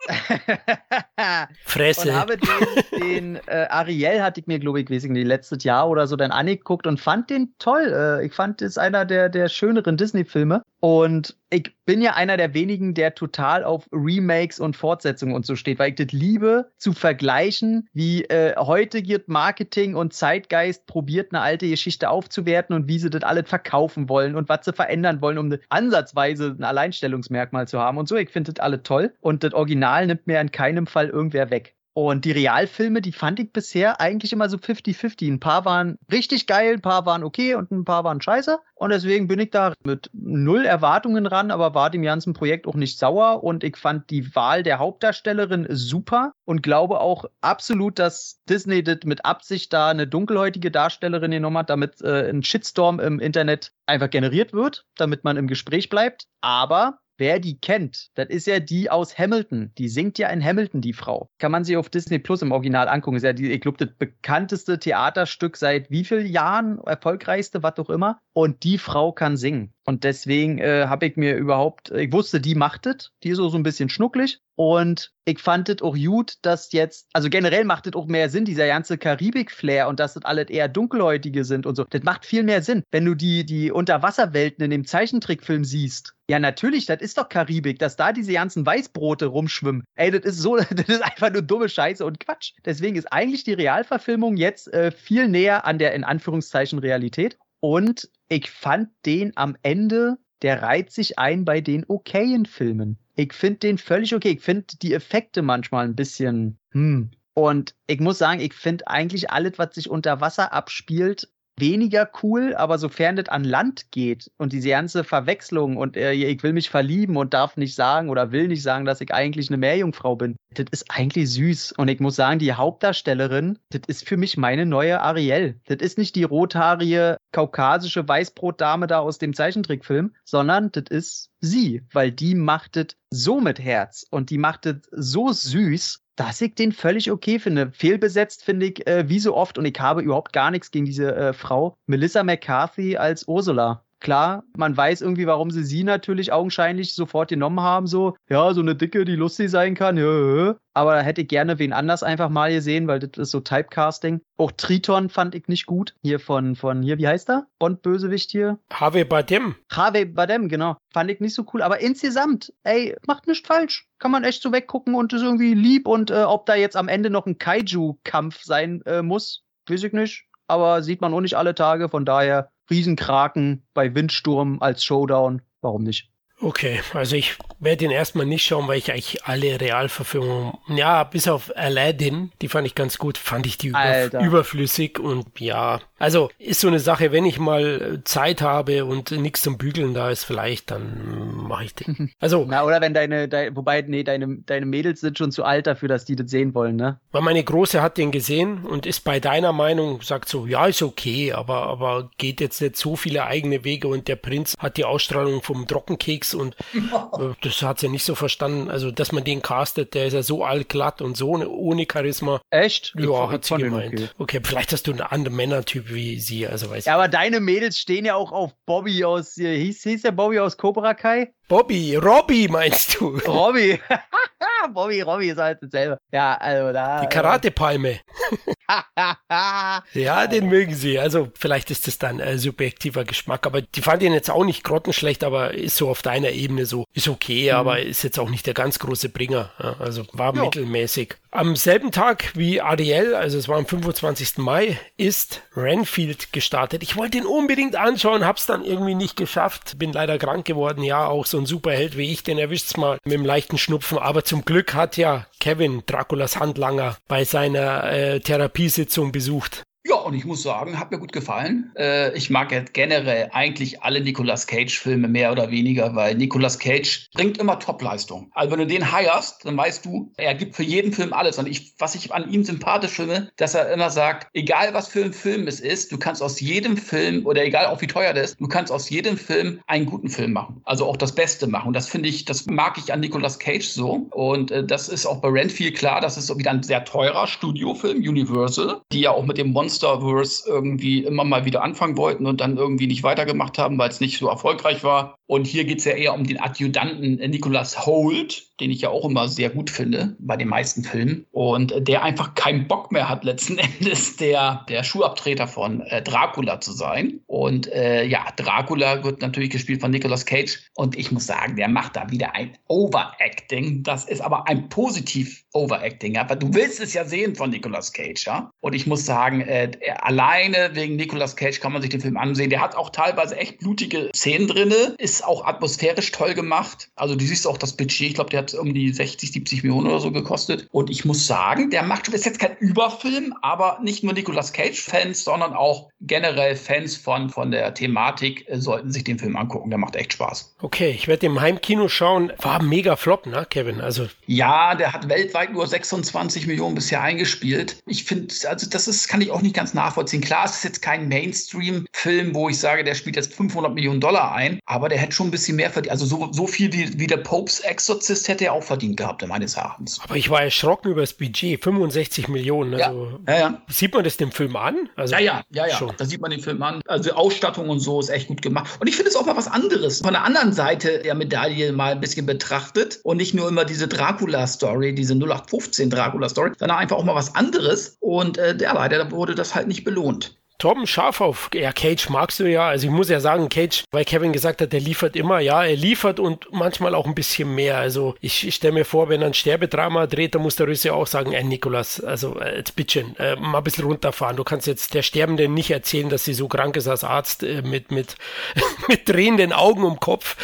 [1.65, 2.09] Fresse.
[2.09, 6.07] Und habe den, den äh, Ariel hatte ich mir, glaube ich, wesentlich letztes Jahr oder
[6.07, 7.93] so dann angeguckt und fand den toll.
[7.93, 10.63] Äh, ich fand es einer der, der schöneren Disney-Filme.
[10.81, 15.57] Und ich bin ja einer der wenigen, der total auf Remakes und Fortsetzungen und so
[15.57, 21.33] steht, weil ich das liebe, zu vergleichen, wie äh, heute geht Marketing und Zeitgeist probiert,
[21.33, 25.21] eine alte Geschichte aufzuwerten und wie sie das alles verkaufen wollen und was sie verändern
[25.21, 28.17] wollen, um ansatzweise ein Alleinstellungsmerkmal zu haben und so.
[28.17, 29.15] Ich finde das alle toll.
[29.21, 31.77] Und das Original nimmt mir in keinem Fall irgendwer weg.
[31.99, 35.33] Und die Realfilme, die fand ich bisher eigentlich immer so 50-50.
[35.33, 38.59] Ein paar waren richtig geil, ein paar waren okay und ein paar waren scheiße.
[38.75, 42.75] Und deswegen bin ich da mit null Erwartungen ran, aber war dem ganzen Projekt auch
[42.75, 43.43] nicht sauer.
[43.43, 48.99] Und ich fand die Wahl der Hauptdarstellerin super und glaube auch absolut, dass Disney das
[49.07, 54.11] mit Absicht da eine dunkelhäutige Darstellerin genommen hat, damit äh, ein Shitstorm im Internet einfach
[54.11, 56.27] generiert wird, damit man im Gespräch bleibt.
[56.43, 59.73] Aber Wer die kennt, das ist ja die aus Hamilton.
[59.79, 61.31] Die singt ja in Hamilton, die Frau.
[61.39, 63.17] Kann man sich auf Disney Plus im Original angucken.
[63.17, 67.89] Ist ja, die, ich glaube, das bekannteste Theaterstück seit wie vielen Jahren, erfolgreichste, was auch
[67.89, 68.21] immer.
[68.37, 69.73] Und die Frau kann singen.
[69.87, 73.13] Und deswegen äh, habe ich mir überhaupt, ich wusste, die macht es.
[73.23, 74.41] Die ist auch so ein bisschen schnucklig.
[74.57, 78.45] Und ich fand es auch gut, dass jetzt, also generell macht es auch mehr Sinn,
[78.45, 81.85] dieser ganze Karibik-Flair und dass das alles eher dunkelhäutige sind und so.
[81.85, 82.83] Das macht viel mehr Sinn.
[82.91, 87.79] Wenn du die, die Unterwasserwelten in dem Zeichentrickfilm siehst, ja, natürlich, das ist doch Karibik,
[87.79, 89.85] dass da diese ganzen Weißbrote rumschwimmen.
[89.95, 92.53] Ey, das ist so, das ist einfach nur dumme Scheiße und Quatsch.
[92.67, 97.39] Deswegen ist eigentlich die Realverfilmung jetzt äh, viel näher an der in Anführungszeichen Realität.
[97.61, 102.99] Und ich fand den am Ende, der reiht sich ein bei den okayen Filmen.
[103.15, 104.31] Ich finde den völlig okay.
[104.31, 107.11] Ich finde die Effekte manchmal ein bisschen, hm.
[107.39, 111.29] Und ich muss sagen, ich finde eigentlich alles, was sich unter Wasser abspielt,
[111.59, 116.43] weniger cool, aber sofern das an Land geht und diese ganze Verwechslung und äh, ich
[116.43, 119.57] will mich verlieben und darf nicht sagen oder will nicht sagen, dass ich eigentlich eine
[119.57, 121.73] Meerjungfrau bin, das ist eigentlich süß.
[121.73, 125.61] Und ich muss sagen, die Hauptdarstellerin, das ist für mich meine neue Ariel.
[125.67, 131.83] Das ist nicht die rothaarige kaukasische Weißbrotdame da aus dem Zeichentrickfilm, sondern das ist sie,
[131.93, 136.55] weil die macht es so mit Herz und die macht es so süß dass ich
[136.55, 137.71] den völlig okay finde.
[137.73, 141.15] Fehlbesetzt finde ich äh, wie so oft und ich habe überhaupt gar nichts gegen diese
[141.15, 141.77] äh, Frau.
[141.87, 143.86] Melissa McCarthy als Ursula.
[144.01, 148.61] Klar, man weiß irgendwie, warum sie sie natürlich augenscheinlich sofort genommen haben, so, ja, so
[148.61, 152.29] eine Dicke, die lustig sein kann, ja, aber da hätte ich gerne wen anders einfach
[152.29, 154.21] mal gesehen, weil das ist so Typecasting.
[154.37, 155.95] Auch Triton fand ich nicht gut.
[156.03, 157.47] Hier von, von hier, wie heißt er?
[157.59, 158.59] Bond-Bösewicht hier.
[158.71, 159.55] Harvey Badem.
[159.73, 160.77] Harvey Badem, genau.
[160.93, 163.87] Fand ich nicht so cool, aber insgesamt, ey, macht nicht falsch.
[163.99, 166.89] Kann man echt so weggucken und ist irgendwie lieb und äh, ob da jetzt am
[166.89, 170.27] Ende noch ein Kaiju-Kampf sein äh, muss, weiß ich nicht.
[170.47, 175.43] Aber sieht man auch nicht alle Tage, von daher Riesenkraken bei Windsturm als Showdown.
[175.61, 176.11] Warum nicht?
[176.41, 181.29] Okay, also ich werde ihn erstmal nicht schauen, weil ich eigentlich alle Realverfilmungen, ja, bis
[181.29, 186.31] auf Aladdin, die fand ich ganz gut, fand ich die überf überflüssig und ja, also
[186.39, 190.25] ist so eine Sache, wenn ich mal Zeit habe und nichts zum Bügeln da ist,
[190.25, 192.13] vielleicht, dann mache ich den.
[192.21, 192.45] Also.
[192.49, 195.89] Na, oder wenn deine, deine, wobei, nee, deine, deine Mädels sind schon zu alt dafür,
[195.89, 196.99] dass die das sehen wollen, ne?
[197.13, 200.83] Weil meine Große hat den gesehen und ist bei deiner Meinung, sagt so, ja, ist
[200.83, 204.85] okay, aber, aber geht jetzt nicht so viele eigene Wege und der Prinz hat die
[204.85, 208.71] Ausstrahlung vom Trockenkeks und äh, das hat sie ja nicht so verstanden.
[208.71, 212.41] Also, dass man den castet, der ist ja so allglatt und so ohne Charisma.
[212.51, 212.95] Echt?
[212.97, 213.95] Ja, hat sie gemeint.
[213.95, 214.09] Okay.
[214.19, 214.41] okay.
[214.43, 218.05] vielleicht hast du einen anderen Männertyp wie sie, also weiß Ja, aber deine Mädels stehen
[218.05, 221.33] ja auch auf Bobby aus, hieß, hieß der Bobby aus Cobra Kai?
[221.49, 223.19] Bobby, Robby meinst du?
[223.19, 223.81] Robby.
[224.75, 225.99] Bobby, Robby ist halt dasselbe.
[226.13, 227.01] Ja, also da.
[227.03, 228.01] Die Karatepalme.
[229.95, 230.99] ja, den mögen sie.
[230.99, 234.65] Also vielleicht ist das dann äh, subjektiver Geschmack, aber die fand ihn jetzt auch nicht
[234.65, 237.57] grottenschlecht, aber ist so auf deiner Ebene so, ist okay, mhm.
[237.57, 239.51] aber ist jetzt auch nicht der ganz große Bringer.
[239.59, 240.45] Ja, also war jo.
[240.45, 241.15] mittelmäßig.
[241.31, 244.39] Am selben Tag wie Ariel, also es war am 25.
[244.39, 246.83] Mai, ist Renfield gestartet.
[246.83, 250.83] Ich wollte ihn unbedingt anschauen, hab's dann irgendwie nicht geschafft, bin leider krank geworden.
[250.83, 253.99] Ja, auch so ein Superheld wie ich, den erwischt's mal mit einem leichten Schnupfen.
[253.99, 258.21] Aber zum Glück hat ja Kevin, Draculas Handlanger, bei seiner äh,
[258.57, 259.65] Therapiesitzung besucht.
[259.87, 261.73] Ja, und ich muss sagen, hat mir gut gefallen.
[261.77, 267.09] Äh, ich mag jetzt generell eigentlich alle Nicolas Cage-Filme mehr oder weniger, weil Nicolas Cage
[267.13, 268.31] bringt immer Topleistung.
[268.33, 271.39] Also wenn du den heierst, dann weißt du, er gibt für jeden Film alles.
[271.39, 275.05] Und ich, was ich an ihm sympathisch finde, dass er immer sagt, egal was für
[275.05, 278.25] ein Film es ist, du kannst aus jedem Film oder egal auch wie teuer der
[278.25, 280.61] ist, du kannst aus jedem Film einen guten Film machen.
[280.65, 281.69] Also auch das Beste machen.
[281.69, 284.07] Und das finde ich, das mag ich an Nicolas Cage so.
[284.13, 287.99] Und äh, das ist auch bei Renfield klar, das ist wieder ein sehr teurer Studiofilm,
[287.99, 289.53] Universal, die ja auch mit dem
[290.01, 294.01] Monsterverse irgendwie immer mal wieder anfangen wollten und dann irgendwie nicht weitergemacht haben, weil es
[294.01, 295.17] nicht so erfolgreich war.
[295.27, 299.05] Und hier geht es ja eher um den Adjutanten Nicholas Holt, den ich ja auch
[299.05, 301.27] immer sehr gut finde bei den meisten Filmen.
[301.33, 306.61] Und der einfach keinen Bock mehr hat, letzten Endes der, der Schuhabtreter von äh, Dracula
[306.61, 307.21] zu sein.
[307.27, 310.59] Und äh, ja, Dracula wird natürlich gespielt von Nicolas Cage.
[310.75, 313.83] Und ich muss sagen, der macht da wieder ein Overacting.
[313.83, 316.17] Das ist aber ein positiv Overacting.
[316.17, 318.51] Aber du willst es ja sehen von Nicolas Cage, ja.
[318.61, 322.51] Und ich muss sagen, äh, alleine wegen Nicolas Cage kann man sich den Film ansehen.
[322.51, 326.89] Der hat auch teilweise echt blutige Szenen drin, ist auch atmosphärisch toll gemacht.
[326.97, 328.09] Also du siehst auch das Budget.
[328.09, 330.69] Ich glaube, der hat um die 60, 70 Millionen oder so gekostet.
[330.73, 335.25] Und ich muss sagen, der macht, ist jetzt kein Überfilm, aber nicht nur Nicolas Cage-Fans,
[335.25, 339.71] sondern auch generell Fans von, von der Thematik äh, sollten sich den Film angucken.
[339.71, 340.57] Der macht echt Spaß.
[340.61, 342.33] Okay, ich werde im Heimkino schauen.
[342.39, 343.81] War ein mega Flop, ne, Kevin?
[343.81, 347.83] Also ja, der hat weltweit nur 26 Millionen bisher eingespielt.
[347.87, 350.21] Ich finde, also das ist, kann ich auch nicht ganz nachvollziehen.
[350.21, 354.35] Klar, es ist jetzt kein Mainstream-Film, wo ich sage, der spielt jetzt 500 Millionen Dollar
[354.35, 355.93] ein, aber der hätte schon ein bisschen mehr verdient.
[355.93, 359.57] Also so, so viel wie, wie der Popes Exorcist hätte er auch verdient gehabt, meines
[359.57, 360.01] Erachtens.
[360.03, 362.75] Aber ich war erschrocken über das Budget, 65 Millionen.
[362.75, 363.63] Also ja, ja, ja.
[363.69, 364.89] Sieht man das dem Film an?
[364.97, 365.77] Also ja, ja, ja, ja.
[365.77, 365.93] Schon.
[365.97, 366.81] Da sieht man den Film an.
[366.87, 368.79] Also Ausstattung und so ist echt gut gemacht.
[368.81, 370.01] Und ich finde es auch mal was anderes.
[370.01, 373.89] Von der anderen Seite der Medaille mal ein bisschen betrachtet und nicht nur immer diese
[373.89, 377.97] Dracula-Story, diese 0815 Dracula-Story, sondern einfach auch mal was anderes.
[378.01, 380.37] Und äh, ja, leider wurde das halt nicht belohnt.
[380.59, 381.51] Torben, scharf auf.
[381.53, 382.69] Ja, Cage magst du ja.
[382.69, 385.39] Also ich muss ja sagen, Cage, weil Kevin gesagt hat, der liefert immer.
[385.41, 387.77] Ja, er liefert und manchmal auch ein bisschen mehr.
[387.77, 390.95] Also ich, ich stelle mir vor, wenn er ein Sterbedrama dreht, dann muss der Rüsse
[390.95, 394.37] auch sagen, ey Nikolas, also äh, jetzt bitte äh, mal ein bisschen runterfahren.
[394.37, 397.61] Du kannst jetzt der Sterbenden nicht erzählen, dass sie so krank ist als Arzt äh,
[397.61, 398.15] mit, mit,
[398.89, 400.37] mit drehenden Augen um Kopf.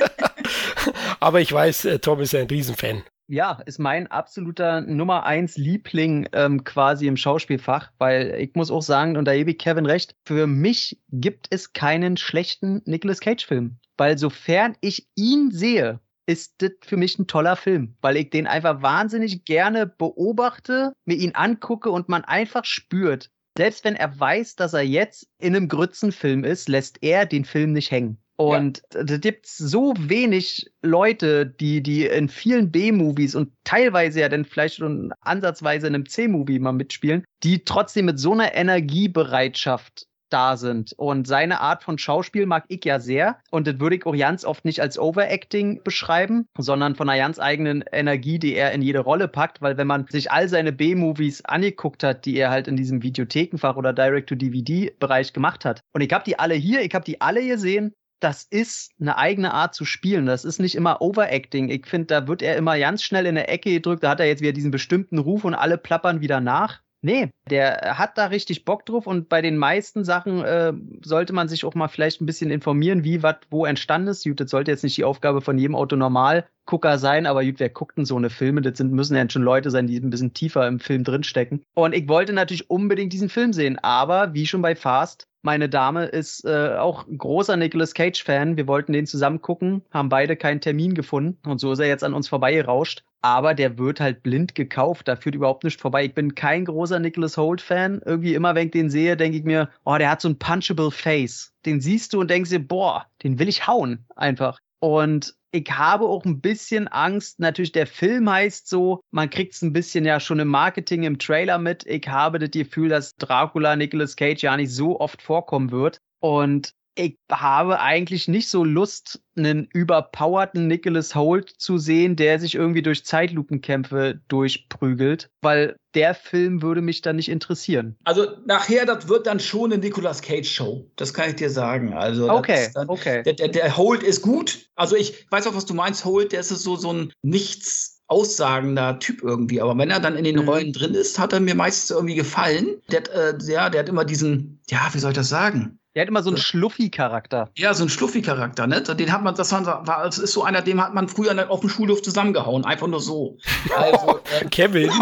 [1.20, 3.02] Aber ich weiß, äh, Tom ist ein Riesenfan.
[3.32, 8.82] Ja, ist mein absoluter Nummer eins Liebling ähm, quasi im Schauspielfach, weil ich muss auch
[8.82, 13.78] sagen, und da gebe ich Kevin recht, für mich gibt es keinen schlechten Nicolas Cage-Film.
[13.96, 18.48] Weil sofern ich ihn sehe, ist das für mich ein toller Film, weil ich den
[18.48, 24.56] einfach wahnsinnig gerne beobachte, mir ihn angucke und man einfach spürt, selbst wenn er weiß,
[24.56, 28.18] dass er jetzt in einem Grützenfilm ist, lässt er den Film nicht hängen.
[28.40, 29.04] Und ja.
[29.04, 34.76] da gibt's so wenig Leute, die, die in vielen B-Movies und teilweise ja dann vielleicht
[34.76, 40.94] schon ansatzweise in einem C-Movie mal mitspielen, die trotzdem mit so einer Energiebereitschaft da sind.
[40.96, 43.36] Und seine Art von Schauspiel mag ich ja sehr.
[43.50, 47.38] Und das würde ich auch ganz oft nicht als Overacting beschreiben, sondern von einer ganz
[47.38, 49.60] eigenen Energie, die er in jede Rolle packt.
[49.60, 53.76] Weil wenn man sich all seine B-Movies angeguckt hat, die er halt in diesem Videothekenfach
[53.76, 55.82] oder Direct-to-DVD-Bereich gemacht hat.
[55.92, 59.52] Und ich habe die alle hier, ich habe die alle gesehen das ist eine eigene
[59.52, 60.26] Art zu spielen.
[60.26, 61.68] Das ist nicht immer Overacting.
[61.68, 64.04] Ich finde, da wird er immer ganz schnell in der Ecke gedrückt.
[64.04, 66.80] Da hat er jetzt wieder diesen bestimmten Ruf und alle plappern wieder nach.
[67.02, 71.48] Nee, der hat da richtig Bock drauf und bei den meisten Sachen äh, sollte man
[71.48, 74.24] sich auch mal vielleicht ein bisschen informieren, wie was wo entstanden ist.
[74.24, 77.96] Gut, das sollte jetzt nicht die Aufgabe von jedem Autonormalgucker sein, aber gut, wer guckt
[77.96, 78.60] denn so eine Filme?
[78.60, 81.62] Das sind, müssen ja schon Leute sein, die ein bisschen tiefer im Film drinstecken.
[81.74, 86.06] Und ich wollte natürlich unbedingt diesen Film sehen, aber wie schon bei Fast, meine Dame
[86.06, 88.56] ist äh, auch großer Nicolas Cage-Fan.
[88.56, 92.04] Wir wollten den zusammen gucken, haben beide keinen Termin gefunden und so ist er jetzt
[92.04, 93.04] an uns vorbeigerauscht.
[93.22, 96.06] Aber der wird halt blind gekauft, da führt überhaupt nicht vorbei.
[96.06, 98.00] Ich bin kein großer Nicholas Holt-Fan.
[98.04, 100.90] Irgendwie immer, wenn ich den sehe, denke ich mir, oh, der hat so ein punchable
[100.90, 101.52] Face.
[101.66, 104.58] Den siehst du und denkst dir, boah, den will ich hauen, einfach.
[104.78, 107.40] Und ich habe auch ein bisschen Angst.
[107.40, 111.18] Natürlich, der Film heißt so, man kriegt es ein bisschen ja schon im Marketing, im
[111.18, 111.84] Trailer mit.
[111.86, 116.00] Ich habe das Gefühl, dass Dracula Nicolas Cage ja nicht so oft vorkommen wird.
[116.20, 122.54] Und ich habe eigentlich nicht so Lust, einen überpowerten Nicholas Holt zu sehen, der sich
[122.54, 127.96] irgendwie durch Zeitlupenkämpfe durchprügelt, weil der Film würde mich dann nicht interessieren.
[128.04, 130.90] Also nachher, das wird dann schon eine Nicolas Cage Show.
[130.96, 131.94] Das kann ich dir sagen.
[131.94, 133.22] Also okay, dann, okay.
[133.22, 134.66] Der, der, der Holt ist gut.
[134.76, 136.04] Also ich weiß auch, was du meinst.
[136.04, 139.60] Holt, der ist so so ein nichts aussagender Typ irgendwie.
[139.60, 140.48] Aber wenn er dann in den mhm.
[140.48, 142.82] Rollen drin ist, hat er mir meistens irgendwie gefallen.
[142.90, 145.79] Der, äh, ja, der hat immer diesen, ja, wie soll ich das sagen?
[145.96, 147.50] Der hat immer so einen Schluffi-Charakter.
[147.56, 148.80] Ja, so einen Schluffi-Charakter, ne?
[148.80, 151.68] Den hat man, das war, das ist so einer, dem hat man früher auf dem
[151.68, 152.64] Schulhof zusammengehauen.
[152.64, 153.38] Einfach nur so.
[153.76, 154.92] Also, äh, Kevin.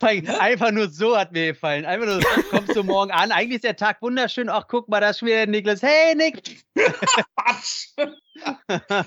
[0.38, 1.84] einfach nur so hat mir gefallen.
[1.84, 3.30] Einfach nur so, kommst du morgen an.
[3.30, 4.48] Eigentlich ist der Tag wunderschön.
[4.48, 5.82] Ach, guck mal, da ist wieder Niklas.
[5.82, 6.64] Hey, Nick!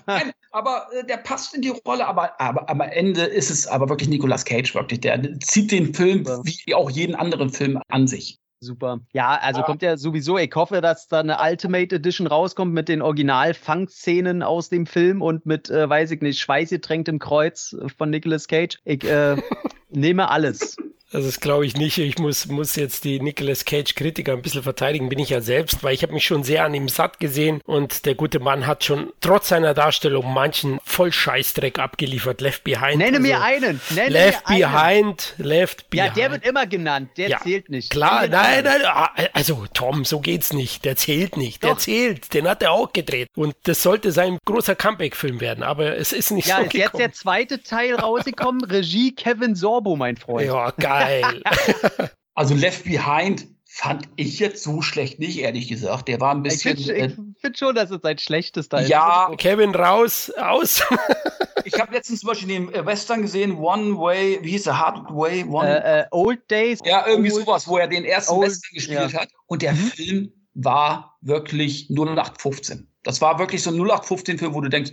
[0.06, 3.90] Nein, aber äh, der passt in die Rolle, aber, aber am Ende ist es aber
[3.90, 5.02] wirklich Nicolas Cage, wirklich.
[5.02, 8.38] Der zieht den Film wie auch jeden anderen Film an sich.
[8.64, 9.02] Super.
[9.12, 9.66] Ja, also ja.
[9.66, 10.38] kommt ja sowieso.
[10.38, 15.46] Ich hoffe, dass da eine Ultimate Edition rauskommt mit den Original-Fangszenen aus dem Film und
[15.46, 18.80] mit, äh, weiß ich nicht, schweißgetränktem Kreuz von Nicolas Cage.
[18.86, 19.36] Ich äh,
[19.90, 20.78] nehme alles.
[21.14, 21.98] Also das glaube ich nicht.
[21.98, 25.94] Ich muss, muss jetzt die Nicolas Cage-Kritiker ein bisschen verteidigen, bin ich ja selbst, weil
[25.94, 29.14] ich habe mich schon sehr an ihm satt gesehen und der gute Mann hat schon
[29.22, 32.42] trotz seiner Darstellung manchen voll Scheißdreck abgeliefert.
[32.42, 32.98] Left Behind.
[32.98, 33.80] Nenne also mir einen.
[33.92, 35.48] Nenne left mir Behind, einen.
[35.48, 36.08] Left Behind.
[36.08, 37.12] Ja, der wird immer genannt.
[37.18, 37.92] Der ja, zählt nicht.
[37.92, 40.84] Klar, nein, nein, ah, also Tom, so geht's nicht.
[40.84, 41.64] Der zählt nicht.
[41.64, 41.70] Doch.
[41.70, 42.34] Der zählt.
[42.34, 43.30] Den hat er auch gedreht.
[43.36, 46.74] Und das sollte sein großer Comeback-Film werden, aber es ist nicht ja, so Ja, ist
[46.74, 48.64] jetzt der zweite Teil rausgekommen.
[48.64, 50.48] Regie Kevin Sorbo, mein Freund.
[50.48, 51.03] Ja, geil.
[51.06, 51.42] Geil.
[52.34, 56.08] also Left Behind fand ich jetzt so schlecht nicht, ehrlich gesagt.
[56.08, 56.78] Der war ein bisschen.
[56.78, 58.90] Ich finde äh, find schon, dass es sein schlechtester ist.
[58.90, 60.84] Ja, Kevin raus, aus.
[61.66, 64.80] ich habe letztens zum Beispiel den äh, Western gesehen, One Way, wie hieß der?
[64.80, 65.46] Hard Way?
[65.46, 66.80] One äh, äh, Old Days.
[66.86, 69.22] Ja, irgendwie old, sowas, wo er den ersten old, Western gespielt ja.
[69.22, 69.30] hat.
[69.48, 69.78] Und der mhm.
[69.78, 72.88] Film war wirklich 0815.
[73.02, 74.92] Das war wirklich so ein 0815-Film, wo du denkst,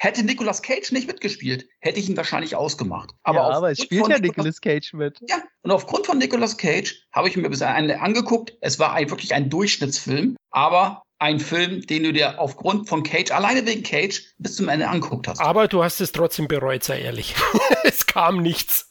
[0.00, 3.10] Hätte Nicolas Cage nicht mitgespielt, hätte ich ihn wahrscheinlich ausgemacht.
[3.24, 5.18] Aber, ja, aber es spielt ja Nicolas Cage mit.
[5.28, 8.56] Ja, und aufgrund von Nicolas Cage habe ich mir bis einen angeguckt.
[8.60, 13.32] Es war ein, wirklich ein Durchschnittsfilm, aber ein Film, den du dir aufgrund von Cage,
[13.32, 15.40] alleine wegen Cage, bis zum Ende angeguckt hast.
[15.40, 17.34] Aber du hast es trotzdem bereut, sei ehrlich.
[17.82, 18.88] es kam nichts.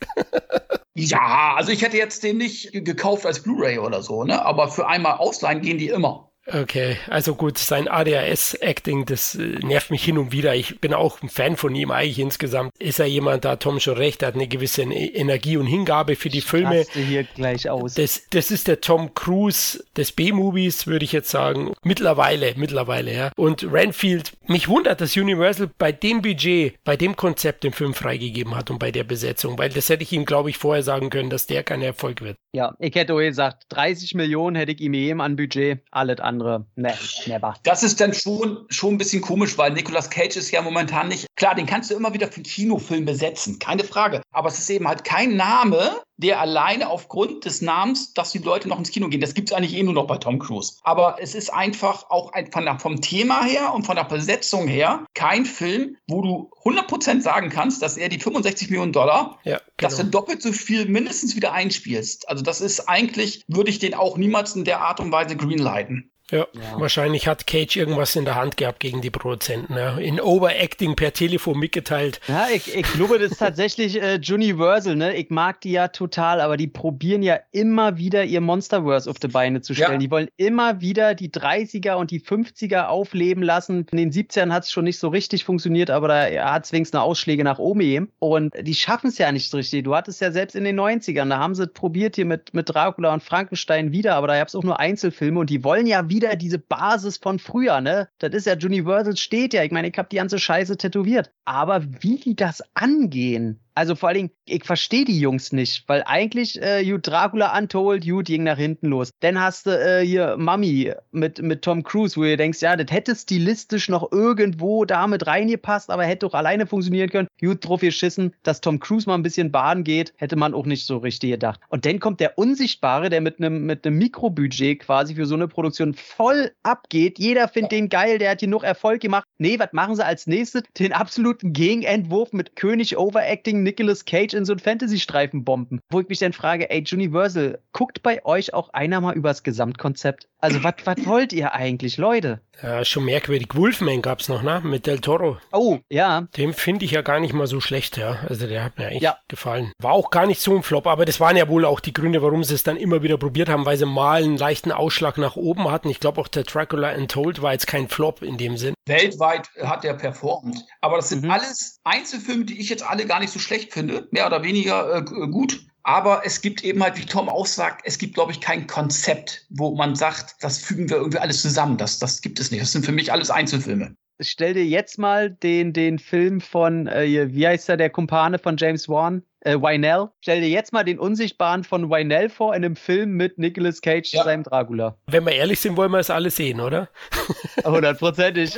[0.93, 4.43] ja, also ich hätte jetzt den nicht gekauft als Blu-ray oder so, ne?
[4.43, 6.33] Aber für einmal ausleihen gehen die immer.
[6.51, 10.55] Okay, also gut, sein ADHS-Acting, das äh, nervt mich hin und wieder.
[10.55, 12.71] Ich bin auch ein Fan von ihm eigentlich insgesamt.
[12.79, 16.41] Ist er jemand, da Tom schon recht, hat eine gewisse Energie und Hingabe für die
[16.41, 16.85] Filme.
[16.93, 17.95] Hier gleich aus.
[17.95, 21.73] Das, das ist der Tom Cruise des B-Movies, würde ich jetzt sagen.
[21.83, 23.31] Mittlerweile, mittlerweile, ja.
[23.35, 28.55] Und Renfield, mich wundert, dass Universal bei dem Budget, bei dem Konzept den Film freigegeben
[28.55, 31.29] hat und bei der Besetzung, weil das hätte ich ihm, glaube ich, vorher sagen können,
[31.29, 32.37] dass der kein Erfolg wird.
[32.53, 36.36] Ja, ich hätte auch gesagt, 30 Millionen hätte ich ihm eben an Budget, alles an
[36.37, 36.93] andere, ne,
[37.25, 37.55] never.
[37.63, 41.27] Das ist dann schon, schon ein bisschen komisch, weil Nicolas Cage ist ja momentan nicht,
[41.35, 44.21] klar, den kannst du immer wieder für einen Kinofilm besetzen, keine Frage.
[44.31, 48.67] Aber es ist eben halt kein Name, der alleine aufgrund des Namens, dass die Leute
[48.67, 50.73] noch ins Kino gehen, das gibt es eigentlich eh nur noch bei Tom Cruise.
[50.83, 54.67] Aber es ist einfach auch ein, von der, vom Thema her und von der Besetzung
[54.67, 59.57] her kein Film, wo du 100% sagen kannst, dass er die 65 Millionen Dollar, ja,
[59.57, 59.67] genau.
[59.77, 62.27] dass du doppelt so viel mindestens wieder einspielst.
[62.27, 66.11] Also das ist eigentlich, würde ich den auch niemals in der Art und Weise greenlighten.
[66.29, 69.75] Ja, ja, wahrscheinlich hat Cage irgendwas in der Hand gehabt gegen die Produzenten.
[69.75, 69.97] Ja.
[69.97, 72.19] In Overacting per Telefon mitgeteilt.
[72.27, 74.97] Ja, ich, ich glaube, das ist tatsächlich äh, Universal.
[74.97, 75.15] Ne?
[75.15, 76.06] Ich mag die ja total,
[76.41, 79.93] aber die probieren ja immer wieder ihr Monsterverse auf die Beine zu stellen.
[79.93, 79.97] Ja.
[79.97, 83.85] Die wollen immer wieder die 30er und die 50er aufleben lassen.
[83.91, 86.99] In den 70ern hat es schon nicht so richtig funktioniert, aber da hat es wenigstens
[86.99, 88.11] Ausschläge nach oben gegeben.
[88.19, 89.83] Und die schaffen es ja nicht so richtig.
[89.83, 93.13] Du hattest ja selbst in den 90ern, da haben sie probiert hier mit, mit Dracula
[93.13, 96.27] und Frankenstein wieder, aber da gab es auch nur Einzelfilme und die wollen ja wieder
[96.27, 98.09] wieder diese Basis von früher, ne?
[98.19, 99.63] Das ist ja Universal steht ja.
[99.63, 101.31] Ich meine, ich habe die ganze Scheiße tätowiert.
[101.45, 106.01] Aber wie die das angehen, also vor allen Dingen, ich verstehe die Jungs nicht, weil
[106.07, 109.11] eigentlich äh, Jut Dracula Untold, Jut ging nach hinten los.
[109.19, 112.91] Dann hast du äh, hier Mummy mit, mit Tom Cruise, wo du denkst, ja, das
[112.91, 117.27] hätte stilistisch noch irgendwo damit reingepasst, aber hätte doch alleine funktionieren können.
[117.39, 120.87] Jut drauf geschissen, dass Tom Cruise mal ein bisschen baden geht, hätte man auch nicht
[120.87, 121.59] so richtig gedacht.
[121.69, 125.93] Und dann kommt der Unsichtbare, der mit einem mit Mikrobudget quasi für so eine Produktion
[125.93, 127.19] voll abgeht.
[127.19, 129.25] Jeder findet den geil, der hat hier noch Erfolg gemacht.
[129.37, 130.63] Nee, was machen sie als nächstes?
[130.79, 135.81] Den absoluten Gegenentwurf mit König Overacting Nicolas Cage in so einen Fantasy-Streifen bomben.
[135.89, 140.29] Wo ich mich dann frage, ey, Universal, guckt bei euch auch einer mal übers Gesamtkonzept?
[140.39, 140.75] Also, was
[141.05, 142.39] wollt ihr eigentlich, Leute?
[142.61, 143.49] Ja, schon merkwürdig.
[143.53, 144.61] Wolfman gab's noch, ne?
[144.63, 145.37] Mit Del Toro.
[145.51, 146.27] Oh, ja.
[146.37, 148.19] Den finde ich ja gar nicht mal so schlecht, ja.
[148.27, 149.17] Also der hat mir echt ja.
[149.27, 149.71] gefallen.
[149.79, 152.21] War auch gar nicht so ein Flop, aber das waren ja wohl auch die Gründe,
[152.21, 155.35] warum sie es dann immer wieder probiert haben, weil sie mal einen leichten Ausschlag nach
[155.35, 155.89] oben hatten.
[155.89, 158.75] Ich glaube auch der Dracula Untold war jetzt kein Flop in dem Sinn.
[158.87, 160.63] Weltweit hat er performt.
[160.81, 161.31] Aber das sind mhm.
[161.31, 164.07] alles Einzelfilme, die ich jetzt alle gar nicht so schlecht finde.
[164.11, 165.65] Mehr oder weniger äh, gut.
[165.83, 169.45] Aber es gibt eben halt, wie Tom auch sagt, es gibt, glaube ich, kein Konzept,
[169.49, 171.77] wo man sagt, das fügen wir irgendwie alles zusammen.
[171.77, 172.61] Das, das gibt es nicht.
[172.61, 173.95] Das sind für mich alles Einzelfilme.
[174.19, 178.57] Stell dir jetzt mal den, den Film von, äh, wie heißt er, der Kumpane von
[178.57, 179.23] James Wan?
[179.47, 180.09] Äh, Wynell.
[180.19, 184.11] Stell dir jetzt mal den Unsichtbaren von Wynell vor in einem Film mit Nicolas Cage
[184.11, 184.25] ja.
[184.25, 184.97] seinem Dracula.
[185.07, 186.89] Wenn wir ehrlich sind, wollen wir es alle sehen, oder?
[187.63, 188.57] Hundertprozentig.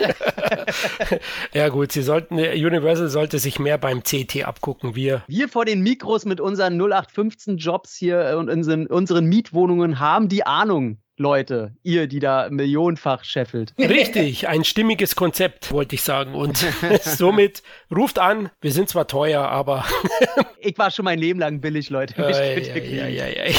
[1.54, 4.96] ja gut, sie sollten, Universal sollte sich mehr beim CT abgucken.
[4.96, 10.28] Wir, wir vor den Mikros mit unseren 0815 Jobs hier und unseren, unseren Mietwohnungen haben
[10.28, 10.98] die Ahnung.
[11.20, 13.74] Leute, ihr, die da millionenfach scheffelt.
[13.78, 16.34] Richtig, ein stimmiges Konzept, wollte ich sagen.
[16.34, 16.58] Und
[17.02, 17.62] somit
[17.94, 19.84] ruft an, wir sind zwar teuer, aber.
[20.60, 22.16] ich war schon mein Leben lang billig, Leute.
[22.18, 23.54] Äh, ja, ja, ja,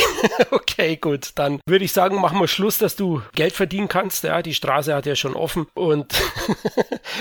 [0.53, 1.33] okay, gut.
[1.35, 4.25] Dann würde ich sagen, machen wir Schluss, dass du Geld verdienen kannst.
[4.25, 5.67] Ja, die Straße hat ja schon offen.
[5.75, 6.15] Und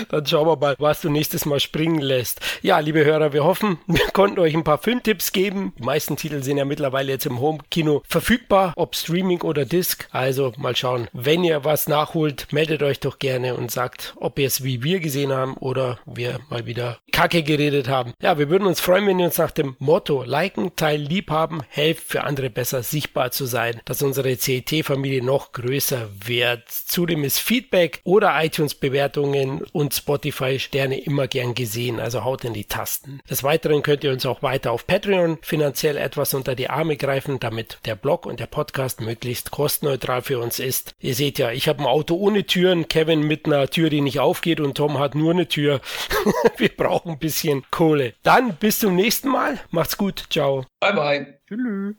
[0.08, 2.40] dann schauen wir mal, was du nächstes Mal springen lässt.
[2.62, 5.74] Ja, liebe Hörer, wir hoffen, wir konnten euch ein paar Filmtipps geben.
[5.78, 10.08] Die meisten Titel sind ja mittlerweile jetzt im Home-Kino verfügbar, ob Streaming oder Disc.
[10.12, 11.08] Also also mal schauen.
[11.12, 15.00] Wenn ihr was nachholt, meldet euch doch gerne und sagt, ob ihr es wie wir
[15.00, 18.14] gesehen haben oder wir mal wieder Kacke geredet haben.
[18.22, 21.62] Ja, wir würden uns freuen, wenn ihr uns nach dem Motto liken, teilen, lieb haben,
[21.68, 26.68] helft für andere besser sichtbar zu sein, dass unsere CET-Familie noch größer wird.
[26.68, 33.20] Zudem ist Feedback oder iTunes-Bewertungen und Spotify-Sterne immer gern gesehen, also haut in die Tasten.
[33.28, 37.40] Des Weiteren könnt ihr uns auch weiter auf Patreon finanziell etwas unter die Arme greifen,
[37.40, 40.94] damit der Blog und der Podcast möglichst kostenneutral für uns ist.
[41.00, 44.20] Ihr seht ja, ich habe ein Auto ohne Türen, Kevin mit einer Tür, die nicht
[44.20, 45.80] aufgeht und Tom hat nur eine Tür.
[46.56, 48.14] Wir brauchen ein bisschen Kohle.
[48.22, 49.58] Dann bis zum nächsten Mal.
[49.70, 50.24] Macht's gut.
[50.30, 50.64] Ciao.
[50.80, 51.40] Bye bye.
[51.48, 51.96] Tschüss.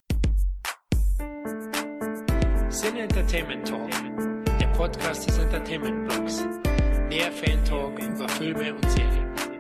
[2.69, 3.89] Sin Entertainment Talk,
[4.60, 6.45] der Podcast des Entertainment Blogs.
[7.10, 9.51] Mehr Fan Talk über Filme und Serien.